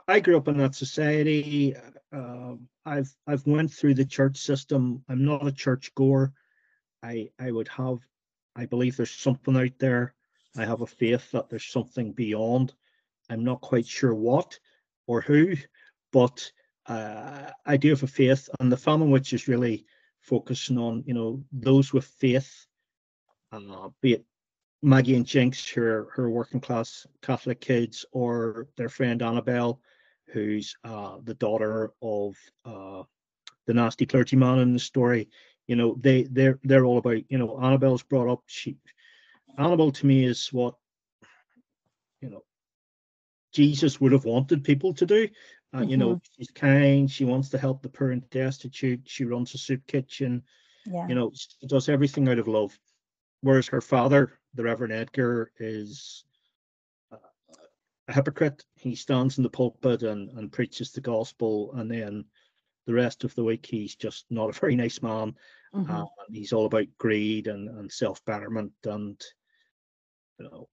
I 0.06 0.20
grew 0.20 0.36
up 0.36 0.48
in 0.48 0.58
that 0.58 0.74
society. 0.74 1.74
Uh, 2.12 2.54
I've 2.84 3.14
I've 3.26 3.46
went 3.46 3.72
through 3.72 3.94
the 3.94 4.04
church 4.04 4.38
system. 4.38 5.04
I'm 5.08 5.24
not 5.24 5.46
a 5.46 5.52
church 5.52 5.94
goer. 5.94 6.32
I 7.02 7.30
I 7.38 7.50
would 7.50 7.68
have. 7.68 7.98
I 8.56 8.66
believe 8.66 8.96
there's 8.96 9.10
something 9.10 9.56
out 9.56 9.78
there. 9.78 10.14
I 10.56 10.64
have 10.64 10.80
a 10.80 10.86
faith 10.86 11.30
that 11.32 11.48
there's 11.48 11.66
something 11.66 12.12
beyond. 12.12 12.74
I'm 13.30 13.44
not 13.44 13.60
quite 13.60 13.86
sure 13.86 14.14
what 14.14 14.58
or 15.06 15.20
who, 15.20 15.54
but 16.12 16.50
uh, 16.86 17.50
I 17.66 17.76
do 17.76 17.90
have 17.90 18.02
a 18.02 18.06
faith, 18.06 18.48
and 18.58 18.72
the 18.72 18.76
Famine 18.76 19.10
Witch 19.10 19.32
is 19.32 19.48
really 19.48 19.84
focusing 20.20 20.78
on 20.78 21.04
you 21.06 21.14
know 21.14 21.44
those 21.52 21.92
with 21.92 22.06
faith, 22.06 22.66
uh, 23.52 23.88
be 24.00 24.14
it 24.14 24.24
Maggie 24.82 25.16
and 25.16 25.26
Jinx, 25.26 25.68
her 25.70 26.08
her 26.12 26.30
working 26.30 26.60
class 26.60 27.06
Catholic 27.22 27.60
kids, 27.60 28.04
or 28.12 28.68
their 28.76 28.88
friend 28.88 29.22
Annabelle, 29.22 29.80
who's 30.32 30.76
uh, 30.84 31.16
the 31.24 31.34
daughter 31.34 31.92
of 32.00 32.36
uh, 32.64 33.02
the 33.66 33.74
nasty 33.74 34.06
clergyman 34.06 34.60
in 34.60 34.72
the 34.72 34.78
story. 34.78 35.28
You 35.66 35.76
know, 35.76 35.96
they 36.00 36.24
they're 36.24 36.58
they're 36.62 36.84
all 36.84 36.98
about. 36.98 37.22
You 37.28 37.38
know, 37.38 37.58
Annabelle's 37.60 38.02
brought 38.02 38.30
up. 38.30 38.42
She 38.46 38.76
Annabelle 39.58 39.92
to 39.92 40.06
me 40.06 40.24
is 40.24 40.48
what 40.52 40.74
you 42.20 42.30
know 42.30 42.44
Jesus 43.52 44.00
would 44.00 44.12
have 44.12 44.24
wanted 44.24 44.64
people 44.64 44.94
to 44.94 45.06
do. 45.06 45.28
Uh, 45.74 45.78
mm-hmm. 45.80 45.90
You 45.90 45.96
know, 45.96 46.08
mm-hmm. 46.14 46.32
she's 46.36 46.50
kind. 46.50 47.10
She 47.10 47.24
wants 47.24 47.48
to 47.50 47.58
help 47.58 47.82
the 47.82 47.88
poor 47.88 48.10
and 48.10 48.28
destitute. 48.30 49.02
She 49.04 49.24
runs 49.24 49.54
a 49.54 49.58
soup 49.58 49.86
kitchen. 49.86 50.42
Yeah. 50.86 51.06
You 51.08 51.14
know, 51.14 51.32
she 51.34 51.66
does 51.66 51.88
everything 51.88 52.28
out 52.28 52.38
of 52.38 52.48
love. 52.48 52.78
Whereas 53.40 53.68
her 53.68 53.80
father, 53.80 54.38
the 54.54 54.64
Reverend 54.64 54.92
Edgar, 54.92 55.52
is 55.58 56.24
a 58.08 58.12
hypocrite. 58.12 58.64
He 58.74 58.94
stands 58.94 59.38
in 59.38 59.44
the 59.44 59.50
pulpit 59.50 60.02
and, 60.02 60.30
and 60.30 60.50
preaches 60.50 60.90
the 60.90 61.00
gospel, 61.00 61.72
and 61.74 61.90
then 61.90 62.24
the 62.86 62.94
rest 62.94 63.22
of 63.22 63.34
the 63.34 63.44
week 63.44 63.66
he's 63.66 63.94
just 63.94 64.24
not 64.30 64.48
a 64.48 64.58
very 64.58 64.74
nice 64.74 65.02
man. 65.02 65.34
Mm-hmm. 65.74 65.94
Uh, 65.94 66.06
he's 66.30 66.52
all 66.52 66.66
about 66.66 66.86
greed 66.96 67.46
and, 67.46 67.68
and 67.68 67.92
self 67.92 68.24
betterment, 68.24 68.72
and 68.84 69.22
you 70.38 70.46
know 70.46 70.68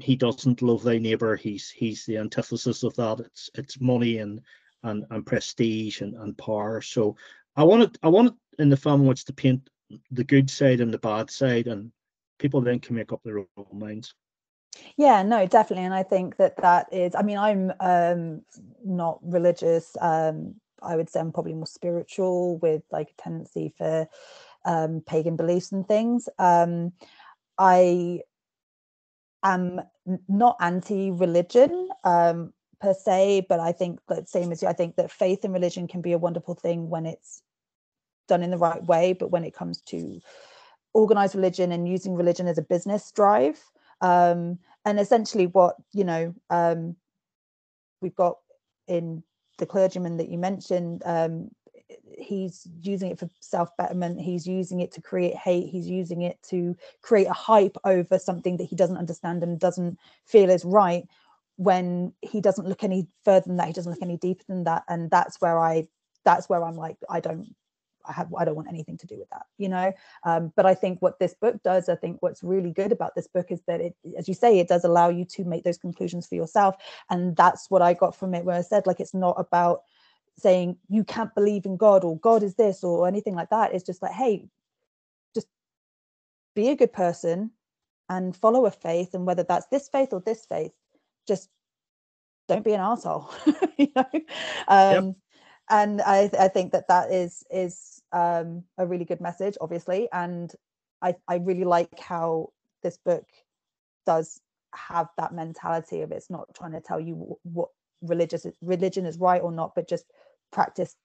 he 0.00 0.16
doesn't 0.16 0.62
love 0.62 0.82
thy 0.82 0.98
neighbor. 0.98 1.36
He's 1.36 1.70
he's 1.70 2.04
the 2.04 2.18
antithesis 2.18 2.82
of 2.82 2.94
that. 2.96 3.20
It's 3.20 3.50
it's 3.54 3.80
money 3.80 4.18
and 4.18 4.40
and, 4.82 5.04
and 5.10 5.24
prestige 5.24 6.00
and, 6.00 6.14
and 6.14 6.36
power. 6.36 6.80
So 6.80 7.16
I 7.56 7.62
wanted 7.62 7.96
I 8.02 8.08
wanted 8.08 8.34
in 8.58 8.68
the 8.68 8.76
Famine 8.76 9.06
Witch 9.06 9.24
to 9.26 9.32
paint 9.32 9.70
the 10.10 10.24
good 10.24 10.50
side 10.50 10.80
and 10.80 10.92
the 10.92 10.98
bad 10.98 11.30
side, 11.30 11.68
and 11.68 11.92
people 12.40 12.60
then 12.60 12.80
can 12.80 12.96
make 12.96 13.12
up 13.12 13.22
their 13.22 13.38
own 13.38 13.46
minds. 13.72 14.14
Yeah, 14.96 15.22
no, 15.22 15.46
definitely, 15.46 15.84
and 15.84 15.94
I 15.94 16.02
think 16.02 16.36
that 16.36 16.56
that 16.58 16.92
is. 16.92 17.14
I 17.14 17.22
mean, 17.22 17.38
I'm 17.38 17.72
um, 17.80 18.42
not 18.84 19.18
religious. 19.22 19.96
Um, 20.00 20.56
I 20.82 20.96
would 20.96 21.10
say 21.10 21.20
I'm 21.20 21.32
probably 21.32 21.54
more 21.54 21.66
spiritual 21.66 22.58
with 22.58 22.82
like 22.90 23.10
a 23.10 23.22
tendency 23.22 23.74
for 23.76 24.08
um, 24.64 25.02
pagan 25.06 25.36
beliefs 25.36 25.72
and 25.72 25.86
things. 25.86 26.28
Um, 26.38 26.92
I 27.58 28.20
am 29.42 29.80
not 30.28 30.56
anti-religion 30.60 31.88
um, 32.04 32.52
per 32.80 32.94
se, 32.94 33.46
but 33.48 33.60
I 33.60 33.72
think 33.72 34.00
that 34.08 34.28
same 34.28 34.52
as 34.52 34.62
you, 34.62 34.68
I 34.68 34.72
think 34.72 34.96
that 34.96 35.10
faith 35.10 35.44
and 35.44 35.52
religion 35.52 35.88
can 35.88 36.00
be 36.00 36.12
a 36.12 36.18
wonderful 36.18 36.54
thing 36.54 36.88
when 36.88 37.06
it's 37.06 37.42
done 38.28 38.42
in 38.42 38.50
the 38.50 38.58
right 38.58 38.82
way. 38.84 39.12
But 39.12 39.30
when 39.30 39.44
it 39.44 39.54
comes 39.54 39.82
to 39.88 40.20
organized 40.94 41.34
religion 41.34 41.72
and 41.72 41.88
using 41.88 42.14
religion 42.14 42.46
as 42.46 42.58
a 42.58 42.62
business 42.62 43.10
drive, 43.12 43.60
um, 44.00 44.58
and 44.84 44.98
essentially 44.98 45.46
what 45.46 45.76
you 45.92 46.04
know 46.04 46.34
um, 46.50 46.96
we've 48.00 48.14
got 48.14 48.38
in 48.88 49.22
the 49.58 49.66
clergyman 49.66 50.16
that 50.16 50.30
you 50.30 50.38
mentioned 50.38 51.02
um, 51.04 51.50
he's 52.18 52.66
using 52.82 53.10
it 53.10 53.18
for 53.18 53.28
self 53.40 53.76
betterment 53.76 54.20
he's 54.20 54.46
using 54.46 54.80
it 54.80 54.92
to 54.92 55.02
create 55.02 55.34
hate. 55.34 55.68
He's 55.68 55.88
using 55.88 56.22
it 56.22 56.38
to 56.44 56.76
create 57.02 57.26
a 57.26 57.32
hype 57.32 57.76
over 57.84 58.18
something 58.18 58.56
that 58.56 58.64
he 58.64 58.76
doesn't 58.76 58.96
understand 58.96 59.42
and 59.42 59.58
doesn't 59.58 59.98
feel 60.26 60.50
is 60.50 60.64
right 60.64 61.04
when 61.56 62.12
he 62.22 62.40
doesn't 62.40 62.66
look 62.66 62.84
any 62.84 63.06
further 63.24 63.46
than 63.46 63.56
that. 63.56 63.66
He 63.66 63.72
doesn't 63.72 63.92
look 63.92 64.02
any 64.02 64.16
deeper 64.16 64.44
than 64.48 64.64
that. 64.64 64.84
And 64.88 65.10
that's 65.10 65.40
where 65.40 65.58
i 65.58 65.86
that's 66.24 66.48
where 66.48 66.62
i'm 66.62 66.74
like 66.74 66.96
i 67.08 67.18
don't 67.18 67.54
I 68.06 68.12
have 68.12 68.32
I 68.34 68.44
don't 68.44 68.54
want 68.54 68.68
anything 68.68 68.96
to 68.98 69.06
do 69.06 69.18
with 69.18 69.28
that, 69.30 69.46
you 69.58 69.68
know. 69.68 69.92
Um, 70.24 70.52
but 70.56 70.66
I 70.66 70.74
think 70.74 71.00
what 71.00 71.18
this 71.18 71.34
book 71.34 71.62
does, 71.62 71.88
I 71.88 71.96
think 71.96 72.18
what's 72.20 72.42
really 72.42 72.72
good 72.72 72.92
about 72.92 73.14
this 73.14 73.28
book 73.28 73.46
is 73.50 73.60
that 73.66 73.80
it, 73.80 73.96
as 74.18 74.28
you 74.28 74.34
say, 74.34 74.58
it 74.58 74.68
does 74.68 74.84
allow 74.84 75.08
you 75.08 75.24
to 75.26 75.44
make 75.44 75.64
those 75.64 75.78
conclusions 75.78 76.26
for 76.26 76.34
yourself, 76.34 76.76
and 77.10 77.36
that's 77.36 77.70
what 77.70 77.82
I 77.82 77.94
got 77.94 78.14
from 78.16 78.34
it. 78.34 78.44
Where 78.44 78.56
I 78.56 78.62
said 78.62 78.86
like 78.86 79.00
it's 79.00 79.14
not 79.14 79.36
about 79.38 79.82
saying 80.38 80.76
you 80.88 81.04
can't 81.04 81.34
believe 81.34 81.66
in 81.66 81.76
God 81.76 82.04
or 82.04 82.18
God 82.18 82.42
is 82.42 82.54
this 82.54 82.82
or 82.82 83.06
anything 83.06 83.34
like 83.34 83.50
that. 83.50 83.74
It's 83.74 83.84
just 83.84 84.02
like 84.02 84.12
hey, 84.12 84.48
just 85.34 85.46
be 86.54 86.68
a 86.68 86.76
good 86.76 86.92
person 86.92 87.50
and 88.08 88.36
follow 88.36 88.66
a 88.66 88.70
faith, 88.70 89.14
and 89.14 89.26
whether 89.26 89.42
that's 89.42 89.66
this 89.66 89.88
faith 89.88 90.12
or 90.12 90.20
this 90.20 90.46
faith, 90.46 90.72
just 91.26 91.48
don't 92.48 92.64
be 92.64 92.72
an 92.72 92.80
asshole. 92.80 93.30
you 93.76 93.88
know. 93.94 94.04
Um, 94.68 94.90
yep 94.90 95.14
and 95.70 96.02
I, 96.02 96.28
I 96.38 96.48
think 96.48 96.72
that 96.72 96.88
that 96.88 97.12
is 97.12 97.44
is 97.50 98.02
um, 98.12 98.64
a 98.76 98.86
really 98.86 99.04
good 99.04 99.20
message, 99.20 99.56
obviously, 99.60 100.08
and 100.12 100.52
I 101.00 101.14
I 101.28 101.36
really 101.36 101.64
like 101.64 101.98
how 101.98 102.50
this 102.82 102.98
book 102.98 103.24
does 104.04 104.40
have 104.74 105.08
that 105.16 105.32
mentality 105.32 106.02
of 106.02 106.12
it's 106.12 106.30
not 106.30 106.54
trying 106.54 106.72
to 106.72 106.80
tell 106.80 107.00
you 107.00 107.38
what 107.42 107.68
religious 108.02 108.46
religion 108.60 109.06
is 109.06 109.18
right 109.18 109.42
or 109.42 109.52
not, 109.52 109.74
but 109.74 109.88
just 109.88 110.04
practice 110.52 110.96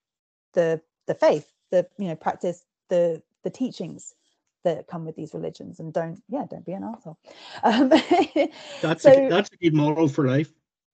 the 0.54 0.80
the 1.06 1.14
faith, 1.14 1.50
the 1.70 1.86
you 1.98 2.08
know 2.08 2.16
practice 2.16 2.64
the 2.90 3.22
the 3.44 3.50
teachings 3.50 4.14
that 4.64 4.88
come 4.88 5.04
with 5.04 5.14
these 5.14 5.32
religions, 5.32 5.78
and 5.78 5.92
don't 5.92 6.20
yeah 6.28 6.44
don't 6.50 6.66
be 6.66 6.72
an 6.72 6.82
asshole. 6.82 7.18
Um, 7.62 7.88
that's 8.82 9.04
so, 9.04 9.12
a, 9.12 9.28
that's 9.28 9.50
a 9.52 9.56
good 9.56 9.74
moral 9.74 10.08
for 10.08 10.26
life. 10.26 10.52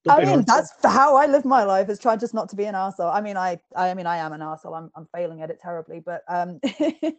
I 0.09 0.25
mean, 0.25 0.45
that's 0.45 0.73
how 0.83 1.17
I 1.17 1.27
live 1.27 1.45
my 1.45 1.63
life 1.63 1.89
is 1.89 1.99
trying 1.99 2.19
just 2.19 2.35
not 2.35 2.49
to 2.49 2.57
be 2.57 2.65
an 2.65 2.75
arsehole. 2.75 3.15
I 3.15 3.21
mean, 3.21 3.37
I, 3.37 3.61
I 3.77 3.95
mean, 3.95 4.07
I 4.07 4.17
am 4.17 4.33
an 4.33 4.41
arsehole. 4.41 4.77
I'm, 4.77 4.91
I'm 4.97 5.07
failing 5.15 5.43
at 5.43 5.51
it 5.51 5.61
terribly, 5.61 6.01
but 6.01 6.23
um. 6.29 6.59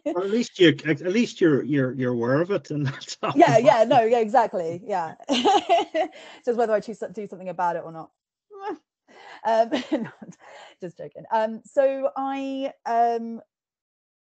well, 0.04 0.24
at 0.24 0.30
least 0.30 0.58
you, 0.58 0.76
at 0.86 1.00
least 1.00 1.40
you're, 1.40 1.62
you're, 1.62 1.92
you're 1.92 2.12
aware 2.12 2.42
of 2.42 2.50
it, 2.50 2.70
and 2.70 2.86
that's. 2.86 3.16
Yeah, 3.34 3.56
yeah, 3.56 3.84
no, 3.84 4.02
yeah, 4.02 4.18
exactly, 4.18 4.82
yeah. 4.84 5.14
just 6.44 6.58
whether 6.58 6.74
I 6.74 6.80
choose 6.80 6.98
to 6.98 7.08
do 7.08 7.26
something 7.26 7.48
about 7.48 7.76
it 7.76 7.82
or 7.84 7.92
not. 7.92 8.10
um, 9.46 9.70
just 10.80 10.98
joking. 10.98 11.24
Um, 11.32 11.62
so 11.64 12.10
I, 12.16 12.72
um, 12.84 13.40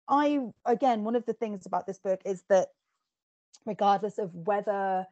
I 0.08 0.40
again, 0.64 1.02
one 1.02 1.16
of 1.16 1.26
the 1.26 1.32
things 1.32 1.66
about 1.66 1.86
this 1.86 1.98
book 1.98 2.20
is 2.24 2.44
that, 2.48 2.68
regardless 3.66 4.18
of 4.18 4.34
whether 4.34 5.06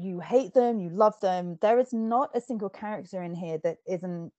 you 0.00 0.20
hate 0.20 0.54
them, 0.54 0.80
you 0.80 0.90
love 0.90 1.18
them. 1.20 1.58
There 1.60 1.78
is 1.78 1.92
not 1.92 2.30
a 2.34 2.40
single 2.40 2.68
character 2.68 3.22
in 3.22 3.34
here 3.34 3.58
that 3.58 3.78
isn't 3.86 4.32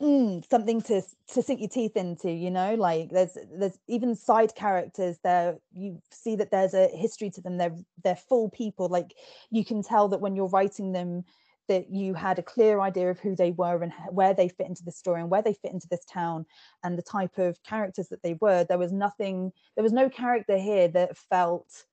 mm, 0.00 0.48
something 0.50 0.80
to 0.82 1.02
to 1.32 1.42
sink 1.42 1.60
your 1.60 1.68
teeth 1.68 1.96
into. 1.96 2.30
You 2.30 2.50
know, 2.50 2.74
like 2.74 3.10
there's 3.10 3.36
there's 3.52 3.78
even 3.88 4.14
side 4.14 4.54
characters 4.54 5.18
there. 5.22 5.58
You 5.72 6.00
see 6.10 6.36
that 6.36 6.50
there's 6.50 6.74
a 6.74 6.88
history 6.88 7.30
to 7.30 7.40
them. 7.40 7.58
They're 7.58 7.76
they're 8.04 8.16
full 8.16 8.50
people. 8.50 8.88
Like 8.88 9.14
you 9.50 9.64
can 9.64 9.82
tell 9.82 10.08
that 10.08 10.20
when 10.20 10.36
you're 10.36 10.48
writing 10.48 10.92
them 10.92 11.24
that 11.68 11.90
you 11.90 12.14
had 12.14 12.38
a 12.38 12.42
clear 12.42 12.80
idea 12.80 13.10
of 13.10 13.20
who 13.20 13.36
they 13.36 13.50
were 13.50 13.82
and 13.82 13.92
where 14.10 14.32
they 14.32 14.48
fit 14.48 14.66
into 14.66 14.82
the 14.84 14.90
story 14.90 15.20
and 15.20 15.30
where 15.30 15.42
they 15.42 15.52
fit 15.52 15.72
into 15.72 15.86
this 15.88 16.04
town 16.06 16.46
and 16.82 16.96
the 16.96 17.02
type 17.02 17.36
of 17.36 17.62
characters 17.62 18.08
that 18.08 18.22
they 18.22 18.34
were 18.40 18.64
there 18.64 18.78
was 18.78 18.90
nothing 18.90 19.52
there 19.76 19.84
was 19.84 19.92
no 19.92 20.08
character 20.08 20.56
here 20.56 20.88
that 20.88 21.14
felt 21.14 21.84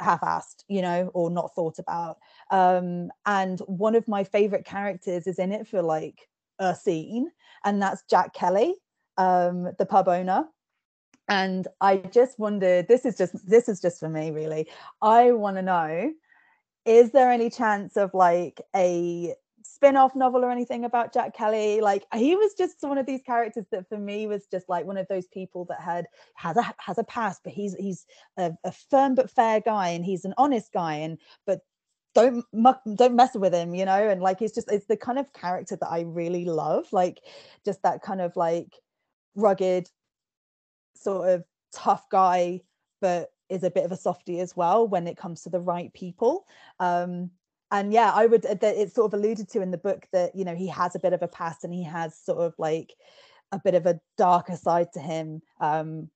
half-assed 0.00 0.64
you 0.68 0.82
know 0.82 1.10
or 1.14 1.30
not 1.30 1.54
thought 1.54 1.78
about. 1.78 2.18
Um 2.50 3.10
and 3.24 3.60
one 3.60 3.94
of 3.94 4.08
my 4.08 4.24
favorite 4.24 4.64
characters 4.64 5.26
is 5.26 5.38
in 5.38 5.52
it 5.52 5.66
for 5.66 5.82
like 5.82 6.28
a 6.58 6.74
scene 6.74 7.30
and 7.64 7.82
that's 7.82 8.02
jack 8.08 8.32
kelly 8.32 8.74
um 9.18 9.72
the 9.78 9.86
pub 9.86 10.08
owner. 10.08 10.46
And 11.28 11.66
i 11.80 11.96
just 11.96 12.38
wondered 12.38 12.88
this 12.88 13.04
is 13.04 13.16
just 13.16 13.48
this 13.48 13.68
is 13.68 13.80
just 13.80 14.00
for 14.00 14.08
me 14.08 14.30
really. 14.30 14.68
I 15.02 15.32
want 15.32 15.56
to 15.56 15.62
know 15.62 16.12
is 16.84 17.10
there 17.10 17.30
any 17.32 17.50
chance 17.50 17.96
of 17.96 18.14
like 18.14 18.60
a 18.74 19.34
spin-off 19.74 20.14
novel 20.14 20.44
or 20.44 20.50
anything 20.50 20.84
about 20.84 21.12
Jack 21.12 21.34
Kelly. 21.34 21.80
Like 21.80 22.06
he 22.14 22.36
was 22.36 22.54
just 22.54 22.76
one 22.80 22.98
of 22.98 23.06
these 23.06 23.22
characters 23.22 23.66
that 23.70 23.88
for 23.88 23.98
me 23.98 24.26
was 24.26 24.46
just 24.50 24.68
like 24.68 24.86
one 24.86 24.96
of 24.96 25.08
those 25.08 25.26
people 25.26 25.64
that 25.66 25.80
had 25.80 26.06
has 26.34 26.56
a 26.56 26.74
has 26.78 26.98
a 26.98 27.04
past, 27.04 27.42
but 27.44 27.52
he's 27.52 27.74
he's 27.74 28.06
a, 28.36 28.52
a 28.64 28.72
firm 28.72 29.14
but 29.14 29.30
fair 29.30 29.60
guy 29.60 29.88
and 29.88 30.04
he's 30.04 30.24
an 30.24 30.34
honest 30.38 30.72
guy 30.72 30.94
and 30.96 31.18
but 31.46 31.60
don't 32.14 32.44
muck, 32.52 32.80
don't 32.94 33.14
mess 33.14 33.34
with 33.34 33.52
him, 33.52 33.74
you 33.74 33.84
know. 33.84 34.08
And 34.08 34.22
like 34.22 34.40
it's 34.40 34.54
just 34.54 34.70
it's 34.70 34.86
the 34.86 34.96
kind 34.96 35.18
of 35.18 35.32
character 35.32 35.76
that 35.76 35.90
I 35.90 36.00
really 36.00 36.46
love, 36.46 36.86
like 36.92 37.20
just 37.64 37.82
that 37.82 38.02
kind 38.02 38.20
of 38.20 38.36
like 38.36 38.72
rugged, 39.34 39.88
sort 40.94 41.28
of 41.28 41.44
tough 41.72 42.08
guy, 42.10 42.62
but 43.00 43.30
is 43.48 43.62
a 43.62 43.70
bit 43.70 43.84
of 43.84 43.92
a 43.92 43.96
softy 43.96 44.40
as 44.40 44.56
well 44.56 44.88
when 44.88 45.06
it 45.06 45.16
comes 45.16 45.42
to 45.42 45.50
the 45.50 45.60
right 45.60 45.92
people. 45.92 46.46
Um, 46.80 47.30
and 47.70 47.92
yeah 47.92 48.12
i 48.14 48.26
would 48.26 48.42
that 48.42 48.62
it's 48.62 48.94
sort 48.94 49.12
of 49.12 49.18
alluded 49.18 49.48
to 49.48 49.60
in 49.60 49.70
the 49.70 49.78
book 49.78 50.06
that 50.12 50.34
you 50.34 50.44
know 50.44 50.54
he 50.54 50.68
has 50.68 50.94
a 50.94 51.00
bit 51.00 51.12
of 51.12 51.22
a 51.22 51.28
past 51.28 51.64
and 51.64 51.74
he 51.74 51.82
has 51.82 52.16
sort 52.18 52.38
of 52.38 52.54
like 52.58 52.92
a 53.52 53.60
bit 53.62 53.74
of 53.74 53.86
a 53.86 54.00
darker 54.16 54.56
side 54.56 54.88
to 54.92 55.00
him 55.00 55.40
um 55.60 56.08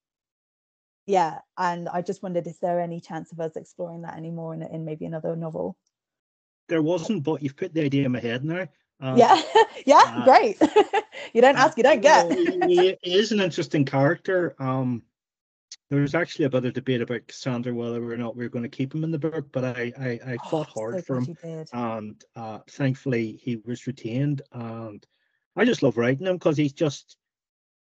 yeah 1.06 1.38
and 1.58 1.88
i 1.88 2.02
just 2.02 2.22
wondered 2.22 2.46
is 2.46 2.58
there 2.58 2.80
any 2.80 3.00
chance 3.00 3.32
of 3.32 3.40
us 3.40 3.56
exploring 3.56 4.02
that 4.02 4.16
anymore 4.16 4.54
in, 4.54 4.62
in 4.62 4.84
maybe 4.84 5.04
another 5.04 5.34
novel? 5.36 5.76
There 6.68 6.82
wasn't 6.82 7.24
but 7.24 7.42
you've 7.42 7.56
put 7.56 7.74
the 7.74 7.82
idea 7.82 8.06
in 8.06 8.12
my 8.12 8.20
head 8.20 8.44
now 8.44 8.68
uh, 9.02 9.14
yeah. 9.16 9.40
Yeah 9.86 10.02
uh, 10.04 10.24
great. 10.24 10.60
You 11.32 11.40
don't 11.40 11.56
ask 11.56 11.76
you 11.76 11.84
don't 11.84 12.00
get. 12.00 12.32
he, 12.32 12.96
he 13.02 13.14
is 13.14 13.30
an 13.30 13.40
interesting 13.40 13.84
character 13.84 14.56
um 14.58 15.02
there 15.90 16.00
was 16.00 16.14
actually 16.14 16.44
a 16.44 16.50
bit 16.50 16.64
of 16.64 16.72
debate 16.72 17.02
about 17.02 17.26
Cassandra 17.26 17.74
whether 17.74 18.12
or 18.12 18.16
not 18.16 18.36
we 18.36 18.44
were 18.44 18.50
going 18.50 18.62
to 18.62 18.68
keep 18.68 18.94
him 18.94 19.02
in 19.02 19.10
the 19.10 19.18
book, 19.18 19.46
but 19.50 19.64
I 19.64 19.92
I, 19.98 20.20
I 20.32 20.36
oh, 20.44 20.48
fought 20.48 20.68
hard 20.68 20.94
so 20.94 21.02
for 21.02 21.20
him, 21.20 21.66
and 21.72 22.24
uh, 22.36 22.60
thankfully 22.70 23.40
he 23.42 23.56
was 23.56 23.88
retained. 23.88 24.42
And 24.52 25.04
I 25.56 25.64
just 25.64 25.82
love 25.82 25.96
writing 25.96 26.28
him 26.28 26.36
because 26.36 26.56
he's 26.56 26.72
just, 26.72 27.16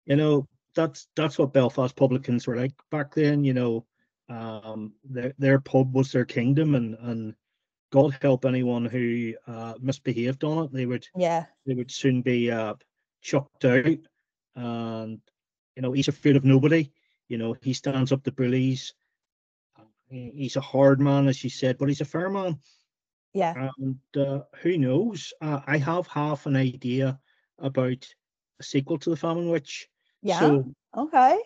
you 0.07 0.17
know, 0.17 0.49
that's 0.75 1.09
that's 1.15 1.39
what 1.39 1.53
Belfast 1.53 1.95
publicans 1.95 2.47
were 2.47 2.57
like 2.57 2.73
back 2.91 3.15
then. 3.15 3.45
You 3.45 3.53
know, 3.53 3.87
um, 4.31 4.95
their 5.05 5.35
their 5.39 5.61
pub 5.61 5.95
was 5.95 6.11
their 6.11 6.25
kingdom, 6.25 6.75
and 6.77 6.97
and 7.01 7.35
God 7.93 8.17
help 8.23 8.47
anyone 8.47 8.87
who 8.87 9.35
uh, 9.47 9.75
misbehaved 9.79 10.43
on 10.43 10.65
it. 10.65 10.73
They 10.73 10.87
would 10.87 11.07
yeah 11.15 11.45
they 11.67 11.75
would 11.75 11.91
soon 11.91 12.23
be 12.23 12.51
uh, 12.51 12.75
chucked 13.21 13.67
out, 13.67 13.99
and 14.57 15.21
you 15.77 15.83
know 15.83 15.93
he's 15.93 16.09
afraid 16.09 16.37
of 16.37 16.45
nobody 16.45 16.91
you 17.31 17.39
know, 17.39 17.55
he 17.63 17.73
stands 17.73 18.13
up 18.13 18.25
to 18.25 18.33
bullies. 18.33 18.93
He's 20.09 20.57
a 20.57 20.61
hard 20.61 21.01
man, 21.01 21.29
as 21.29 21.43
you 21.45 21.49
said, 21.49 21.79
but 21.79 21.89
he's 21.89 22.01
a 22.01 22.05
fair 22.05 22.29
man. 22.29 22.59
Yeah. 23.33 23.69
And 23.79 23.97
uh, 24.17 24.41
who 24.61 24.77
knows? 24.77 25.33
Uh, 25.41 25.61
I 25.65 25.79
have 25.79 26.09
half 26.09 26.47
an 26.47 26.57
idea 26.57 27.21
about 27.61 28.05
a 28.59 28.63
sequel 28.65 28.99
to 28.99 29.11
The 29.11 29.17
Famine 29.17 29.49
Witch. 29.49 29.89
Yeah. 30.23 30.41
So 30.41 30.75
okay. 30.97 31.39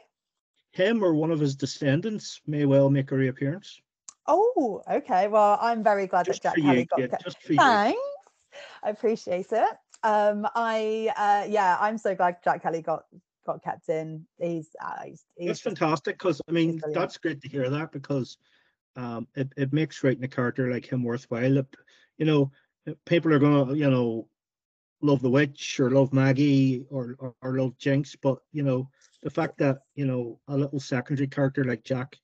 Him 0.72 1.04
or 1.04 1.14
one 1.14 1.30
of 1.30 1.38
his 1.38 1.54
descendants 1.54 2.40
may 2.46 2.64
well 2.64 2.88
make 2.88 3.12
a 3.12 3.16
reappearance. 3.16 3.78
Oh, 4.26 4.82
okay. 4.90 5.28
Well, 5.28 5.58
I'm 5.60 5.84
very 5.84 6.06
glad 6.06 6.24
just 6.24 6.42
that 6.44 6.56
Jack 6.56 6.64
Kelly 6.64 6.86
got. 6.86 7.00
Yeah, 7.00 7.18
just 7.22 7.42
for 7.42 7.54
Thanks. 7.54 7.98
You. 7.98 8.58
I 8.82 8.90
appreciate 8.90 9.52
it. 9.52 9.76
Um, 10.02 10.48
I 10.54 11.10
uh, 11.16 11.46
yeah, 11.50 11.76
I'm 11.78 11.98
so 11.98 12.14
glad 12.14 12.38
Jack 12.42 12.62
Kelly 12.62 12.80
got 12.80 13.04
got 13.44 13.62
kept 13.62 13.88
in. 13.88 14.26
He's, 14.38 14.68
uh, 14.82 15.04
he's, 15.04 15.24
he's 15.36 15.48
that's 15.48 15.60
fantastic 15.60 16.18
because 16.18 16.40
I 16.48 16.52
mean 16.52 16.80
that's 16.92 17.18
great 17.18 17.40
to 17.42 17.48
hear 17.48 17.68
that 17.70 17.92
because 17.92 18.38
um, 18.96 19.26
it 19.34 19.52
it 19.56 19.72
makes 19.72 20.02
writing 20.02 20.24
a 20.24 20.28
character 20.28 20.70
like 20.70 20.86
him 20.86 21.02
worthwhile. 21.02 21.58
It, 21.58 21.66
you 22.18 22.26
know, 22.26 22.50
people 23.06 23.32
are 23.32 23.38
gonna 23.38 23.74
you 23.74 23.90
know 23.90 24.28
love 25.02 25.22
the 25.22 25.30
witch 25.30 25.80
or 25.80 25.90
love 25.90 26.12
Maggie 26.12 26.84
or, 26.90 27.16
or, 27.18 27.34
or 27.42 27.58
love 27.58 27.76
Jinx, 27.78 28.16
but 28.16 28.38
you 28.52 28.62
know 28.62 28.88
the 29.22 29.30
fact 29.30 29.58
that 29.58 29.78
you 29.94 30.06
know 30.06 30.38
a 30.48 30.56
little 30.56 30.80
secondary 30.80 31.28
character 31.28 31.64
like 31.64 31.84
Jack 31.84 32.16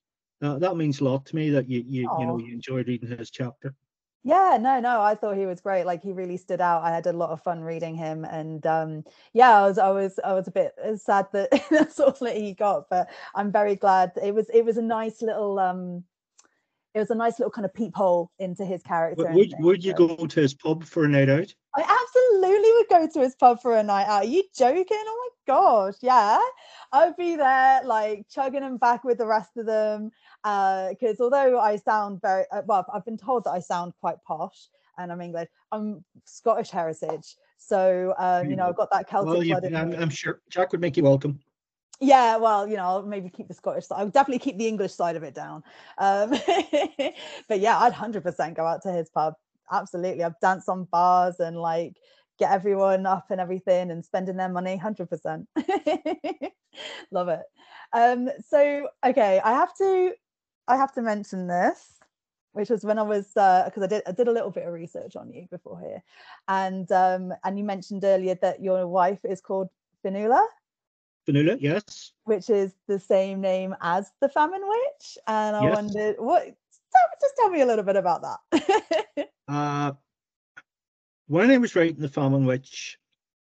uh, 0.43 0.59
that 0.59 0.77
means 0.77 1.01
a 1.01 1.05
lot 1.05 1.27
to 1.27 1.37
me 1.37 1.51
that 1.51 1.69
you 1.69 1.85
you 1.87 2.09
Aww. 2.09 2.21
you 2.21 2.27
know 2.27 2.39
you 2.39 2.53
enjoyed 2.53 2.89
reading 2.89 3.17
his 3.17 3.31
chapter 3.31 3.75
yeah 4.23 4.59
no 4.61 4.81
no 4.81 5.01
i 5.01 5.15
thought 5.15 5.37
he 5.37 5.47
was 5.47 5.61
great 5.63 5.85
like 5.87 6.03
he 6.03 6.13
really 6.13 6.37
stood 6.37 6.61
out 6.61 6.83
i 6.83 6.91
had 6.91 7.07
a 7.07 7.13
lot 7.13 7.31
of 7.31 7.43
fun 7.43 7.63
reading 7.63 7.95
him 7.95 8.25
and 8.27 8.67
um 8.67 9.03
yeah 9.33 9.59
i 9.63 9.67
was 9.67 9.79
i 9.79 9.89
was 9.91 10.21
i 10.25 10.33
was 10.35 10.47
a 10.47 10.51
bit 10.51 10.75
sad 10.97 11.27
that 11.33 11.49
that's 11.71 11.99
all 11.99 12.13
that 12.21 12.37
he 12.37 12.53
got 12.53 12.89
but 12.91 13.09
i'm 13.35 13.51
very 13.51 13.75
glad 13.77 14.13
it 14.23 14.35
was 14.35 14.47
it 14.53 14.63
was 14.65 14.77
a 14.77 14.83
nice 14.83 15.23
little 15.23 15.59
um 15.59 16.05
it 16.95 16.99
was 16.99 17.11
a 17.11 17.15
nice 17.15 17.39
little 17.39 17.51
kind 17.51 17.65
of 17.65 17.73
peephole 17.73 18.31
into 18.39 18.65
his 18.65 18.83
character. 18.83 19.31
Would, 19.33 19.55
would 19.61 19.85
you 19.85 19.95
go 19.95 20.27
to 20.27 20.41
his 20.41 20.55
pub 20.55 20.85
for 20.85 21.05
a 21.05 21.09
night 21.09 21.29
out? 21.29 21.55
I 21.77 21.83
absolutely 21.83 22.73
would 22.73 22.89
go 22.89 23.09
to 23.13 23.21
his 23.21 23.37
pub 23.37 23.63
for 23.63 23.77
a 23.77 23.83
night 23.83 24.07
out. 24.07 24.23
Are 24.23 24.25
you 24.25 24.43
joking? 24.57 24.87
Oh 24.91 25.31
my 25.47 25.55
gosh, 25.55 25.95
yeah. 26.03 26.41
I'd 26.93 27.17
be 27.17 27.37
there 27.37 27.83
like 27.85 28.27
chugging 28.29 28.63
them 28.63 28.77
back 28.77 29.05
with 29.05 29.19
the 29.19 29.27
rest 29.27 29.57
of 29.57 29.67
them. 29.67 30.11
Because 30.43 31.21
uh, 31.21 31.25
although 31.25 31.61
I 31.61 31.77
sound 31.77 32.21
very 32.23 32.45
uh, 32.51 32.63
well, 32.67 32.85
I've 32.93 33.05
been 33.05 33.19
told 33.19 33.45
that 33.45 33.51
I 33.51 33.61
sound 33.61 33.93
quite 34.01 34.17
posh 34.27 34.69
and 34.99 35.13
I'm 35.13 35.21
English. 35.21 35.49
I'm 35.71 36.05
Scottish 36.25 36.71
heritage. 36.71 37.37
So 37.57 38.15
um, 38.19 38.51
you 38.51 38.57
know, 38.57 38.69
I've 38.69 38.77
got 38.77 38.91
that 38.91 39.09
Celtic 39.09 39.29
well, 39.29 39.45
you, 39.45 39.57
I'm, 39.77 39.93
I'm 39.93 40.11
sure 40.11 40.41
Jack 40.51 40.73
would 40.73 40.81
make 40.81 40.97
you 40.97 41.05
welcome 41.05 41.39
yeah 42.01 42.37
well 42.37 42.67
you 42.67 42.77
know 42.77 42.83
i'll 42.85 43.03
maybe 43.03 43.29
keep 43.29 43.47
the 43.47 43.55
scottish 43.55 43.87
side 43.87 44.01
i'll 44.01 44.09
definitely 44.09 44.39
keep 44.39 44.57
the 44.57 44.67
english 44.67 44.93
side 44.93 45.17
of 45.17 45.23
it 45.23 45.35
down. 45.35 45.63
Um, 45.99 46.31
but 47.49 47.61
yeah 47.61 47.79
i'd 47.81 47.93
100% 47.93 48.55
go 48.55 48.67
out 48.67 48.83
to 48.83 48.93
his 48.93 49.11
pub. 49.11 49.35
Absolutely 49.71 50.25
i've 50.25 50.41
danced 50.41 50.69
on 50.69 50.85
bars 50.85 51.41
and 51.41 51.57
like 51.57 51.97
get 52.39 52.51
everyone 52.51 53.05
up 53.05 53.27
and 53.31 53.41
everything 53.41 53.91
and 53.91 54.05
spending 54.05 54.37
their 54.37 54.49
money 54.49 54.81
100% 54.83 55.47
love 57.11 57.29
it. 57.29 57.43
Um 57.93 58.31
so 58.49 58.89
okay 59.05 59.41
i 59.45 59.53
have 59.53 59.75
to 59.77 60.15
i 60.69 60.77
have 60.77 60.93
to 60.95 61.03
mention 61.03 61.47
this 61.47 61.99
which 62.53 62.71
was 62.71 62.85
when 62.85 62.99
i 62.99 63.03
was 63.03 63.27
because 63.29 63.73
uh, 63.79 63.85
i 63.85 63.87
did 63.87 64.03
i 64.07 64.13
did 64.13 64.27
a 64.27 64.33
little 64.33 64.51
bit 64.51 64.67
of 64.67 64.73
research 64.73 65.17
on 65.17 65.31
you 65.31 65.47
before 65.51 65.79
here. 65.81 66.03
And 66.49 66.91
um 66.93 67.33
and 67.45 67.59
you 67.59 67.65
mentioned 67.65 68.05
earlier 68.05 68.37
that 68.37 68.63
your 68.63 68.87
wife 68.89 69.21
is 69.25 69.41
called 69.43 69.69
Fionnuala 70.03 70.47
Yes. 71.61 72.13
Which 72.25 72.51
is 72.51 72.75
the 72.87 72.99
same 72.99 73.41
name 73.41 73.75
as 73.81 74.11
the 74.21 74.29
famine 74.29 74.63
witch. 74.67 75.19
And 75.27 75.57
I 75.57 75.65
yes. 75.65 75.77
wondered 75.77 76.17
what 76.19 76.55
just 77.21 77.35
tell 77.39 77.51
me 77.51 77.61
a 77.61 77.67
little 77.67 77.85
bit 77.85 77.97
about 77.97 78.23
that. 78.23 79.29
uh 79.49 79.93
when 81.27 81.51
I 81.51 81.59
was 81.59 81.77
writing 81.77 82.01
the 82.01 82.09
famine 82.09 82.45
witch, 82.45 82.99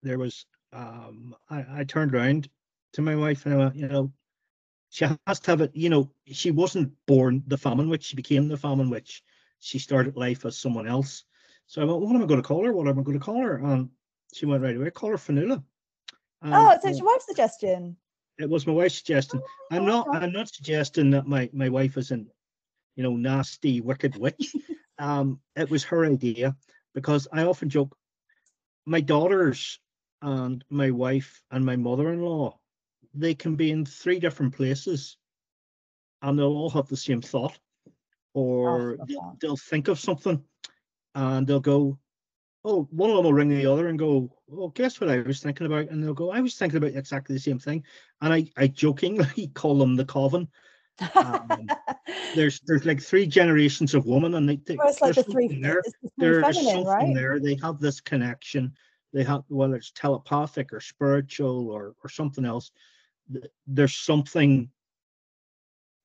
there 0.03 0.17
was 0.17 0.45
um 0.73 1.35
I, 1.49 1.65
I 1.79 1.83
turned 1.83 2.15
around 2.15 2.49
to 2.93 3.01
my 3.01 3.15
wife 3.15 3.45
and 3.45 3.53
I 3.53 3.57
went, 3.57 3.75
you 3.75 3.87
know, 3.87 4.11
she 4.89 5.05
has 5.27 5.39
to 5.41 5.51
have 5.51 5.61
it, 5.61 5.71
you 5.75 5.89
know, 5.89 6.09
she 6.27 6.51
wasn't 6.51 6.93
born 7.05 7.43
the 7.47 7.57
famine 7.57 7.89
witch, 7.89 8.05
she 8.05 8.15
became 8.15 8.47
the 8.47 8.57
famine 8.57 8.89
witch. 8.89 9.23
She 9.59 9.79
started 9.79 10.15
life 10.15 10.45
as 10.45 10.57
someone 10.57 10.87
else. 10.87 11.25
So 11.67 11.81
I 11.81 11.85
went, 11.85 12.01
what 12.01 12.15
am 12.15 12.23
I 12.23 12.27
going 12.27 12.41
to 12.41 12.47
call 12.47 12.63
her? 12.65 12.71
What 12.71 12.87
am 12.87 12.99
I 12.99 13.03
going 13.03 13.19
to 13.19 13.25
call 13.25 13.41
her? 13.41 13.57
And 13.57 13.89
she 14.33 14.45
went 14.45 14.63
right 14.63 14.75
away, 14.75 14.91
call 14.91 15.09
her 15.09 15.17
Fionnuala. 15.17 15.63
Um, 16.45 16.53
oh, 16.53 16.77
so 16.79 16.89
it's 16.89 16.99
your 16.99 17.07
wife's 17.07 17.25
suggestion. 17.25 17.97
It 18.37 18.47
was 18.47 18.67
my 18.67 18.73
wife's 18.73 18.97
suggestion. 18.97 19.41
Oh, 19.43 19.75
I'm 19.75 19.85
not. 19.85 20.07
I'm 20.11 20.31
not 20.31 20.53
suggesting 20.53 21.09
that 21.11 21.25
my 21.25 21.49
my 21.53 21.69
wife 21.69 21.97
is 21.97 22.11
an, 22.11 22.27
you 22.95 23.01
know, 23.01 23.15
nasty, 23.15 23.81
wicked 23.81 24.15
witch. 24.15 24.53
um, 24.99 25.39
it 25.55 25.71
was 25.71 25.83
her 25.85 26.05
idea 26.05 26.55
because 26.93 27.27
I 27.33 27.45
often 27.45 27.69
joke. 27.69 27.97
My 28.85 29.01
daughters 29.01 29.79
and 30.21 30.63
my 30.69 30.91
wife 30.91 31.41
and 31.49 31.65
my 31.65 31.77
mother-in-law, 31.77 32.59
they 33.15 33.33
can 33.33 33.55
be 33.55 33.71
in 33.71 33.83
three 33.83 34.19
different 34.19 34.55
places, 34.55 35.17
and 36.21 36.37
they'll 36.37 36.45
all 36.45 36.69
have 36.69 36.87
the 36.87 36.97
same 36.97 37.23
thought, 37.23 37.57
or 38.35 38.97
oh, 39.01 39.05
they'll, 39.07 39.37
they'll 39.41 39.57
think 39.57 39.87
of 39.87 39.99
something, 39.99 40.43
and 41.15 41.47
they'll 41.47 41.59
go, 41.59 41.97
oh, 42.65 42.87
one 42.91 43.11
of 43.11 43.15
them 43.15 43.25
will 43.25 43.33
ring 43.33 43.49
the 43.49 43.65
other 43.67 43.87
and 43.87 43.99
go, 43.99 44.29
"Oh, 44.51 44.69
guess 44.69 44.99
what 44.99 45.09
I 45.09 45.21
was 45.21 45.39
thinking 45.39 45.67
about? 45.67 45.89
And 45.89 46.03
they'll 46.03 46.13
go, 46.13 46.31
I 46.31 46.41
was 46.41 46.55
thinking 46.55 46.77
about 46.77 46.95
exactly 46.95 47.35
the 47.35 47.39
same 47.39 47.59
thing. 47.59 47.83
And 48.21 48.33
I, 48.33 48.51
I 48.57 48.67
jokingly 48.67 49.47
call 49.53 49.77
them 49.77 49.95
the 49.95 50.05
coven. 50.05 50.47
Um, 51.13 51.69
there's 52.35 52.59
there's 52.61 52.85
like 52.85 53.01
three 53.01 53.27
generations 53.27 53.93
of 53.93 54.05
women, 54.05 54.33
and 54.33 54.49
they, 54.49 54.57
they 54.57 54.75
well, 54.75 54.89
it's 54.89 55.01
like 55.01 55.15
the 55.15 55.23
three. 55.23 55.61
There. 55.61 55.83
The 56.01 56.09
there's 56.17 56.55
something 56.55 56.85
right? 56.85 57.13
there. 57.13 57.39
They 57.39 57.57
have 57.61 57.79
this 57.79 58.01
connection. 58.01 58.73
They 59.13 59.23
have 59.23 59.43
whether 59.47 59.75
it's 59.75 59.91
telepathic 59.91 60.73
or 60.73 60.81
spiritual 60.81 61.69
or 61.69 61.95
or 62.03 62.09
something 62.09 62.45
else. 62.45 62.71
There's 63.67 63.95
something 63.95 64.69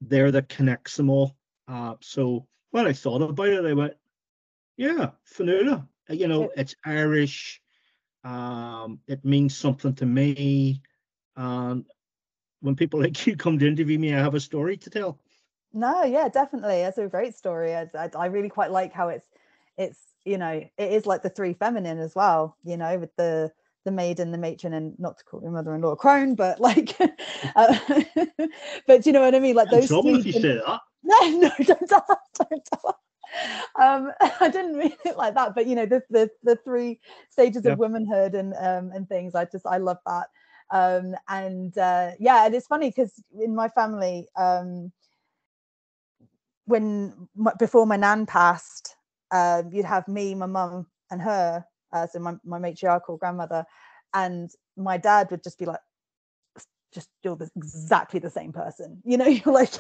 there 0.01 0.31
that 0.31 0.49
connects 0.49 0.97
them 0.97 1.11
all. 1.11 1.37
Uh, 1.67 1.95
so 2.01 2.47
when 2.71 2.87
I 2.87 2.93
thought 2.93 3.23
about 3.23 3.49
it, 3.49 3.65
I 3.65 3.73
went, 3.73 3.95
yeah, 4.77 5.11
Fionnuala. 5.31 5.87
You 6.11 6.29
know, 6.29 6.51
it's 6.57 6.75
Irish. 6.85 7.61
Um, 8.25 9.01
it 9.07 9.25
means 9.25 9.57
something 9.57 9.95
to 9.95 10.07
me. 10.07 10.83
And 11.37 11.85
when 12.61 12.77
people 12.77 13.01
like 13.01 13.27
you 13.27 13.37
come 13.37 13.59
to 13.59 13.67
interview 13.67 13.99
me, 13.99 14.15
I 14.15 14.19
have 14.19 14.35
a 14.35 14.41
story 14.41 14.77
to 14.79 14.91
tell. 14.91 15.19
No, 15.73 16.03
yeah, 16.03 16.29
definitely. 16.29 16.77
It's 16.81 16.99
a 16.99 17.07
great 17.07 17.37
story. 17.37 17.75
I, 17.75 17.89
I, 17.95 18.11
I 18.19 18.27
really 18.27 18.49
quite 18.49 18.71
like 18.73 18.93
how 18.93 19.09
it's 19.09 19.27
it's 19.81 19.99
you 20.25 20.39
know 20.39 20.63
it 20.77 20.93
is 20.93 21.07
like 21.07 21.23
the 21.23 21.31
three 21.31 21.55
feminine 21.55 21.99
as 21.99 22.15
well 22.15 22.57
you 22.63 22.77
know 22.77 22.99
with 22.99 23.15
the 23.17 23.51
the 23.85 23.91
maiden 23.91 24.31
the 24.31 24.39
matron 24.39 24.75
and 24.75 24.99
not 24.99 25.17
to 25.17 25.25
call 25.25 25.41
your 25.41 25.51
mother-in-law 25.51 25.93
a 25.93 25.97
crone 25.97 26.35
but 26.35 26.61
like 26.61 26.95
uh, 27.57 27.79
but 28.87 29.07
you 29.07 29.13
know 29.13 29.23
what 29.23 29.35
i 29.35 29.39
mean 29.39 29.57
like 29.57 29.71
those 29.71 29.89
trouble 29.89 30.17
if 30.17 30.27
you 30.27 30.33
say 30.33 30.41
that. 30.43 30.81
no 31.03 31.29
no 31.39 31.51
don't 31.63 31.89
tell 31.89 32.05
her, 32.07 32.17
don't 32.39 32.65
tell. 32.67 33.01
Um 33.81 34.11
i 34.41 34.49
didn't 34.49 34.77
mean 34.79 34.95
it 35.05 35.17
like 35.17 35.35
that 35.35 35.55
but 35.55 35.67
you 35.67 35.75
know 35.75 35.87
the 35.87 36.03
the, 36.11 36.31
the 36.43 36.57
three 36.57 37.01
stages 37.31 37.65
Yeah. 37.65 37.67
of 37.67 37.79
womanhood 37.79 38.35
and 38.35 38.55
um 38.61 38.91
and 38.95 39.09
things 39.09 39.35
i 39.35 39.45
just 39.45 39.67
i 39.67 39.77
love 39.79 39.99
that 40.07 40.27
um 40.71 41.15
and 41.29 41.77
uh 41.79 42.11
yeah 42.19 42.47
and 42.47 42.55
it's 42.55 42.67
funny 42.67 42.89
because 42.91 43.23
in 43.41 43.55
my 43.55 43.69
family 43.69 44.29
um 44.37 44.93
when 46.67 47.29
my, 47.37 47.53
before 47.59 47.87
my 47.87 47.97
nan 47.97 48.27
passed 48.27 48.97
um 49.33 49.71
you'd 49.73 49.85
have 49.85 50.07
me 50.09 50.35
my 50.35 50.47
mum 50.47 50.87
and 51.11 51.23
her 51.23 51.65
uh, 51.93 52.07
so 52.07 52.19
my, 52.21 52.35
my 52.45 52.59
matriarchal 52.59 53.17
grandmother 53.19 53.65
and 54.15 54.51
my 54.77 54.97
dad 54.97 55.29
would 55.31 55.43
just 55.43 55.59
be 55.59 55.67
like 55.67 55.81
just 56.93 57.09
you're 57.23 57.37
the, 57.37 57.51
exactly 57.57 58.21
the 58.21 58.31
same 58.31 58.53
person. 58.53 59.01
You 59.05 59.19
know 59.19 59.27
you're 59.27 59.55
like 59.55 59.73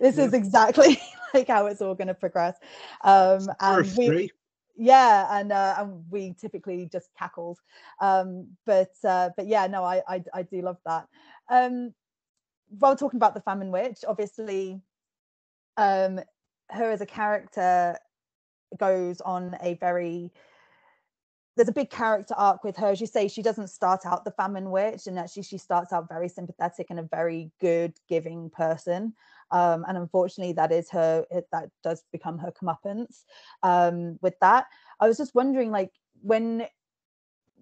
this 0.00 0.16
Yeah. 0.16 0.24
is 0.26 0.32
exactly 0.34 0.98
like 1.34 1.48
how 1.48 1.66
it's 1.66 1.82
all 1.82 1.94
going 1.94 2.08
to 2.08 2.14
progress. 2.14 2.56
Um 3.04 3.50
and 3.60 3.96
we 3.96 4.30
yeah 4.76 5.38
and 5.40 5.52
uh, 5.52 5.76
and 5.78 6.04
we 6.10 6.34
typically 6.40 6.88
just 6.90 7.10
cackled. 7.18 7.58
Um 8.00 8.48
but 8.66 8.92
uh 9.04 9.30
but 9.36 9.46
yeah 9.46 9.66
no 9.66 9.84
I, 9.84 10.02
I 10.08 10.24
i 10.34 10.42
do 10.42 10.62
love 10.62 10.78
that. 10.86 11.08
Um 11.50 11.94
while 12.78 12.96
talking 12.96 13.16
about 13.18 13.34
the 13.34 13.40
famine 13.40 13.70
witch 13.70 14.04
obviously 14.06 14.80
um 15.76 16.20
her 16.70 16.90
as 16.90 17.00
a 17.00 17.06
character 17.06 17.96
goes 18.78 19.20
on 19.22 19.56
a 19.62 19.74
very 19.74 20.32
there's 21.58 21.68
a 21.68 21.72
big 21.72 21.90
character 21.90 22.34
arc 22.36 22.62
with 22.62 22.76
her. 22.76 22.86
As 22.86 23.00
you 23.00 23.08
say 23.08 23.26
she 23.26 23.42
doesn't 23.42 23.66
start 23.66 24.06
out 24.06 24.24
the 24.24 24.30
famine 24.30 24.70
witch 24.70 25.08
and 25.08 25.18
actually 25.18 25.42
she 25.42 25.58
starts 25.58 25.92
out 25.92 26.08
very 26.08 26.28
sympathetic 26.28 26.86
and 26.88 27.00
a 27.00 27.02
very 27.02 27.50
good 27.60 27.94
giving 28.08 28.48
person. 28.48 29.12
Um, 29.50 29.84
and 29.88 29.98
unfortunately 29.98 30.52
that 30.52 30.70
is 30.70 30.88
her 30.90 31.26
it, 31.32 31.48
that 31.50 31.70
does 31.82 32.04
become 32.12 32.38
her 32.38 32.52
comeuppance 32.52 33.24
um, 33.64 34.18
with 34.22 34.38
that. 34.40 34.66
I 35.00 35.08
was 35.08 35.18
just 35.18 35.34
wondering 35.34 35.72
like 35.72 35.90
when 36.22 36.66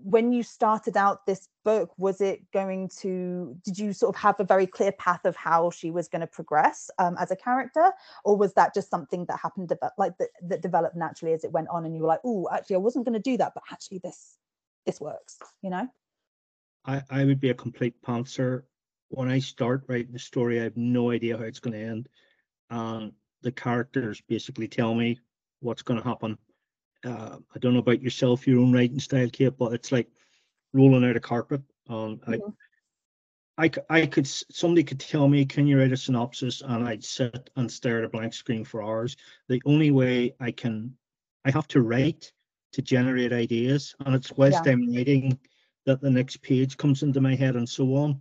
when 0.03 0.32
you 0.32 0.42
started 0.42 0.97
out 0.97 1.26
this 1.26 1.49
book 1.64 1.90
was 1.97 2.20
it 2.20 2.40
going 2.53 2.88
to 2.88 3.57
did 3.64 3.78
you 3.78 3.92
sort 3.92 4.14
of 4.14 4.20
have 4.20 4.38
a 4.38 4.44
very 4.44 4.66
clear 4.66 4.92
path 4.92 5.24
of 5.24 5.34
how 5.36 5.70
she 5.70 5.90
was 5.90 6.09
going 6.09 6.20
to 6.20 6.26
progress 6.26 6.90
um, 6.99 7.16
as 7.18 7.30
a 7.30 7.36
character 7.36 7.92
or 8.24 8.36
was 8.36 8.55
that 8.55 8.74
just 8.74 8.90
something 8.90 9.24
that 9.26 9.38
happened 9.40 9.72
like 9.99 10.16
that, 10.18 10.28
that 10.42 10.62
developed 10.62 10.97
naturally 10.97 11.34
as 11.34 11.44
it 11.44 11.53
went 11.53 11.68
on 11.68 11.84
and 11.84 11.94
you 11.94 12.03
were 12.03 12.09
like 12.09 12.20
oh 12.24 12.49
actually 12.53 12.76
i 12.76 12.78
wasn't 12.78 13.05
going 13.05 13.20
to 13.20 13.30
do 13.30 13.36
that 13.36 13.53
but 13.55 13.62
actually 13.72 13.99
this 13.99 14.36
this 14.84 15.01
works 15.01 15.38
you 15.62 15.70
know 15.70 15.88
I, 16.86 17.03
I 17.11 17.24
would 17.24 17.40
be 17.40 17.51
a 17.51 17.55
complete 17.55 18.01
pantser. 18.03 18.62
When 19.09 19.28
I 19.28 19.40
start 19.40 19.84
writing 19.88 20.12
the 20.12 20.18
story, 20.18 20.61
I 20.61 20.64
have 20.64 20.76
no 20.76 21.11
idea 21.11 21.36
how 21.36 21.44
it's 21.44 21.61
going 21.61 21.74
to 21.74 21.84
end. 21.84 22.09
And 22.70 23.12
the 23.42 23.53
characters 23.53 24.22
basically 24.28 24.68
tell 24.68 24.94
me 24.94 25.18
what's 25.61 25.82
going 25.82 26.01
to 26.01 26.09
happen. 26.09 26.38
Uh, 27.07 27.38
I 27.54 27.59
don't 27.61 27.72
know 27.72 27.80
about 27.80 28.02
yourself, 28.02 28.46
your 28.46 28.61
own 28.61 28.72
writing 28.72 28.98
style, 28.98 29.28
Kate, 29.30 29.57
but 29.57 29.72
it's 29.72 29.92
like 29.92 30.09
rolling 30.72 31.04
out 31.04 31.16
a 31.16 31.20
carpet. 31.20 31.62
Um, 31.88 32.20
I, 32.26 32.36
Mhm. 32.36 32.54
I, 33.59 33.70
I 33.88 34.07
could, 34.07 34.26
somebody 34.26 34.84
could 34.84 35.00
tell 35.00 35.28
me, 35.28 35.46
can 35.46 35.66
you 35.66 35.78
write 35.78 35.92
a 35.92 35.96
synopsis? 35.96 36.62
And 36.62 36.84
I'd 36.86 37.04
sit 37.04 37.48
and 37.57 37.70
stare 37.70 37.98
at 37.98 38.04
a 38.04 38.09
blank 38.09 38.34
screen 38.34 38.64
for 38.64 38.82
hours. 38.82 39.16
The 39.48 39.62
only 39.64 39.90
way 39.90 40.34
I 40.40 40.50
can, 40.50 40.96
I 41.44 41.50
have 41.52 41.68
to 41.68 41.80
write 41.80 42.32
to 42.72 42.82
generate 42.82 43.32
ideas. 43.32 43.94
And 44.00 44.14
it's 44.14 44.32
whilst 44.36 44.66
Yeah. 44.66 44.72
I'm 44.72 44.92
writing 44.94 45.38
that 45.86 46.00
the 46.00 46.11
next 46.11 46.42
page 46.42 46.76
comes 46.76 47.02
into 47.02 47.20
my 47.20 47.34
head 47.34 47.57
and 47.57 47.68
so 47.68 47.94
on. 47.94 48.20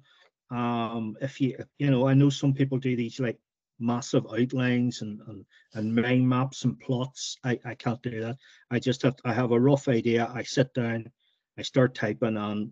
Um, 0.51 1.17
if 1.21 1.41
you, 1.41 1.57
you 1.79 1.89
know, 1.89 2.07
I 2.07 2.13
know 2.13 2.29
some 2.29 2.53
people 2.53 2.77
do 2.77 2.95
these 2.95 3.19
like 3.19 3.39
massive 3.79 4.25
outlines 4.31 5.01
and, 5.01 5.19
and, 5.27 5.45
and 5.73 5.95
mind 5.95 6.27
maps 6.27 6.63
and 6.63 6.79
plots. 6.79 7.37
I, 7.43 7.59
I 7.65 7.75
can't 7.75 8.01
do 8.01 8.21
that. 8.21 8.37
I 8.71 8.79
just 8.79 9.01
have, 9.01 9.15
I 9.25 9.33
have 9.33 9.51
a 9.51 9.59
rough 9.59 9.87
idea. 9.87 10.31
I 10.33 10.43
sit 10.43 10.73
down, 10.73 11.11
I 11.57 11.61
start 11.61 11.95
typing 11.95 12.37
and 12.37 12.71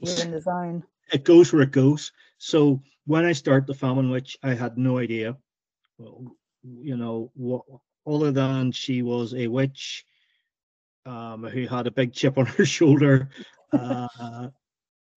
you're 0.00 0.20
in 0.20 0.32
the 0.32 0.40
zone 0.40 0.82
it 1.12 1.24
goes 1.24 1.52
where 1.52 1.62
it 1.62 1.72
goes. 1.72 2.12
So 2.38 2.82
when 3.06 3.24
I 3.24 3.32
start 3.32 3.66
the 3.66 3.74
famine 3.74 4.10
witch, 4.10 4.36
I 4.42 4.54
had 4.54 4.78
no 4.78 4.98
idea, 4.98 5.36
you 5.98 6.96
know, 6.96 7.30
what 7.34 7.62
other 8.06 8.32
than 8.32 8.72
she 8.72 9.02
was 9.02 9.34
a 9.34 9.46
witch 9.46 10.04
um, 11.06 11.44
who 11.44 11.66
had 11.66 11.86
a 11.86 11.92
big 11.92 12.12
chip 12.12 12.38
on 12.38 12.46
her 12.46 12.64
shoulder. 12.76 13.30
Uh, 13.72 14.48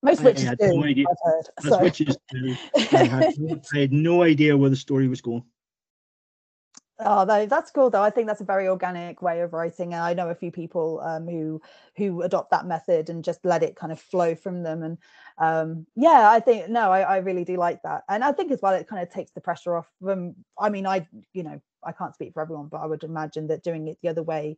most 0.06 0.22
I 0.22 0.24
witches 0.24 0.44
had 0.44 0.58
do 0.60 0.68
no 0.68 0.84
idea. 0.84 1.06
i've 1.10 1.64
heard 1.64 1.82
witches 1.82 2.18
do. 2.32 2.56
I 2.92 3.04
had, 3.04 3.34
no- 3.38 3.62
I 3.74 3.80
had 3.80 3.94
no 3.94 4.24
idea 4.24 4.56
where 4.56 4.70
the 4.70 4.76
story 4.76 5.08
was 5.08 5.22
going. 5.22 5.44
Oh, 6.98 7.26
that's 7.26 7.72
cool 7.72 7.90
though. 7.90 8.02
I 8.02 8.10
think 8.10 8.28
that's 8.28 8.40
a 8.40 8.46
very 8.46 8.70
organic 8.70 9.22
way 9.22 9.42
of 9.42 9.52
writing, 9.52 9.94
and 9.94 10.02
I 10.02 10.14
know 10.14 10.30
a 10.30 10.36
few 10.36 10.50
people 10.50 11.02
um, 11.02 11.28
who 11.28 11.62
who 11.98 12.22
adopt 12.22 12.52
that 12.52 12.66
method 12.66 13.10
and 13.10 13.22
just 13.22 13.44
let 13.44 13.64
it 13.64 13.76
kind 13.76 13.92
of 13.92 14.00
flow 14.00 14.34
from 14.34 14.64
them. 14.64 14.82
And 14.82 14.98
um, 15.38 15.88
yeah, 15.96 16.30
I 16.30 16.40
think 16.40 16.70
no, 16.70 16.92
I, 16.94 17.02
I 17.02 17.18
really 17.18 17.44
do 17.44 17.58
like 17.58 17.82
that, 17.84 18.04
and 18.08 18.24
I 18.24 18.32
think 18.32 18.50
as 18.52 18.62
well 18.62 18.74
it 18.74 18.88
kind 18.88 19.04
of 19.04 19.10
takes 19.10 19.32
the 19.32 19.42
pressure 19.42 19.76
off 19.76 19.92
them. 20.00 20.36
I 20.58 20.70
mean, 20.70 20.88
I 20.88 21.06
you 21.34 21.44
know 21.44 21.62
I 21.84 21.92
can't 21.92 22.14
speak 22.14 22.34
for 22.34 22.42
everyone, 22.42 22.68
but 22.68 22.78
I 22.78 22.86
would 22.86 23.04
imagine 23.04 23.48
that 23.48 23.64
doing 23.64 23.90
it 23.90 23.98
the 24.02 24.10
other 24.10 24.24
way 24.24 24.58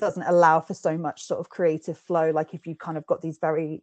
doesn't 0.00 0.22
allow 0.24 0.60
for 0.60 0.74
so 0.74 0.96
much 0.98 1.24
sort 1.24 1.40
of 1.40 1.48
creative 1.48 1.98
flow. 1.98 2.30
Like 2.30 2.54
if 2.54 2.66
you've 2.66 2.78
kind 2.78 2.98
of 2.98 3.06
got 3.06 3.22
these 3.22 3.38
very 3.38 3.82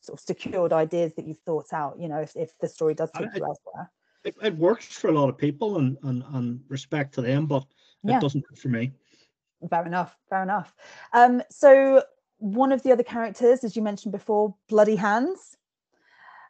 sort 0.00 0.18
of 0.18 0.24
secured 0.24 0.72
ideas 0.72 1.12
that 1.16 1.26
you've 1.26 1.40
thought 1.40 1.72
out, 1.72 1.98
you 1.98 2.08
know, 2.08 2.18
if 2.20 2.36
if 2.36 2.56
the 2.58 2.68
story 2.68 2.94
does 2.94 3.10
I- 3.14 3.20
take 3.20 3.36
you 3.36 3.44
elsewhere. 3.44 3.90
It, 4.24 4.34
it 4.42 4.56
works 4.56 4.86
for 4.86 5.08
a 5.08 5.12
lot 5.12 5.28
of 5.28 5.36
people 5.36 5.76
and, 5.76 5.98
and, 6.02 6.24
and 6.32 6.60
respect 6.68 7.12
to 7.16 7.20
them, 7.20 7.44
but 7.46 7.66
Yeah. 8.02 8.16
it 8.16 8.20
doesn't 8.22 8.42
for 8.56 8.68
me. 8.68 8.94
Fair 9.68 9.84
enough. 9.84 10.16
Fair 10.30 10.42
enough. 10.42 10.74
Um, 11.12 11.42
so 11.50 12.02
one 12.38 12.72
of 12.72 12.82
the 12.82 12.92
other 12.92 13.02
characters, 13.02 13.64
as 13.64 13.76
you 13.76 13.82
mentioned 13.82 14.12
before, 14.12 14.54
Bloody 14.68 14.96
Hands. 14.96 15.38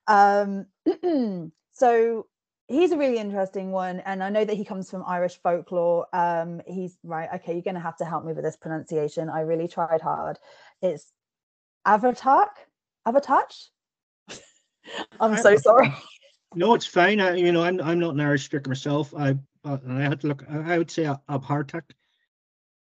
Um, 0.07 0.67
so 1.73 2.27
he's 2.69 2.93
a 2.93 2.97
really 2.99 3.19
interesting 3.19 3.71
one, 3.71 4.01
and 4.01 4.23
I 4.23 4.29
know 4.31 4.45
that 4.45 4.57
he 4.57 4.65
comes 4.65 4.91
from 4.91 5.05
Irish 5.07 5.39
folklore. 5.43 6.07
Um, 6.13 6.61
he's 6.67 6.97
right. 7.03 7.29
Okay, 7.37 7.53
you're 7.55 7.63
going 7.63 7.75
to 7.75 7.81
have 7.81 7.97
to 7.99 8.05
help 8.05 8.25
me 8.25 8.33
with 8.33 8.45
this 8.45 8.57
pronunciation. 8.57 9.29
I 9.29 9.41
really 9.41 9.69
tried 9.69 10.01
hard. 10.01 10.39
It's 10.83 11.13
Avatar. 11.85 12.51
Avatar. 13.07 13.47
I'm 15.21 15.37
so 15.37 15.57
sorry. 15.57 15.93
No, 16.57 16.73
it's 16.75 16.87
fine. 16.87 17.21
I, 17.21 17.35
you 17.35 17.51
know, 17.51 17.65
I'm 17.65 17.81
I'm 17.81 17.99
not 17.99 18.15
an 18.15 18.21
Irish 18.21 18.45
speaker 18.45 18.69
myself. 18.71 19.13
I 19.13 19.31
uh, 19.65 19.79
and 19.83 19.99
I 19.99 20.03
had 20.03 20.21
to 20.21 20.29
look. 20.29 20.45
I 20.49 20.75
I 20.75 20.79
would 20.79 20.89
say 20.89 21.03
Abhartach, 21.29 21.83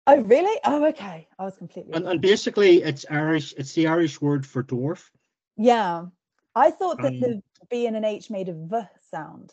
Oh, 0.06 0.22
really? 0.22 0.60
Oh, 0.64 0.86
okay. 0.86 1.28
I 1.40 1.44
was 1.44 1.58
completely. 1.58 1.94
and 1.94 2.08
and 2.08 2.22
basically 2.22 2.84
it's 2.84 3.08
Irish. 3.10 3.56
It's 3.58 3.74
the 3.74 3.88
Irish 3.88 4.22
word 4.22 4.46
for 4.46 4.64
dwarf. 4.64 5.10
Yeah. 5.58 6.06
I 6.54 6.70
thought 6.70 6.98
that 7.02 7.14
Um, 7.14 7.20
the 7.20 7.44
B 7.72 7.88
and 7.88 7.96
an 7.98 8.06
H 8.06 8.30
made 8.30 8.50
a 8.50 8.54
V 8.54 8.82
sound. 9.10 9.52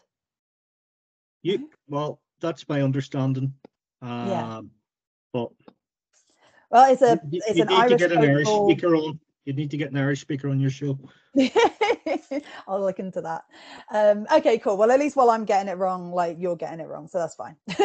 You 1.43 1.69
well, 1.89 2.21
that's 2.41 2.69
my 2.69 2.83
understanding. 2.83 3.55
Um, 4.01 4.29
Yeah. 4.29 4.61
but 5.33 5.51
Well, 6.71 6.93
it's 6.93 7.03
a 7.03 7.21
you, 7.31 7.41
it's 7.47 7.59
you 7.59 7.63
an 7.63 7.69
need 7.69 7.75
to 7.75 7.81
Irish 7.81 7.99
get 7.99 8.13
an 8.13 8.23
Irish 8.23 8.49
speaker 8.49 8.95
on. 8.97 9.21
You 9.45 9.53
need 9.53 9.71
to 9.73 9.77
get 9.77 9.91
an 9.91 9.97
Irish 9.97 10.21
speaker 10.21 10.49
on 10.49 10.61
your 10.61 10.71
show. 10.71 10.99
I'll 12.69 12.81
look 12.81 13.01
into 13.01 13.21
that. 13.23 13.43
Um, 13.91 14.27
okay, 14.33 14.59
cool. 14.59 14.77
Well, 14.77 14.93
at 14.93 15.01
least 15.01 15.17
while 15.17 15.31
I'm 15.31 15.45
getting 15.45 15.69
it 15.69 15.79
wrong, 15.79 16.13
like 16.13 16.37
you're 16.39 16.57
getting 16.57 16.79
it 16.81 16.87
wrong, 16.87 17.09
so 17.09 17.19
that's 17.19 17.35
fine. 17.35 17.57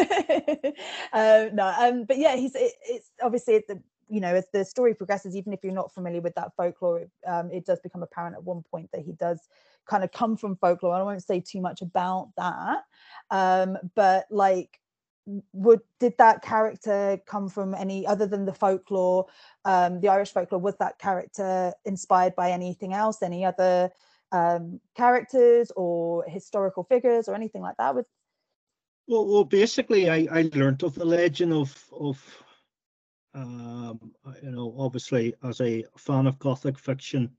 uh, 1.14 1.50
no, 1.54 1.74
um, 1.80 2.04
but 2.04 2.18
yeah, 2.18 2.36
he's 2.36 2.54
it, 2.56 2.74
it's 2.88 3.12
obviously 3.24 3.64
the 3.68 3.82
you 4.10 4.22
know 4.22 4.36
as 4.36 4.46
the 4.54 4.64
story 4.64 4.94
progresses, 4.94 5.36
even 5.36 5.52
if 5.54 5.64
you're 5.64 5.74
not 5.74 5.94
familiar 5.94 6.22
with 6.22 6.36
that 6.36 6.52
folklore, 6.56 7.00
it, 7.00 7.12
um, 7.26 7.50
it 7.52 7.66
does 7.66 7.80
become 7.80 8.04
apparent 8.04 8.36
at 8.36 8.44
one 8.44 8.64
point 8.70 8.90
that 8.92 9.02
he 9.02 9.14
does 9.14 9.40
kind 9.88 10.04
of 10.04 10.12
come 10.12 10.38
from 10.38 10.56
folklore. 10.58 10.94
And 10.94 11.02
I 11.02 11.06
won't 11.06 11.24
say 11.24 11.40
too 11.40 11.62
much 11.62 11.82
about 11.82 12.32
that, 12.38 12.84
um, 13.32 13.78
but 13.96 14.26
like 14.30 14.80
would 15.52 15.82
did 16.00 16.14
that 16.18 16.42
character 16.42 17.20
come 17.26 17.50
from 17.50 17.76
any 17.76 18.08
other 18.08 18.26
than 18.26 18.46
the 18.46 18.54
folklore 18.54 19.26
um 19.66 20.00
the 20.00 20.08
irish 20.08 20.32
folklore 20.32 20.62
was 20.62 20.78
that 20.78 20.98
character 21.00 21.74
inspired 21.84 22.34
by 22.36 22.52
anything 22.52 22.94
else 22.94 23.22
any 23.22 23.44
other 23.44 23.92
um 24.32 24.80
characters 24.96 25.70
or 25.76 26.24
historical 26.30 26.84
figures 26.86 27.28
or 27.28 27.36
anything 27.36 27.62
like 27.62 27.76
that 27.78 27.94
with 27.94 28.06
Well, 29.08 29.26
well, 29.26 29.46
basically, 29.46 30.10
I 30.10 30.28
I 30.30 30.50
learnt 30.54 30.84
of 30.84 30.94
the 30.96 31.06
legend 31.06 31.54
of 31.54 31.72
of 31.92 32.44
um 33.34 34.14
you 34.44 34.52
know 34.52 34.76
obviously 34.78 35.34
as 35.44 35.62
a 35.62 35.86
fan 35.98 36.28
of 36.28 36.40
Gothic 36.40 36.78
fiction, 36.78 37.36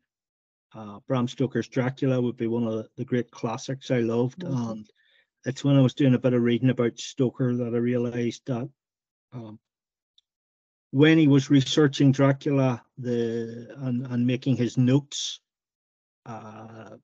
uh, 0.74 1.00
Bram 1.06 1.26
Stoker's 1.28 1.68
Dracula 1.68 2.20
would 2.20 2.36
be 2.36 2.46
one 2.46 2.64
of 2.66 2.88
the, 2.96 3.04
great 3.04 3.30
classics 3.30 3.90
I 3.90 4.00
loved, 4.00 4.40
Mhm. 4.40 4.70
and 4.70 4.90
it's 5.44 5.64
when 5.64 5.76
I 5.76 5.80
was 5.80 5.94
doing 5.94 6.14
a 6.14 6.18
bit 6.18 6.34
of 6.34 6.42
reading 6.42 6.70
about 6.70 6.98
Stoker 6.98 7.56
that 7.56 7.74
I 7.74 7.78
realised 7.78 8.42
that 8.46 8.68
um, 9.32 9.58
when 10.90 11.18
he 11.18 11.28
was 11.28 11.50
researching 11.50 12.12
Dracula 12.12 12.84
the 12.96 13.74
and, 13.78 14.06
and 14.06 14.26
making 14.26 14.56
his 14.56 14.76
notes, 14.78 15.40
uh, 16.26 16.96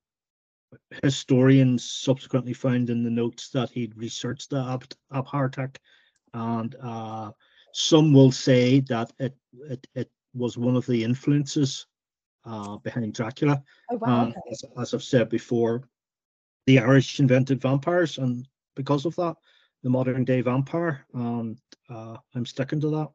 historians 1.02 1.90
subsequently 1.90 2.52
found 2.52 2.90
in 2.90 3.04
the 3.04 3.10
notes 3.10 3.50
that 3.50 3.70
he'd 3.70 3.96
researched 3.96 4.50
the 4.50 4.58
Ab- 4.60 4.92
and 6.32 6.74
uh, 6.82 7.30
some 7.72 8.12
will 8.12 8.32
say 8.32 8.80
that 8.80 9.12
it, 9.18 9.36
it 9.70 9.86
it 9.94 10.10
was 10.34 10.58
one 10.58 10.76
of 10.76 10.86
the 10.86 11.04
influences 11.04 11.86
uh, 12.44 12.76
behind 12.78 13.14
Dracula. 13.14 13.62
Oh 13.90 13.96
wow. 13.96 14.24
And 14.24 14.34
as, 14.50 14.64
as 14.80 14.94
I've 14.94 15.02
said 15.02 15.28
before, 15.28 15.88
the 16.66 16.78
Irish 16.78 17.20
invented 17.20 17.60
vampires, 17.60 18.18
and 18.18 18.46
because 18.74 19.04
of 19.06 19.16
that, 19.16 19.36
the 19.82 19.90
modern 19.90 20.24
day 20.24 20.40
vampire. 20.40 21.06
And 21.14 21.58
uh, 21.90 22.16
I'm 22.34 22.46
sticking 22.46 22.80
to 22.80 22.90
that. 22.90 23.08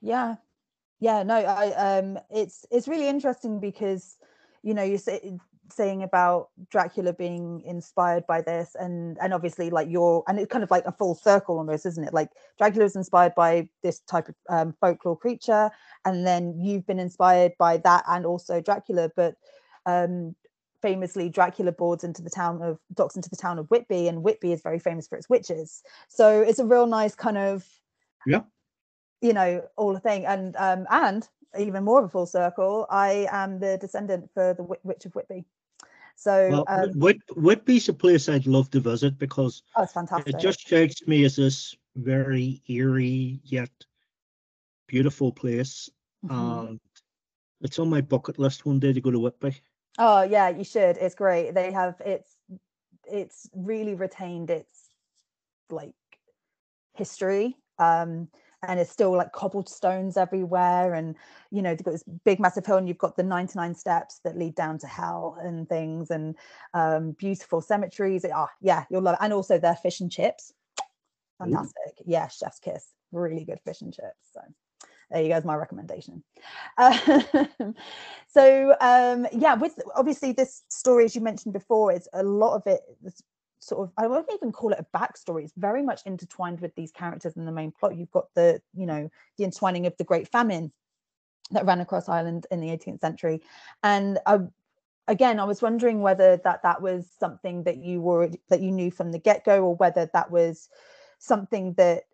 Yeah. 0.00 0.36
Yeah, 1.00 1.22
no, 1.22 1.36
I 1.36 1.98
um 1.98 2.18
it's 2.28 2.66
it's 2.72 2.88
really 2.88 3.06
interesting 3.08 3.60
because 3.60 4.18
you 4.62 4.74
know 4.74 4.82
you 4.82 4.98
say 4.98 5.38
saying 5.70 6.02
about 6.02 6.48
Dracula 6.70 7.12
being 7.12 7.62
inspired 7.64 8.26
by 8.26 8.40
this 8.40 8.74
and 8.78 9.18
and 9.20 9.32
obviously 9.32 9.70
like 9.70 9.88
you're 9.90 10.24
and 10.28 10.38
it's 10.38 10.50
kind 10.50 10.64
of 10.64 10.70
like 10.70 10.84
a 10.86 10.92
full 10.92 11.14
circle 11.14 11.58
almost 11.58 11.86
isn't 11.86 12.04
it? 12.04 12.14
Like 12.14 12.30
Dracula 12.58 12.84
is 12.84 12.96
inspired 12.96 13.34
by 13.34 13.68
this 13.82 14.00
type 14.00 14.28
of 14.28 14.34
um, 14.48 14.74
folklore 14.80 15.16
creature 15.16 15.70
and 16.04 16.26
then 16.26 16.58
you've 16.58 16.86
been 16.86 16.98
inspired 16.98 17.52
by 17.58 17.78
that 17.78 18.04
and 18.08 18.26
also 18.26 18.60
Dracula 18.60 19.10
but 19.16 19.34
um 19.86 20.34
famously 20.80 21.28
Dracula 21.28 21.72
boards 21.72 22.04
into 22.04 22.22
the 22.22 22.30
town 22.30 22.62
of 22.62 22.78
docks 22.94 23.16
into 23.16 23.30
the 23.30 23.36
town 23.36 23.58
of 23.58 23.68
Whitby 23.68 24.08
and 24.08 24.22
Whitby 24.22 24.52
is 24.52 24.62
very 24.62 24.78
famous 24.78 25.08
for 25.08 25.16
its 25.16 25.28
witches. 25.28 25.82
So 26.08 26.40
it's 26.40 26.60
a 26.60 26.66
real 26.66 26.86
nice 26.86 27.14
kind 27.14 27.38
of 27.38 27.66
yeah. 28.26 28.42
you 29.20 29.32
know 29.32 29.66
all 29.76 29.92
the 29.92 30.00
thing 30.00 30.26
and 30.26 30.54
um 30.56 30.86
and 30.90 31.28
even 31.58 31.84
more 31.84 32.00
of 32.00 32.04
a 32.04 32.08
full 32.08 32.26
circle 32.26 32.86
i 32.90 33.26
am 33.30 33.58
the 33.58 33.78
descendant 33.78 34.28
for 34.34 34.54
the 34.54 34.62
witch 34.82 35.06
of 35.06 35.14
whitby 35.14 35.44
so 36.18 36.48
well, 36.50 36.64
um, 36.66 36.90
Whit, 36.98 37.18
Whitby's 37.36 37.88
a 37.88 37.92
place 37.92 38.28
I'd 38.28 38.48
love 38.48 38.70
to 38.72 38.80
visit 38.80 39.18
because 39.18 39.62
oh, 39.76 39.84
it's 39.84 39.92
fantastic. 39.92 40.34
it 40.34 40.40
just 40.40 40.58
strikes 40.58 41.06
me 41.06 41.24
as 41.24 41.36
this 41.36 41.76
very 41.94 42.60
eerie 42.66 43.38
yet 43.44 43.70
beautiful 44.88 45.30
place. 45.30 45.88
Mm-hmm. 46.26 46.66
And 46.66 46.80
it's 47.60 47.78
on 47.78 47.88
my 47.88 48.00
bucket 48.00 48.36
list 48.36 48.66
one 48.66 48.80
day 48.80 48.92
to 48.92 49.00
go 49.00 49.12
to 49.12 49.20
Whitby. 49.20 49.60
Oh 49.96 50.22
yeah, 50.22 50.48
you 50.48 50.64
should. 50.64 50.96
It's 50.96 51.14
great. 51.14 51.54
They 51.54 51.70
have 51.70 52.02
it's 52.04 52.34
it's 53.04 53.48
really 53.54 53.94
retained 53.94 54.50
its 54.50 54.90
like 55.70 55.94
history. 56.94 57.56
Um 57.78 58.26
and 58.66 58.80
it's 58.80 58.90
still 58.90 59.16
like 59.16 59.32
cobblestones 59.32 60.16
everywhere 60.16 60.94
and 60.94 61.14
you 61.50 61.62
know 61.62 61.70
they've 61.74 61.84
got 61.84 61.92
this 61.92 62.04
big 62.24 62.40
massive 62.40 62.66
hill 62.66 62.76
and 62.76 62.88
you've 62.88 62.98
got 62.98 63.16
the 63.16 63.22
99 63.22 63.74
steps 63.74 64.20
that 64.24 64.36
lead 64.36 64.54
down 64.54 64.78
to 64.78 64.86
hell 64.86 65.36
and 65.40 65.68
things 65.68 66.10
and 66.10 66.34
um, 66.74 67.12
beautiful 67.12 67.60
cemeteries. 67.60 68.24
Oh 68.24 68.48
yeah 68.60 68.84
you'll 68.90 69.02
love 69.02 69.14
it. 69.14 69.24
And 69.24 69.32
also 69.32 69.58
their 69.58 69.76
fish 69.76 70.00
and 70.00 70.10
chips. 70.10 70.52
Fantastic. 71.38 71.76
Ooh. 72.00 72.04
yeah 72.06 72.28
chef's 72.28 72.58
kiss. 72.58 72.86
Really 73.12 73.44
good 73.44 73.60
fish 73.64 73.80
and 73.80 73.94
chips. 73.94 74.30
So 74.32 74.40
there 75.10 75.22
you 75.22 75.28
go, 75.28 75.40
my 75.44 75.54
recommendation. 75.54 76.22
Um, 76.76 77.24
so 78.28 78.74
um, 78.80 79.26
yeah, 79.32 79.54
with 79.54 79.78
obviously 79.96 80.32
this 80.32 80.64
story, 80.68 81.04
as 81.04 81.14
you 81.14 81.22
mentioned 81.22 81.54
before, 81.54 81.92
it's 81.92 82.08
a 82.12 82.22
lot 82.22 82.56
of 82.56 82.66
it 82.66 82.80
sort 83.60 83.82
of 83.82 83.92
I 83.96 84.06
won't 84.06 84.28
even 84.32 84.52
call 84.52 84.72
it 84.72 84.78
a 84.78 84.96
backstory. 84.96 85.44
It's 85.44 85.52
very 85.56 85.82
much 85.82 86.02
intertwined 86.06 86.60
with 86.60 86.74
these 86.74 86.92
characters 86.92 87.36
in 87.36 87.44
the 87.44 87.52
main 87.52 87.72
plot. 87.72 87.96
You've 87.96 88.10
got 88.10 88.26
the, 88.34 88.60
you 88.74 88.86
know, 88.86 89.10
the 89.36 89.44
entwining 89.44 89.86
of 89.86 89.96
the 89.96 90.04
Great 90.04 90.28
Famine 90.28 90.72
that 91.50 91.64
ran 91.64 91.80
across 91.80 92.08
Ireland 92.08 92.46
in 92.50 92.60
the 92.60 92.68
18th 92.68 93.00
century. 93.00 93.40
And 93.82 94.18
I, 94.26 94.40
again, 95.06 95.40
I 95.40 95.44
was 95.44 95.62
wondering 95.62 96.02
whether 96.02 96.36
that 96.38 96.62
that 96.62 96.82
was 96.82 97.10
something 97.18 97.64
that 97.64 97.78
you 97.78 98.00
were 98.00 98.30
that 98.48 98.60
you 98.60 98.70
knew 98.70 98.90
from 98.90 99.12
the 99.12 99.18
get-go, 99.18 99.62
or 99.62 99.74
whether 99.76 100.08
that 100.12 100.30
was 100.30 100.68
something 101.18 101.74
that 101.74 102.04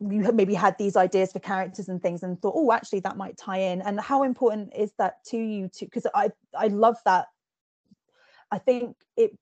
you 0.00 0.32
maybe 0.32 0.54
had 0.54 0.78
these 0.78 0.96
ideas 0.96 1.32
for 1.32 1.40
characters 1.40 1.88
and 1.88 2.00
things 2.00 2.22
and 2.22 2.40
thought, 2.40 2.54
oh, 2.56 2.72
actually 2.72 3.00
that 3.00 3.18
might 3.18 3.36
tie 3.36 3.58
in. 3.58 3.82
And 3.82 4.00
how 4.00 4.22
important 4.22 4.72
is 4.74 4.92
that 4.98 5.22
to 5.26 5.36
you 5.36 5.68
to 5.74 5.84
because 5.84 6.06
I 6.14 6.30
I 6.58 6.68
love 6.68 6.96
that 7.04 7.26
I 8.50 8.58
think 8.58 8.96
it 9.16 9.38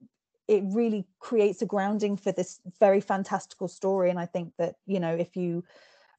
it 0.48 0.64
really 0.66 1.06
creates 1.20 1.60
a 1.62 1.66
grounding 1.66 2.16
for 2.16 2.32
this 2.32 2.60
very 2.80 3.00
fantastical 3.00 3.68
story. 3.68 4.10
And 4.10 4.18
i 4.18 4.26
think 4.26 4.52
that 4.58 4.76
you 4.86 4.98
know 4.98 5.14
if 5.14 5.36
you 5.36 5.64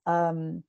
um 0.06 0.64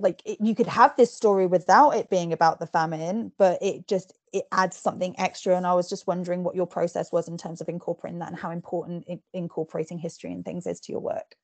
like 0.00 0.22
it, 0.24 0.38
you 0.40 0.54
could 0.54 0.66
have 0.66 0.96
this 0.96 1.14
story 1.14 1.46
without 1.46 1.90
it 1.90 2.10
being 2.10 2.32
about 2.32 2.58
the 2.58 2.66
famine 2.66 3.32
but 3.38 3.62
it 3.62 3.86
just 3.86 4.12
it 4.32 4.44
adds 4.50 4.76
something 4.76 5.14
extra. 5.18 5.56
And 5.56 5.66
i 5.66 5.74
was 5.74 5.88
just 5.88 6.06
wondering 6.06 6.42
what 6.42 6.56
your 6.56 6.66
process 6.66 7.12
was 7.12 7.28
in 7.28 7.36
terms 7.36 7.60
of 7.60 7.68
incorporating 7.68 8.18
that 8.20 8.28
and 8.28 8.38
how 8.38 8.50
important 8.50 9.04
in, 9.06 9.20
incorporating 9.32 9.98
history 9.98 10.32
and 10.32 10.44
things 10.44 10.66
is 10.66 10.80
to 10.80 10.92
your 10.92 11.00
work. 11.00 11.36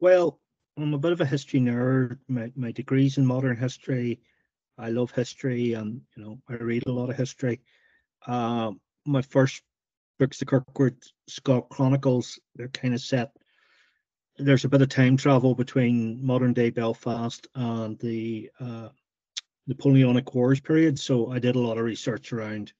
Well 0.00 0.40
i'm 0.76 0.94
a 0.94 0.98
bit 0.98 1.12
of 1.12 1.20
a 1.20 1.26
history 1.26 1.60
nerd. 1.60 2.18
My, 2.28 2.52
my 2.54 2.72
degrees 2.72 3.18
in 3.18 3.26
modern 3.26 3.56
history. 3.56 4.20
I 4.78 4.90
love 4.90 5.10
history. 5.10 5.74
And 5.74 6.00
you 6.16 6.22
know 6.22 6.40
i 6.48 6.54
read 6.54 6.86
a 6.86 6.92
lot 6.92 7.10
of 7.10 7.16
history. 7.16 7.60
Um 8.26 8.80
my 9.06 9.22
first 9.22 9.62
books, 10.18 10.38
the 10.38 10.44
Kirkwood 10.44 10.96
Scott 11.28 11.68
Chronicles, 11.70 12.38
they're 12.54 12.68
kind 12.68 12.94
of 12.94 13.00
set. 13.00 13.32
There's 14.38 14.64
a 14.64 14.68
bit 14.68 14.82
of 14.82 14.88
time 14.88 15.16
travel 15.16 15.54
between 15.54 16.24
modern 16.24 16.52
day 16.52 16.70
Belfast 16.70 17.46
and 17.54 17.98
the 17.98 18.50
uh, 18.60 18.88
Napoleonic 19.66 20.34
Wars 20.34 20.60
period. 20.60 20.98
So 20.98 21.30
I 21.30 21.38
did 21.38 21.56
a 21.56 21.60
lot 21.60 21.78
of 21.78 21.84
research 21.84 22.32
around 22.32 22.72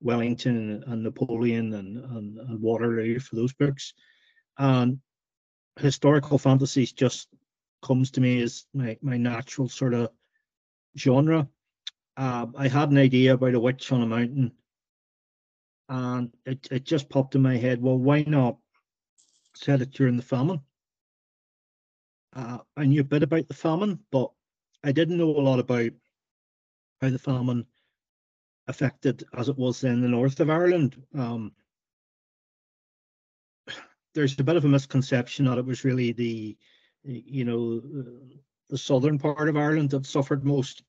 Wellington 0.00 0.84
and 0.86 1.02
Napoleon 1.02 1.72
and, 1.74 1.96
and, 1.96 2.38
and 2.38 2.60
Waterloo 2.60 3.18
for 3.18 3.36
those 3.36 3.52
books. 3.52 3.94
And 4.58 5.00
historical 5.80 6.38
fantasies 6.38 6.92
just 6.92 7.28
comes 7.82 8.10
to 8.12 8.20
me 8.20 8.42
as 8.42 8.66
my, 8.74 8.96
my 9.02 9.16
natural 9.16 9.68
sort 9.68 9.94
of 9.94 10.10
genre. 10.96 11.48
Uh, 12.16 12.46
I 12.56 12.68
had 12.68 12.90
an 12.90 12.98
idea 12.98 13.34
about 13.34 13.54
a 13.54 13.60
witch 13.60 13.90
on 13.90 14.02
a 14.02 14.06
mountain 14.06 14.52
and 15.88 16.32
it, 16.46 16.66
it 16.70 16.84
just 16.84 17.08
popped 17.08 17.34
in 17.34 17.42
my 17.42 17.56
head 17.56 17.80
well 17.80 17.98
why 17.98 18.22
not 18.26 18.56
set 19.54 19.82
it 19.82 19.92
during 19.92 20.16
the 20.16 20.22
famine? 20.22 20.60
Uh, 22.34 22.58
i 22.76 22.84
knew 22.84 23.00
a 23.00 23.04
bit 23.04 23.22
about 23.22 23.46
the 23.48 23.54
famine 23.54 23.98
but 24.10 24.30
i 24.82 24.90
didn't 24.90 25.18
know 25.18 25.30
a 25.30 25.40
lot 25.40 25.58
about 25.58 25.90
how 27.00 27.10
the 27.10 27.18
famine 27.18 27.64
affected 28.66 29.24
as 29.36 29.48
it 29.48 29.58
was 29.58 29.84
in 29.84 30.00
the 30.00 30.08
north 30.08 30.40
of 30.40 30.50
ireland. 30.50 31.00
Um, 31.14 31.52
there's 34.14 34.38
a 34.38 34.44
bit 34.44 34.56
of 34.56 34.64
a 34.64 34.68
misconception 34.68 35.44
that 35.44 35.58
it 35.58 35.64
was 35.64 35.84
really 35.84 36.12
the 36.12 36.56
you 37.02 37.44
know 37.44 37.80
the 38.70 38.78
southern 38.78 39.18
part 39.18 39.48
of 39.48 39.56
ireland 39.56 39.90
that 39.90 40.06
suffered 40.06 40.44
most 40.44 40.82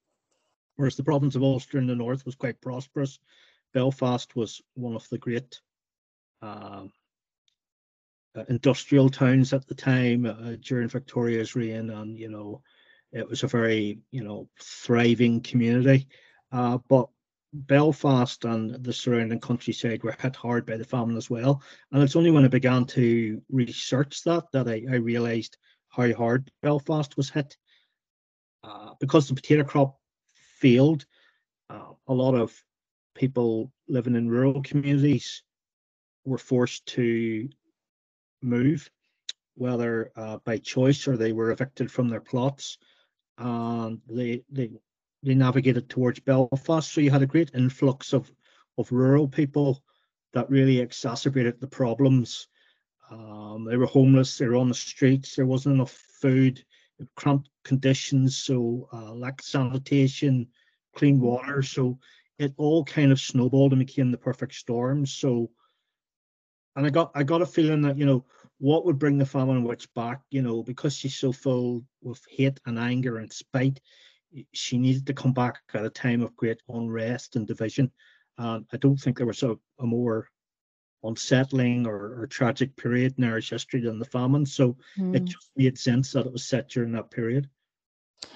whereas 0.78 0.96
the 0.96 1.04
province 1.04 1.36
of 1.36 1.44
ulster 1.44 1.78
in 1.78 1.88
the 1.88 1.96
north 1.96 2.26
was 2.26 2.36
quite 2.36 2.62
prosperous 2.62 3.20
Belfast 3.76 4.34
was 4.38 4.62
one 4.76 4.96
of 4.96 5.08
the 5.10 5.18
great 5.18 5.60
uh, 6.42 6.86
uh, 8.34 8.44
industrial 8.48 9.10
towns 9.10 9.52
at 9.52 9.68
the 9.68 9.76
time 9.76 10.26
uh, 10.26 10.56
during 10.62 10.88
Victoria's 10.88 11.58
reign, 11.58 11.90
and 11.90 12.18
you 12.18 12.30
know, 12.30 12.62
it 13.12 13.28
was 13.28 13.44
a 13.44 13.48
very 13.48 14.00
you 14.12 14.24
know 14.24 14.48
thriving 14.62 15.42
community. 15.42 16.08
Uh, 16.54 16.78
but 16.88 17.10
Belfast 17.52 18.46
and 18.46 18.82
the 18.82 18.94
surrounding 18.94 19.42
countryside 19.42 20.04
were 20.04 20.16
hit 20.22 20.38
hard 20.38 20.66
by 20.66 20.78
the 20.78 20.86
famine 20.86 21.18
as 21.18 21.30
well. 21.30 21.62
And 21.92 22.02
it's 22.02 22.16
only 22.16 22.32
when 22.32 22.46
I 22.46 22.50
began 22.50 22.86
to 22.86 23.42
research 23.52 24.24
that 24.24 24.46
that 24.54 24.70
I, 24.70 24.84
I 24.90 24.96
realised 24.96 25.58
how 25.90 26.14
hard 26.14 26.50
Belfast 26.62 27.18
was 27.18 27.30
hit. 27.30 27.58
Uh, 28.64 28.92
because 29.02 29.28
the 29.28 29.36
potato 29.36 29.66
crop 29.66 30.00
failed, 30.60 31.06
uh, 31.70 31.92
a 32.08 32.14
lot 32.14 32.36
of 32.36 32.58
people 33.16 33.72
living 33.88 34.16
in 34.16 34.30
rural 34.30 34.62
communities 34.62 35.44
were 36.26 36.38
forced 36.38 36.86
to 36.86 37.50
move, 38.42 38.90
whether 39.56 40.12
uh, 40.16 40.38
by 40.46 40.58
choice 40.58 41.08
or 41.08 41.18
they 41.18 41.32
were 41.34 41.52
evicted 41.52 41.92
from 41.92 42.10
their 42.10 42.22
plots, 42.22 42.78
and 43.38 44.00
they 44.08 44.44
they 44.52 44.70
they 45.24 45.34
navigated 45.34 45.90
towards 45.90 46.20
Belfast. 46.20 46.92
So 46.92 47.02
you 47.02 47.10
had 47.10 47.24
a 47.24 47.28
great 47.28 47.52
influx 47.56 48.14
of 48.14 48.32
of 48.78 48.92
rural 48.92 49.28
people 49.28 49.82
that 50.34 50.50
really 50.50 50.80
exacerbated 50.80 51.60
the 51.60 51.68
problems. 51.68 52.48
Um, 53.10 53.66
they 53.66 53.78
were 53.78 53.86
homeless. 53.86 54.38
They 54.38 54.48
were 54.48 54.58
on 54.58 54.68
the 54.68 54.76
streets. 54.76 55.36
There 55.36 55.46
wasn't 55.46 55.76
enough 55.76 55.92
food. 56.22 56.64
Cramped 57.16 57.50
conditions. 57.64 58.38
So 58.38 58.90
uh, 58.92 59.14
lack 59.14 59.42
sanitation, 59.42 60.48
clean 60.96 61.20
water. 61.20 61.62
So 61.62 62.00
it 62.38 62.54
all 62.58 62.84
kind 62.84 63.12
of 63.12 63.20
snowballed 63.20 63.72
and 63.74 63.80
became 63.80 64.12
the 64.12 64.18
perfect 64.18 64.54
storm. 64.54 65.06
So, 65.06 65.50
and 66.76 66.86
I 66.86 66.90
got 66.90 67.12
I 67.16 67.24
got 67.24 67.42
a 67.42 67.46
feeling 67.46 67.82
that 67.84 67.98
you 67.98 68.06
know 68.06 68.26
what 68.58 68.86
would 68.86 69.00
bring 69.00 69.18
the 69.18 69.26
famine 69.26 69.64
witch 69.64 69.94
back, 69.94 70.22
you 70.32 70.42
know, 70.42 70.64
because 70.64 70.96
she's 70.96 71.16
so 71.16 71.32
full 71.32 71.84
with 72.02 72.22
hate 72.30 72.60
and 72.66 72.80
anger 72.80 73.18
and 73.18 73.32
spite, 73.32 73.80
she 74.54 74.78
needed 74.78 75.06
to 75.08 75.14
come 75.14 75.34
back 75.34 75.60
at 75.74 75.86
a 75.86 75.90
time 75.90 76.22
of 76.22 76.36
great 76.36 76.62
unrest 76.70 77.36
and 77.36 77.48
division. 77.48 77.92
And 78.38 78.66
I 78.72 78.78
don't 78.78 78.98
think 78.98 79.18
there 79.18 79.28
was 79.28 79.44
a, 79.44 79.58
a 79.80 79.86
more 79.86 80.30
unsettling 81.04 81.86
or, 81.86 82.22
or, 82.22 82.28
tragic 82.28 82.76
period 82.76 83.14
in 83.18 83.24
Irish 83.24 83.52
history 83.52 83.82
than 83.82 84.00
the 84.00 84.06
famine. 84.06 84.46
So 84.46 84.76
mm. 84.98 85.16
it 85.16 85.20
hmm. 85.20 85.26
just 85.26 85.52
made 85.56 85.78
sense 85.78 86.12
that 86.12 86.26
it 86.26 86.32
was 86.32 86.46
set 86.46 86.70
during 86.70 86.94
that 86.94 87.12
period. 87.12 87.50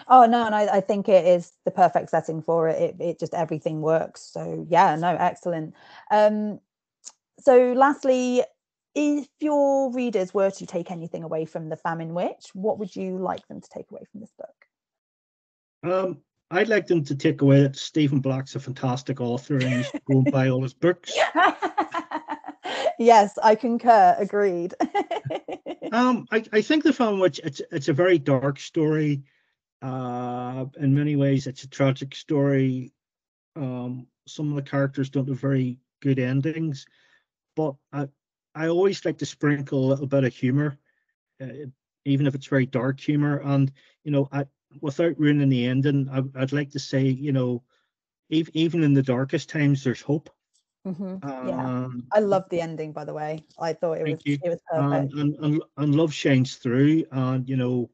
Oh 0.08 0.26
no, 0.26 0.46
and 0.46 0.56
I, 0.56 0.78
I, 0.78 0.82
think 0.82 1.08
it 1.08 1.26
is 1.26 1.52
the 1.66 1.72
perfect 1.72 2.10
setting 2.10 2.42
for 2.42 2.68
it. 2.68 2.82
it. 2.82 2.96
It 3.02 3.20
just 3.20 3.34
everything 3.34 3.82
works. 3.82 4.22
So 4.22 4.66
yeah, 4.70 4.96
no, 4.96 5.16
excellent. 5.16 5.76
Um, 6.12 6.60
so 7.40 7.74
lastly, 7.74 8.44
if 8.96 9.28
your 9.40 9.92
readers 9.92 10.34
were 10.34 10.52
to 10.52 10.66
take 10.66 10.92
anything 10.92 11.24
away 11.24 11.46
from 11.46 11.70
the 11.70 11.78
famine 11.78 12.14
witch, 12.14 12.50
what 12.54 12.80
would 12.80 12.96
you 12.96 13.18
like 13.18 13.48
them 13.48 13.62
to 13.62 13.70
take 13.70 13.92
away 13.92 14.02
from 14.12 14.22
this 14.22 14.34
book? 14.38 14.60
Um, 15.84 16.22
I'd 16.52 16.68
like 16.68 16.88
them 16.88 17.04
to 17.06 17.16
take 17.16 17.42
away 17.42 17.62
that 17.62 17.76
Stephen 17.76 18.20
Black's 18.20 18.56
a 18.56 18.60
fantastic 18.60 19.22
author 19.22 19.58
and 19.58 19.70
you 19.70 19.84
should 19.84 20.04
go 20.06 20.20
and 20.20 20.32
buy 20.32 20.50
all 20.50 20.64
his 20.64 20.74
books. 20.74 21.16
yes, 23.00 23.38
I 23.44 23.56
concur. 23.56 24.16
Agreed. 24.18 24.74
um, 25.92 26.26
I, 26.32 26.44
I 26.52 26.62
think 26.62 26.84
the 26.84 26.94
famine 26.94 27.20
witch 27.20 27.40
it's 27.44 27.62
it's 27.72 27.88
a 27.88 27.94
very 27.94 28.18
dark 28.18 28.60
story. 28.60 29.22
Uh, 29.82 30.66
in 30.80 30.94
many 30.94 31.16
ways, 31.16 31.48
it's 31.48 31.64
a 31.64 31.70
tragic 31.70 32.16
story. 32.16 32.92
Um, 33.56 34.08
some 34.28 34.50
of 34.50 34.56
the 34.56 34.70
characters 34.70 35.10
don't 35.10 35.28
have 35.28 35.40
very 35.40 35.80
good 36.02 36.20
endings, 36.20 36.86
but 37.56 37.76
I, 37.92 38.08
I 38.56 38.68
always 38.68 39.04
like 39.06 39.18
to 39.20 39.26
sprinkle 39.26 39.86
a 39.86 39.90
little 39.90 40.08
bit 40.08 40.24
of 40.24 40.34
humor, 40.34 40.78
uh, 41.42 41.48
even 42.06 42.28
if 42.28 42.36
it's 42.36 42.48
very 42.48 42.66
dark 42.66 43.00
humor. 43.00 43.38
And 43.44 43.72
you 44.04 44.12
know, 44.12 44.28
I, 44.32 44.46
without 44.82 45.20
ruining 45.20 45.50
the 45.50 45.66
ending, 45.66 46.10
I, 46.12 46.20
would 46.20 46.54
like 46.54 46.72
to 46.72 46.80
say, 46.80 47.04
you 47.04 47.32
know, 47.32 47.64
even 48.30 48.52
even 48.56 48.84
in 48.84 48.94
the 48.94 49.04
darkest 49.04 49.50
times, 49.50 49.84
there's 49.84 50.02
hope. 50.02 50.30
Mm-hmm. 50.88 51.48
Yeah, 51.48 51.66
um, 51.66 52.04
I 52.14 52.20
love 52.20 52.46
the 52.50 52.62
ending. 52.62 52.94
By 52.94 53.06
the 53.06 53.14
way, 53.14 53.44
I 53.60 53.74
thought 53.74 53.98
it 53.98 54.08
was 54.08 54.22
you. 54.26 54.38
it 54.44 54.50
was 54.50 54.62
perfect. 54.70 55.14
And, 55.14 55.36
and, 55.36 55.62
and 55.78 55.96
love 55.96 56.14
shines 56.14 56.56
through, 56.56 57.06
and 57.12 57.48
you 57.48 57.58
know, 57.58 57.90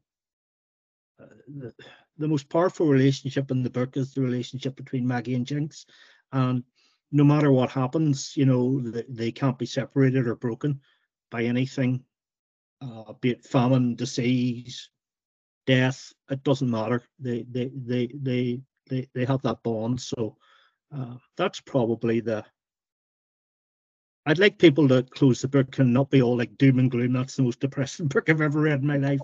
the, 1.18 2.28
most 2.28 2.50
powerful 2.50 2.88
relationship 2.88 3.52
in 3.52 3.64
the 3.64 3.70
book 3.70 3.98
is 3.98 4.14
the 4.14 4.22
relationship 4.22 4.76
between 4.76 5.08
Maggie 5.08 5.36
and 5.36 5.46
Jinx, 5.46 5.86
and 6.32 6.64
no 7.12 7.24
matter 7.24 7.52
what 7.52 7.70
happens, 7.70 8.36
you 8.36 8.46
know, 8.46 8.82
they, 8.82 9.04
they 9.08 9.32
can't 9.32 9.58
be 9.58 9.66
separated 9.66 10.28
or 10.28 10.36
broken 10.36 10.82
by 11.32 11.44
anything, 11.44 12.04
uh, 12.82 13.14
be 13.22 13.32
it 13.32 13.44
famine, 13.46 13.96
disease, 13.96 14.90
death. 15.66 16.12
It 16.30 16.44
doesn't 16.44 16.70
matter. 16.70 17.04
They 17.20 17.46
they 17.50 17.72
they 17.74 18.10
they 18.14 18.62
they, 18.90 19.08
they 19.14 19.26
have 19.26 19.42
that 19.44 19.64
bond. 19.64 20.02
So 20.02 20.38
uh, 20.96 21.16
that's 21.38 21.60
probably 21.62 22.20
the. 22.20 22.46
I'd 24.28 24.40
like 24.40 24.58
people 24.58 24.88
to 24.88 25.04
close 25.04 25.42
the 25.42 25.48
book 25.48 25.78
and 25.78 25.94
not 25.94 26.10
be 26.10 26.22
all 26.22 26.38
like 26.38 26.58
doom 26.58 26.80
and 26.80 26.90
gloom. 26.90 27.14
That's 27.14 27.36
the 27.36 27.44
most 27.44 27.60
depressing 27.60 28.08
book 28.10 28.30
I've 28.30 28.42
ever 28.42 28.60
read 28.60 28.82
in 28.82 28.88
my 28.88 28.98
life. 28.98 29.20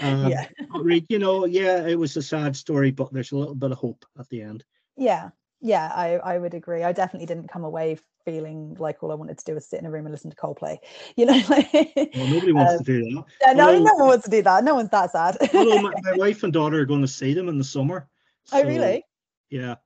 Um, 0.00 0.28
yeah. 0.28 0.46
read, 0.74 1.06
you 1.08 1.18
know, 1.18 1.46
yeah, 1.46 1.86
it 1.86 1.98
was 1.98 2.16
a 2.16 2.22
sad 2.22 2.56
story, 2.56 2.90
but 2.90 3.12
there's 3.12 3.32
a 3.32 3.36
little 3.36 3.54
bit 3.54 3.70
of 3.70 3.78
hope 3.78 4.04
at 4.18 4.28
the 4.28 4.42
end. 4.42 4.64
Yeah, 4.96 5.30
yeah, 5.60 5.90
I, 5.94 6.14
I 6.16 6.38
would 6.38 6.54
agree. 6.54 6.82
I 6.82 6.92
definitely 6.92 7.26
didn't 7.26 7.48
come 7.48 7.64
away 7.64 7.98
feeling 8.24 8.76
like 8.78 9.02
all 9.02 9.12
I 9.12 9.14
wanted 9.14 9.38
to 9.38 9.44
do 9.44 9.54
was 9.54 9.66
sit 9.66 9.80
in 9.80 9.86
a 9.86 9.90
room 9.90 10.06
and 10.06 10.12
listen 10.12 10.30
to 10.30 10.36
Coldplay. 10.36 10.78
You 11.16 11.26
know, 11.26 11.40
like, 11.48 11.70
well, 11.72 12.26
nobody 12.28 12.52
wants 12.52 12.72
um, 12.72 12.78
to 12.78 12.84
do 12.84 13.02
that. 13.02 13.24
Yeah, 13.42 13.52
no, 13.52 13.78
no 13.78 13.94
one 13.94 14.06
wants 14.08 14.24
to 14.24 14.30
do 14.30 14.42
that. 14.42 14.64
No 14.64 14.74
one's 14.74 14.90
that 14.90 15.12
sad. 15.12 15.36
my, 15.52 15.92
my, 16.02 16.12
wife 16.16 16.42
and 16.42 16.52
daughter 16.52 16.80
are 16.80 16.86
going 16.86 17.02
to 17.02 17.08
see 17.08 17.34
them 17.34 17.48
in 17.48 17.58
the 17.58 17.64
summer. 17.64 18.08
Oh, 18.52 18.60
so, 18.60 18.64
oh, 18.64 18.68
really? 18.68 19.04
Yeah, 19.50 19.76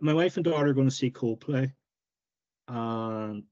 my 0.00 0.14
wife 0.14 0.36
and 0.36 0.44
daughter 0.44 0.68
are 0.68 0.74
going 0.74 0.88
to 0.88 0.94
see 0.94 1.10
Coldplay, 1.10 1.72
and 2.68 3.44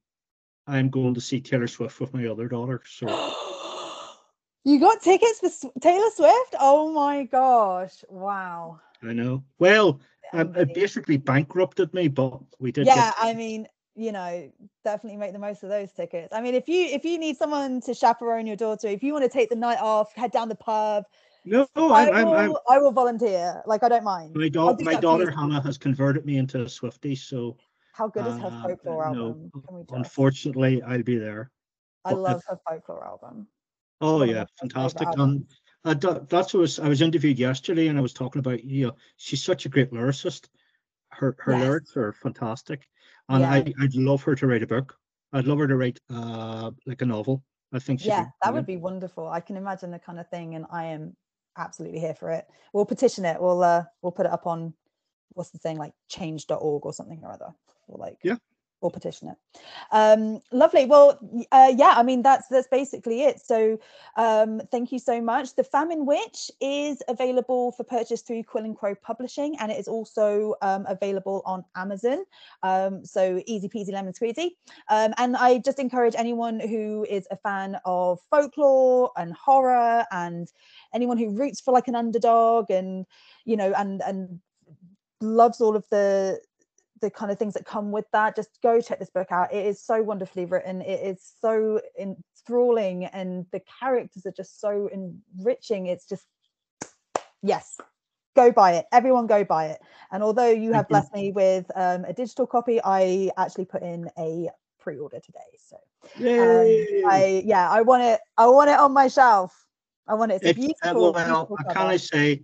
I'm 0.70 0.88
going 0.88 1.14
to 1.14 1.20
see 1.20 1.40
Taylor 1.40 1.66
Swift 1.66 2.00
with 2.00 2.14
my 2.14 2.26
other 2.26 2.48
daughter. 2.48 2.80
So. 2.86 3.06
you 4.64 4.78
got 4.78 5.02
tickets 5.02 5.40
for 5.40 5.70
Taylor 5.80 6.10
Swift? 6.14 6.54
Oh 6.60 6.92
my 6.92 7.24
gosh! 7.24 8.04
Wow. 8.08 8.80
I 9.02 9.12
know. 9.12 9.42
Well, 9.58 10.00
um, 10.32 10.54
it 10.54 10.72
basically 10.74 11.16
bankrupted 11.16 11.92
me, 11.92 12.08
but 12.08 12.40
we 12.58 12.70
did. 12.70 12.86
Yeah, 12.86 13.12
I 13.18 13.34
mean, 13.34 13.66
you 13.96 14.12
know, 14.12 14.50
definitely 14.84 15.18
make 15.18 15.32
the 15.32 15.38
most 15.38 15.62
of 15.62 15.70
those 15.70 15.90
tickets. 15.92 16.32
I 16.32 16.40
mean, 16.40 16.54
if 16.54 16.68
you 16.68 16.84
if 16.84 17.04
you 17.04 17.18
need 17.18 17.36
someone 17.36 17.80
to 17.82 17.94
chaperone 17.94 18.46
your 18.46 18.56
daughter, 18.56 18.88
if 18.88 19.02
you 19.02 19.12
want 19.12 19.24
to 19.24 19.30
take 19.30 19.48
the 19.48 19.56
night 19.56 19.78
off, 19.80 20.14
head 20.14 20.30
down 20.30 20.48
the 20.48 20.54
pub. 20.54 21.04
No, 21.44 21.66
I, 21.74 22.10
I'm, 22.10 22.26
will, 22.26 22.34
I'm, 22.34 22.52
I 22.68 22.78
will 22.78 22.92
volunteer. 22.92 23.62
Like 23.66 23.82
I 23.82 23.88
don't 23.88 24.04
mind. 24.04 24.36
My, 24.36 24.48
do- 24.48 24.76
my 24.80 24.94
daughter 24.94 25.30
Hannah 25.30 25.62
has 25.62 25.78
converted 25.78 26.24
me 26.24 26.36
into 26.36 26.60
a 26.62 26.66
Swiftie, 26.66 27.18
so. 27.18 27.56
How 28.01 28.09
good 28.09 28.26
is 28.26 28.38
her 28.38 28.46
uh, 28.46 28.62
folklore 28.62 29.05
album? 29.05 29.51
No, 29.55 29.84
unfortunately, 29.90 30.82
I'll 30.82 31.03
be 31.03 31.18
there. 31.18 31.51
I 32.07 32.14
love 32.14 32.42
her 32.48 32.59
folklore 32.66 33.07
album. 33.07 33.46
Oh 34.01 34.22
yeah, 34.22 34.46
fantastic! 34.59 35.07
And 35.18 35.44
uh, 35.84 35.92
that, 35.92 36.30
that's 36.30 36.55
what 36.55 36.61
was, 36.61 36.78
I 36.78 36.88
was 36.88 37.03
interviewed 37.03 37.38
yesterday, 37.38 37.88
and 37.88 37.98
I 37.98 38.01
was 38.01 38.14
talking 38.14 38.40
about 38.40 38.64
you 38.64 38.86
know 38.86 38.94
she's 39.18 39.42
such 39.42 39.66
a 39.66 39.68
great 39.68 39.92
lyricist. 39.92 40.48
Her 41.11 41.36
her 41.40 41.53
yes. 41.53 41.61
lyrics 41.61 41.96
are 41.98 42.14
fantastic, 42.14 42.88
and 43.28 43.42
yeah. 43.42 43.51
I 43.51 43.74
I'd 43.78 43.94
love 43.94 44.22
her 44.22 44.34
to 44.34 44.46
write 44.46 44.62
a 44.62 44.66
book. 44.66 44.96
I'd 45.34 45.46
love 45.46 45.59
her 45.59 45.68
to 45.68 45.76
write 45.76 45.98
uh 46.09 46.70
like 46.86 47.03
a 47.03 47.07
novel. 47.07 47.44
I 47.74 47.80
think 47.80 48.03
yeah, 48.03 48.28
that 48.42 48.55
would 48.55 48.64
be 48.64 48.78
wonderful. 48.78 49.28
I 49.28 49.40
can 49.40 49.59
imagine 49.59 49.90
the 49.90 49.98
kind 49.98 50.18
of 50.18 50.26
thing, 50.30 50.55
and 50.55 50.64
I 50.72 50.86
am 50.86 51.14
absolutely 51.59 52.01
here 52.01 52.14
for 52.14 52.30
it. 52.30 52.46
We'll 52.72 52.86
petition 52.86 53.26
it. 53.26 53.38
We'll 53.38 53.62
uh 53.62 53.84
we'll 54.01 54.12
put 54.12 54.24
it 54.24 54.32
up 54.32 54.46
on 54.46 54.72
what's 55.30 55.50
the 55.50 55.58
thing 55.58 55.78
like 55.78 55.92
change.org 56.08 56.84
or 56.84 56.92
something 56.92 57.20
or 57.22 57.32
other. 57.32 57.52
Or 57.88 57.98
like 57.98 58.18
yeah, 58.22 58.36
or 58.80 58.90
petition 58.90 59.28
it. 59.28 59.36
Um, 59.92 60.40
lovely. 60.52 60.86
Well, 60.86 61.18
uh, 61.52 61.72
yeah, 61.76 61.94
I 61.96 62.02
mean 62.02 62.22
that's 62.22 62.48
that's 62.48 62.68
basically 62.68 63.22
it. 63.22 63.40
So 63.40 63.78
um, 64.16 64.60
thank 64.70 64.92
you 64.92 64.98
so 64.98 65.20
much. 65.20 65.54
The 65.54 65.64
Famine 65.64 66.06
Witch 66.06 66.50
is 66.60 67.02
available 67.08 67.72
for 67.72 67.84
purchase 67.84 68.22
through 68.22 68.44
Quill 68.44 68.64
and 68.64 68.76
Crow 68.76 68.94
Publishing, 68.94 69.56
and 69.58 69.70
it 69.70 69.78
is 69.78 69.88
also 69.88 70.54
um, 70.62 70.86
available 70.88 71.42
on 71.44 71.64
Amazon. 71.76 72.24
Um, 72.62 73.04
so 73.04 73.42
easy 73.46 73.68
peasy 73.68 73.92
lemon 73.92 74.12
squeezy. 74.12 74.50
Um, 74.88 75.12
and 75.18 75.36
I 75.36 75.58
just 75.58 75.78
encourage 75.78 76.14
anyone 76.16 76.60
who 76.60 77.06
is 77.08 77.26
a 77.30 77.36
fan 77.36 77.78
of 77.84 78.18
folklore 78.30 79.10
and 79.16 79.34
horror, 79.34 80.04
and 80.10 80.50
anyone 80.94 81.18
who 81.18 81.36
roots 81.36 81.60
for 81.60 81.72
like 81.72 81.88
an 81.88 81.96
underdog, 81.96 82.70
and 82.70 83.04
you 83.44 83.56
know, 83.56 83.72
and 83.76 84.00
and 84.02 84.40
loves 85.20 85.60
all 85.60 85.76
of 85.76 85.84
the 85.90 86.40
the 87.00 87.10
kind 87.10 87.32
of 87.32 87.38
things 87.38 87.54
that 87.54 87.64
come 87.64 87.92
with 87.92 88.04
that. 88.12 88.36
Just 88.36 88.58
go 88.62 88.80
check 88.80 88.98
this 88.98 89.08
book 89.10 89.28
out. 89.30 89.54
It 89.54 89.64
is 89.64 89.82
so 89.82 90.02
wonderfully 90.02 90.44
written. 90.44 90.82
It 90.82 91.00
is 91.00 91.32
so 91.40 91.80
enthralling 91.98 93.06
and 93.06 93.46
the 93.52 93.62
characters 93.80 94.26
are 94.26 94.32
just 94.32 94.60
so 94.60 94.90
enriching. 94.92 95.86
It's 95.86 96.06
just 96.06 96.26
yes 97.42 97.78
go 98.36 98.52
buy 98.52 98.74
it. 98.74 98.86
Everyone 98.92 99.26
go 99.26 99.44
buy 99.44 99.66
it. 99.66 99.80
And 100.12 100.22
although 100.22 100.50
you 100.50 100.72
have 100.72 100.88
blessed 100.88 101.12
me 101.12 101.32
with 101.32 101.70
um, 101.74 102.04
a 102.04 102.12
digital 102.12 102.46
copy 102.46 102.80
i 102.84 103.30
actually 103.36 103.64
put 103.64 103.82
in 103.82 104.08
a 104.18 104.48
pre-order 104.78 105.20
today. 105.20 105.38
So 105.58 105.76
um, 106.24 106.86
i 107.10 107.42
yeah 107.44 107.68
i 107.70 107.82
want 107.82 108.02
it 108.02 108.20
i 108.36 108.46
want 108.46 108.70
it 108.70 108.78
on 108.78 108.92
my 108.92 109.08
shelf. 109.08 109.66
I 110.06 110.14
want 110.14 110.32
it. 110.32 110.42
It's 110.42 110.58
a 110.58 110.60
beautiful, 110.60 111.12
well, 111.12 111.12
beautiful 111.12 111.56
can 111.68 111.86
i 111.86 111.96
say 111.96 112.42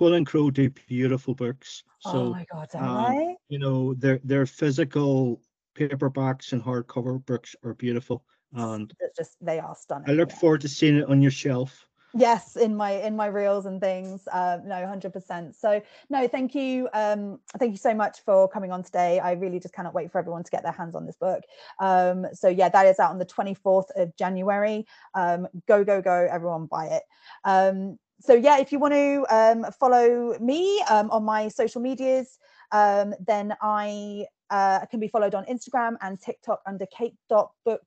And 0.00 0.26
Crow 0.26 0.50
do 0.50 0.70
beautiful 0.70 1.34
books. 1.34 1.82
So, 2.00 2.10
oh 2.10 2.30
my 2.30 2.46
god, 2.52 2.68
um, 2.74 3.36
you 3.48 3.58
know, 3.58 3.94
their 3.94 4.20
their 4.22 4.46
physical 4.46 5.40
paperbacks 5.74 6.52
and 6.52 6.62
hardcover 6.62 7.24
books 7.26 7.56
are 7.64 7.74
beautiful, 7.74 8.22
and 8.52 8.92
it's 9.00 9.16
just 9.16 9.36
they 9.40 9.58
are 9.58 9.74
stunning. 9.74 10.08
I 10.08 10.12
look 10.12 10.30
yeah. 10.30 10.36
forward 10.36 10.60
to 10.60 10.68
seeing 10.68 10.98
it 10.98 11.08
on 11.08 11.20
your 11.20 11.32
shelf. 11.32 11.88
Yes, 12.14 12.56
in 12.56 12.76
my 12.76 12.92
in 12.92 13.16
my 13.16 13.26
reels 13.26 13.66
and 13.66 13.80
things. 13.80 14.26
Uh, 14.32 14.58
no, 14.64 14.86
hundred 14.86 15.12
percent. 15.12 15.56
So 15.56 15.82
no, 16.08 16.28
thank 16.28 16.54
you, 16.54 16.88
um, 16.94 17.38
thank 17.58 17.72
you 17.72 17.78
so 17.78 17.92
much 17.92 18.20
for 18.20 18.48
coming 18.48 18.72
on 18.72 18.82
today. 18.82 19.18
I 19.18 19.32
really 19.32 19.60
just 19.60 19.74
cannot 19.74 19.94
wait 19.94 20.10
for 20.10 20.18
everyone 20.18 20.44
to 20.44 20.50
get 20.50 20.62
their 20.62 20.72
hands 20.72 20.94
on 20.94 21.06
this 21.06 21.16
book. 21.16 21.42
Um, 21.80 22.26
so 22.32 22.48
yeah, 22.48 22.68
that 22.68 22.86
is 22.86 22.98
out 22.98 23.10
on 23.10 23.18
the 23.18 23.24
twenty 23.24 23.54
fourth 23.54 23.90
of 23.96 24.16
January. 24.16 24.86
Um, 25.14 25.48
go 25.66 25.84
go 25.84 26.00
go! 26.00 26.28
Everyone 26.30 26.66
buy 26.66 26.86
it. 26.86 27.02
Um, 27.44 27.98
so 28.20 28.34
yeah, 28.34 28.58
if 28.58 28.72
you 28.72 28.78
want 28.78 28.94
to 28.94 29.26
um, 29.30 29.66
follow 29.78 30.36
me 30.40 30.82
um, 30.90 31.10
on 31.10 31.24
my 31.24 31.48
social 31.48 31.80
medias, 31.80 32.38
um, 32.72 33.14
then 33.24 33.54
I 33.62 34.26
uh, 34.50 34.84
can 34.86 34.98
be 35.00 35.08
followed 35.08 35.34
on 35.34 35.46
Instagram 35.46 35.96
and 36.00 36.20
TikTok 36.20 36.60
under 36.66 36.84
Kate 36.86 37.16
dot 37.28 37.52
book. 37.64 37.80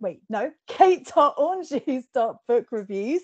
Wait, 0.00 0.22
no, 0.28 0.52
kate.anjous.book 0.66 2.66
reviews. 2.70 3.22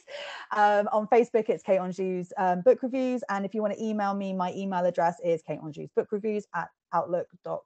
Um, 0.55 0.89
on 0.93 1.09
Facebook, 1.09 1.49
it's 1.49 1.62
Kate 1.62 1.81
Anjou's 1.81 2.35
um, 2.37 2.61
book 2.62 2.83
reviews. 2.83 3.25
And 3.31 3.47
if 3.47 3.55
you 3.55 3.62
want 3.62 3.73
to 3.75 3.83
email 3.83 4.12
me, 4.14 4.35
my 4.35 4.53
email 4.55 4.85
address 4.85 5.17
is 5.25 5.43
kateanjous 5.49 5.89
book 5.95 6.09
reviews 6.12 6.47
at 6.55 6.69
outlook.com. 6.93 7.61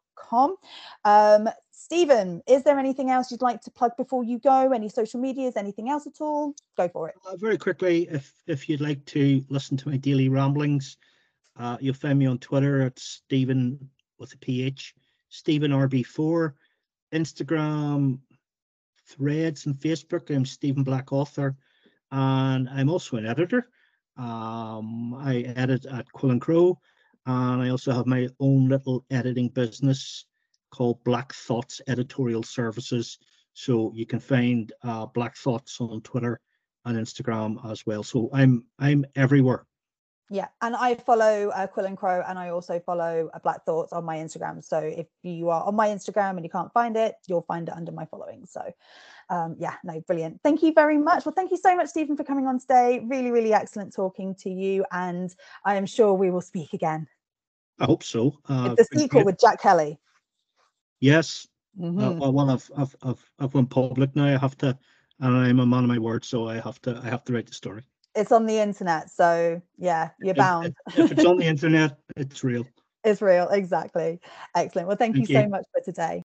Um, 1.04 1.48
Stephen, 1.70 2.42
is 2.46 2.62
there 2.62 2.78
anything 2.78 3.10
else 3.10 3.30
you'd 3.30 3.42
like 3.42 3.60
to 3.62 3.70
plug 3.70 3.96
before 3.96 4.22
you 4.22 4.38
go? 4.38 4.72
Any 4.72 4.88
social 4.88 5.20
medias, 5.20 5.56
anything 5.56 5.88
else 5.88 6.06
at 6.06 6.20
all? 6.20 6.54
Go 6.76 6.88
for 6.88 7.08
it. 7.08 7.14
Uh, 7.26 7.36
very 7.36 7.58
quickly, 7.58 8.06
if 8.10 8.32
if 8.46 8.68
you'd 8.68 8.80
like 8.80 9.04
to 9.06 9.44
listen 9.48 9.76
to 9.78 9.88
my 9.88 9.96
daily 9.96 10.28
ramblings, 10.28 10.98
uh, 11.58 11.78
you'll 11.80 11.94
find 11.94 12.18
me 12.18 12.26
on 12.26 12.38
Twitter 12.38 12.82
at 12.82 12.98
Stephen 12.98 13.90
with 14.18 14.32
a 14.34 14.38
PH, 14.38 14.94
Stephen 15.30 15.72
RB4, 15.72 16.52
Instagram, 17.12 18.18
Threads, 19.08 19.66
and 19.66 19.74
Facebook. 19.74 20.34
I'm 20.34 20.44
Stephen 20.44 20.84
Black 20.84 21.12
author, 21.12 21.56
and 22.12 22.68
I'm 22.68 22.88
also 22.88 23.16
an 23.16 23.26
editor. 23.26 23.68
Um, 24.16 25.14
I 25.14 25.38
edit 25.56 25.86
at 25.86 26.12
Quill 26.12 26.32
and 26.32 26.40
Crow, 26.40 26.78
and 27.30 27.62
I 27.62 27.68
also 27.68 27.92
have 27.92 28.06
my 28.06 28.28
own 28.40 28.68
little 28.68 29.04
editing 29.10 29.48
business 29.48 30.24
called 30.70 31.02
Black 31.04 31.32
Thoughts 31.32 31.80
Editorial 31.86 32.42
Services. 32.42 33.18
So 33.52 33.92
you 33.94 34.06
can 34.06 34.20
find 34.20 34.72
uh, 34.82 35.06
Black 35.06 35.36
Thoughts 35.36 35.80
on 35.80 36.00
Twitter 36.02 36.40
and 36.84 36.98
Instagram 36.98 37.64
as 37.70 37.86
well. 37.86 38.02
So 38.02 38.30
I'm 38.32 38.64
I'm 38.78 39.04
everywhere. 39.14 39.66
Yeah, 40.32 40.46
and 40.62 40.76
I 40.76 40.94
follow 40.94 41.48
uh, 41.48 41.66
Quill 41.66 41.86
and 41.86 41.96
Crow, 41.96 42.22
and 42.26 42.38
I 42.38 42.50
also 42.50 42.78
follow 42.78 43.30
uh, 43.34 43.38
Black 43.40 43.64
Thoughts 43.64 43.92
on 43.92 44.04
my 44.04 44.16
Instagram. 44.18 44.64
So 44.64 44.78
if 44.78 45.06
you 45.24 45.50
are 45.50 45.64
on 45.64 45.74
my 45.74 45.88
Instagram 45.88 46.30
and 46.30 46.44
you 46.44 46.50
can't 46.50 46.72
find 46.72 46.96
it, 46.96 47.14
you'll 47.26 47.42
find 47.42 47.68
it 47.68 47.74
under 47.74 47.90
my 47.90 48.06
following. 48.06 48.46
So, 48.46 48.62
um, 49.28 49.56
yeah, 49.58 49.74
no, 49.82 50.00
brilliant. 50.00 50.40
Thank 50.44 50.62
you 50.62 50.72
very 50.72 50.98
much. 50.98 51.26
Well, 51.26 51.34
thank 51.34 51.50
you 51.50 51.56
so 51.56 51.74
much, 51.74 51.88
Stephen, 51.88 52.16
for 52.16 52.22
coming 52.22 52.46
on 52.46 52.60
today. 52.60 53.00
Really, 53.04 53.32
really 53.32 53.52
excellent 53.52 53.92
talking 53.92 54.36
to 54.36 54.50
you, 54.50 54.84
and 54.92 55.34
I 55.64 55.74
am 55.74 55.86
sure 55.86 56.12
we 56.12 56.30
will 56.30 56.40
speak 56.40 56.74
again. 56.74 57.08
I 57.80 57.86
hope 57.86 58.02
so. 58.02 58.38
Uh, 58.48 58.74
the 58.74 58.84
sequel 58.84 59.24
with 59.24 59.40
Jack 59.40 59.60
Kelly. 59.60 59.98
Yes. 61.00 61.48
Mm-hmm. 61.78 62.22
Uh, 62.22 62.30
well, 62.30 62.50
I've, 62.50 62.70
I've 62.76 62.96
I've 63.02 63.30
I've 63.38 63.54
went 63.54 63.70
public 63.70 64.14
now. 64.14 64.26
I 64.26 64.38
have 64.38 64.56
to, 64.58 64.78
and 65.20 65.36
I'm 65.36 65.60
a 65.60 65.66
man 65.66 65.84
of 65.84 65.88
my 65.88 65.98
word, 65.98 66.24
so 66.24 66.48
I 66.48 66.60
have 66.60 66.80
to 66.82 67.00
I 67.02 67.08
have 67.08 67.24
to 67.24 67.32
write 67.32 67.46
the 67.46 67.54
story 67.54 67.84
it's 68.14 68.32
on 68.32 68.46
the 68.46 68.58
internet 68.58 69.10
so 69.10 69.60
yeah 69.78 70.10
you're 70.20 70.34
bound 70.34 70.74
if, 70.88 70.98
if 70.98 71.12
it's 71.12 71.24
on 71.24 71.36
the 71.36 71.44
internet 71.46 71.98
it's 72.16 72.42
real 72.42 72.66
it's 73.04 73.22
real 73.22 73.48
exactly 73.48 74.20
excellent 74.56 74.88
well 74.88 74.96
thank, 74.96 75.14
thank 75.14 75.28
you, 75.28 75.36
you 75.36 75.42
so 75.42 75.48
much 75.48 75.64
for 75.72 75.82
today 75.84 76.22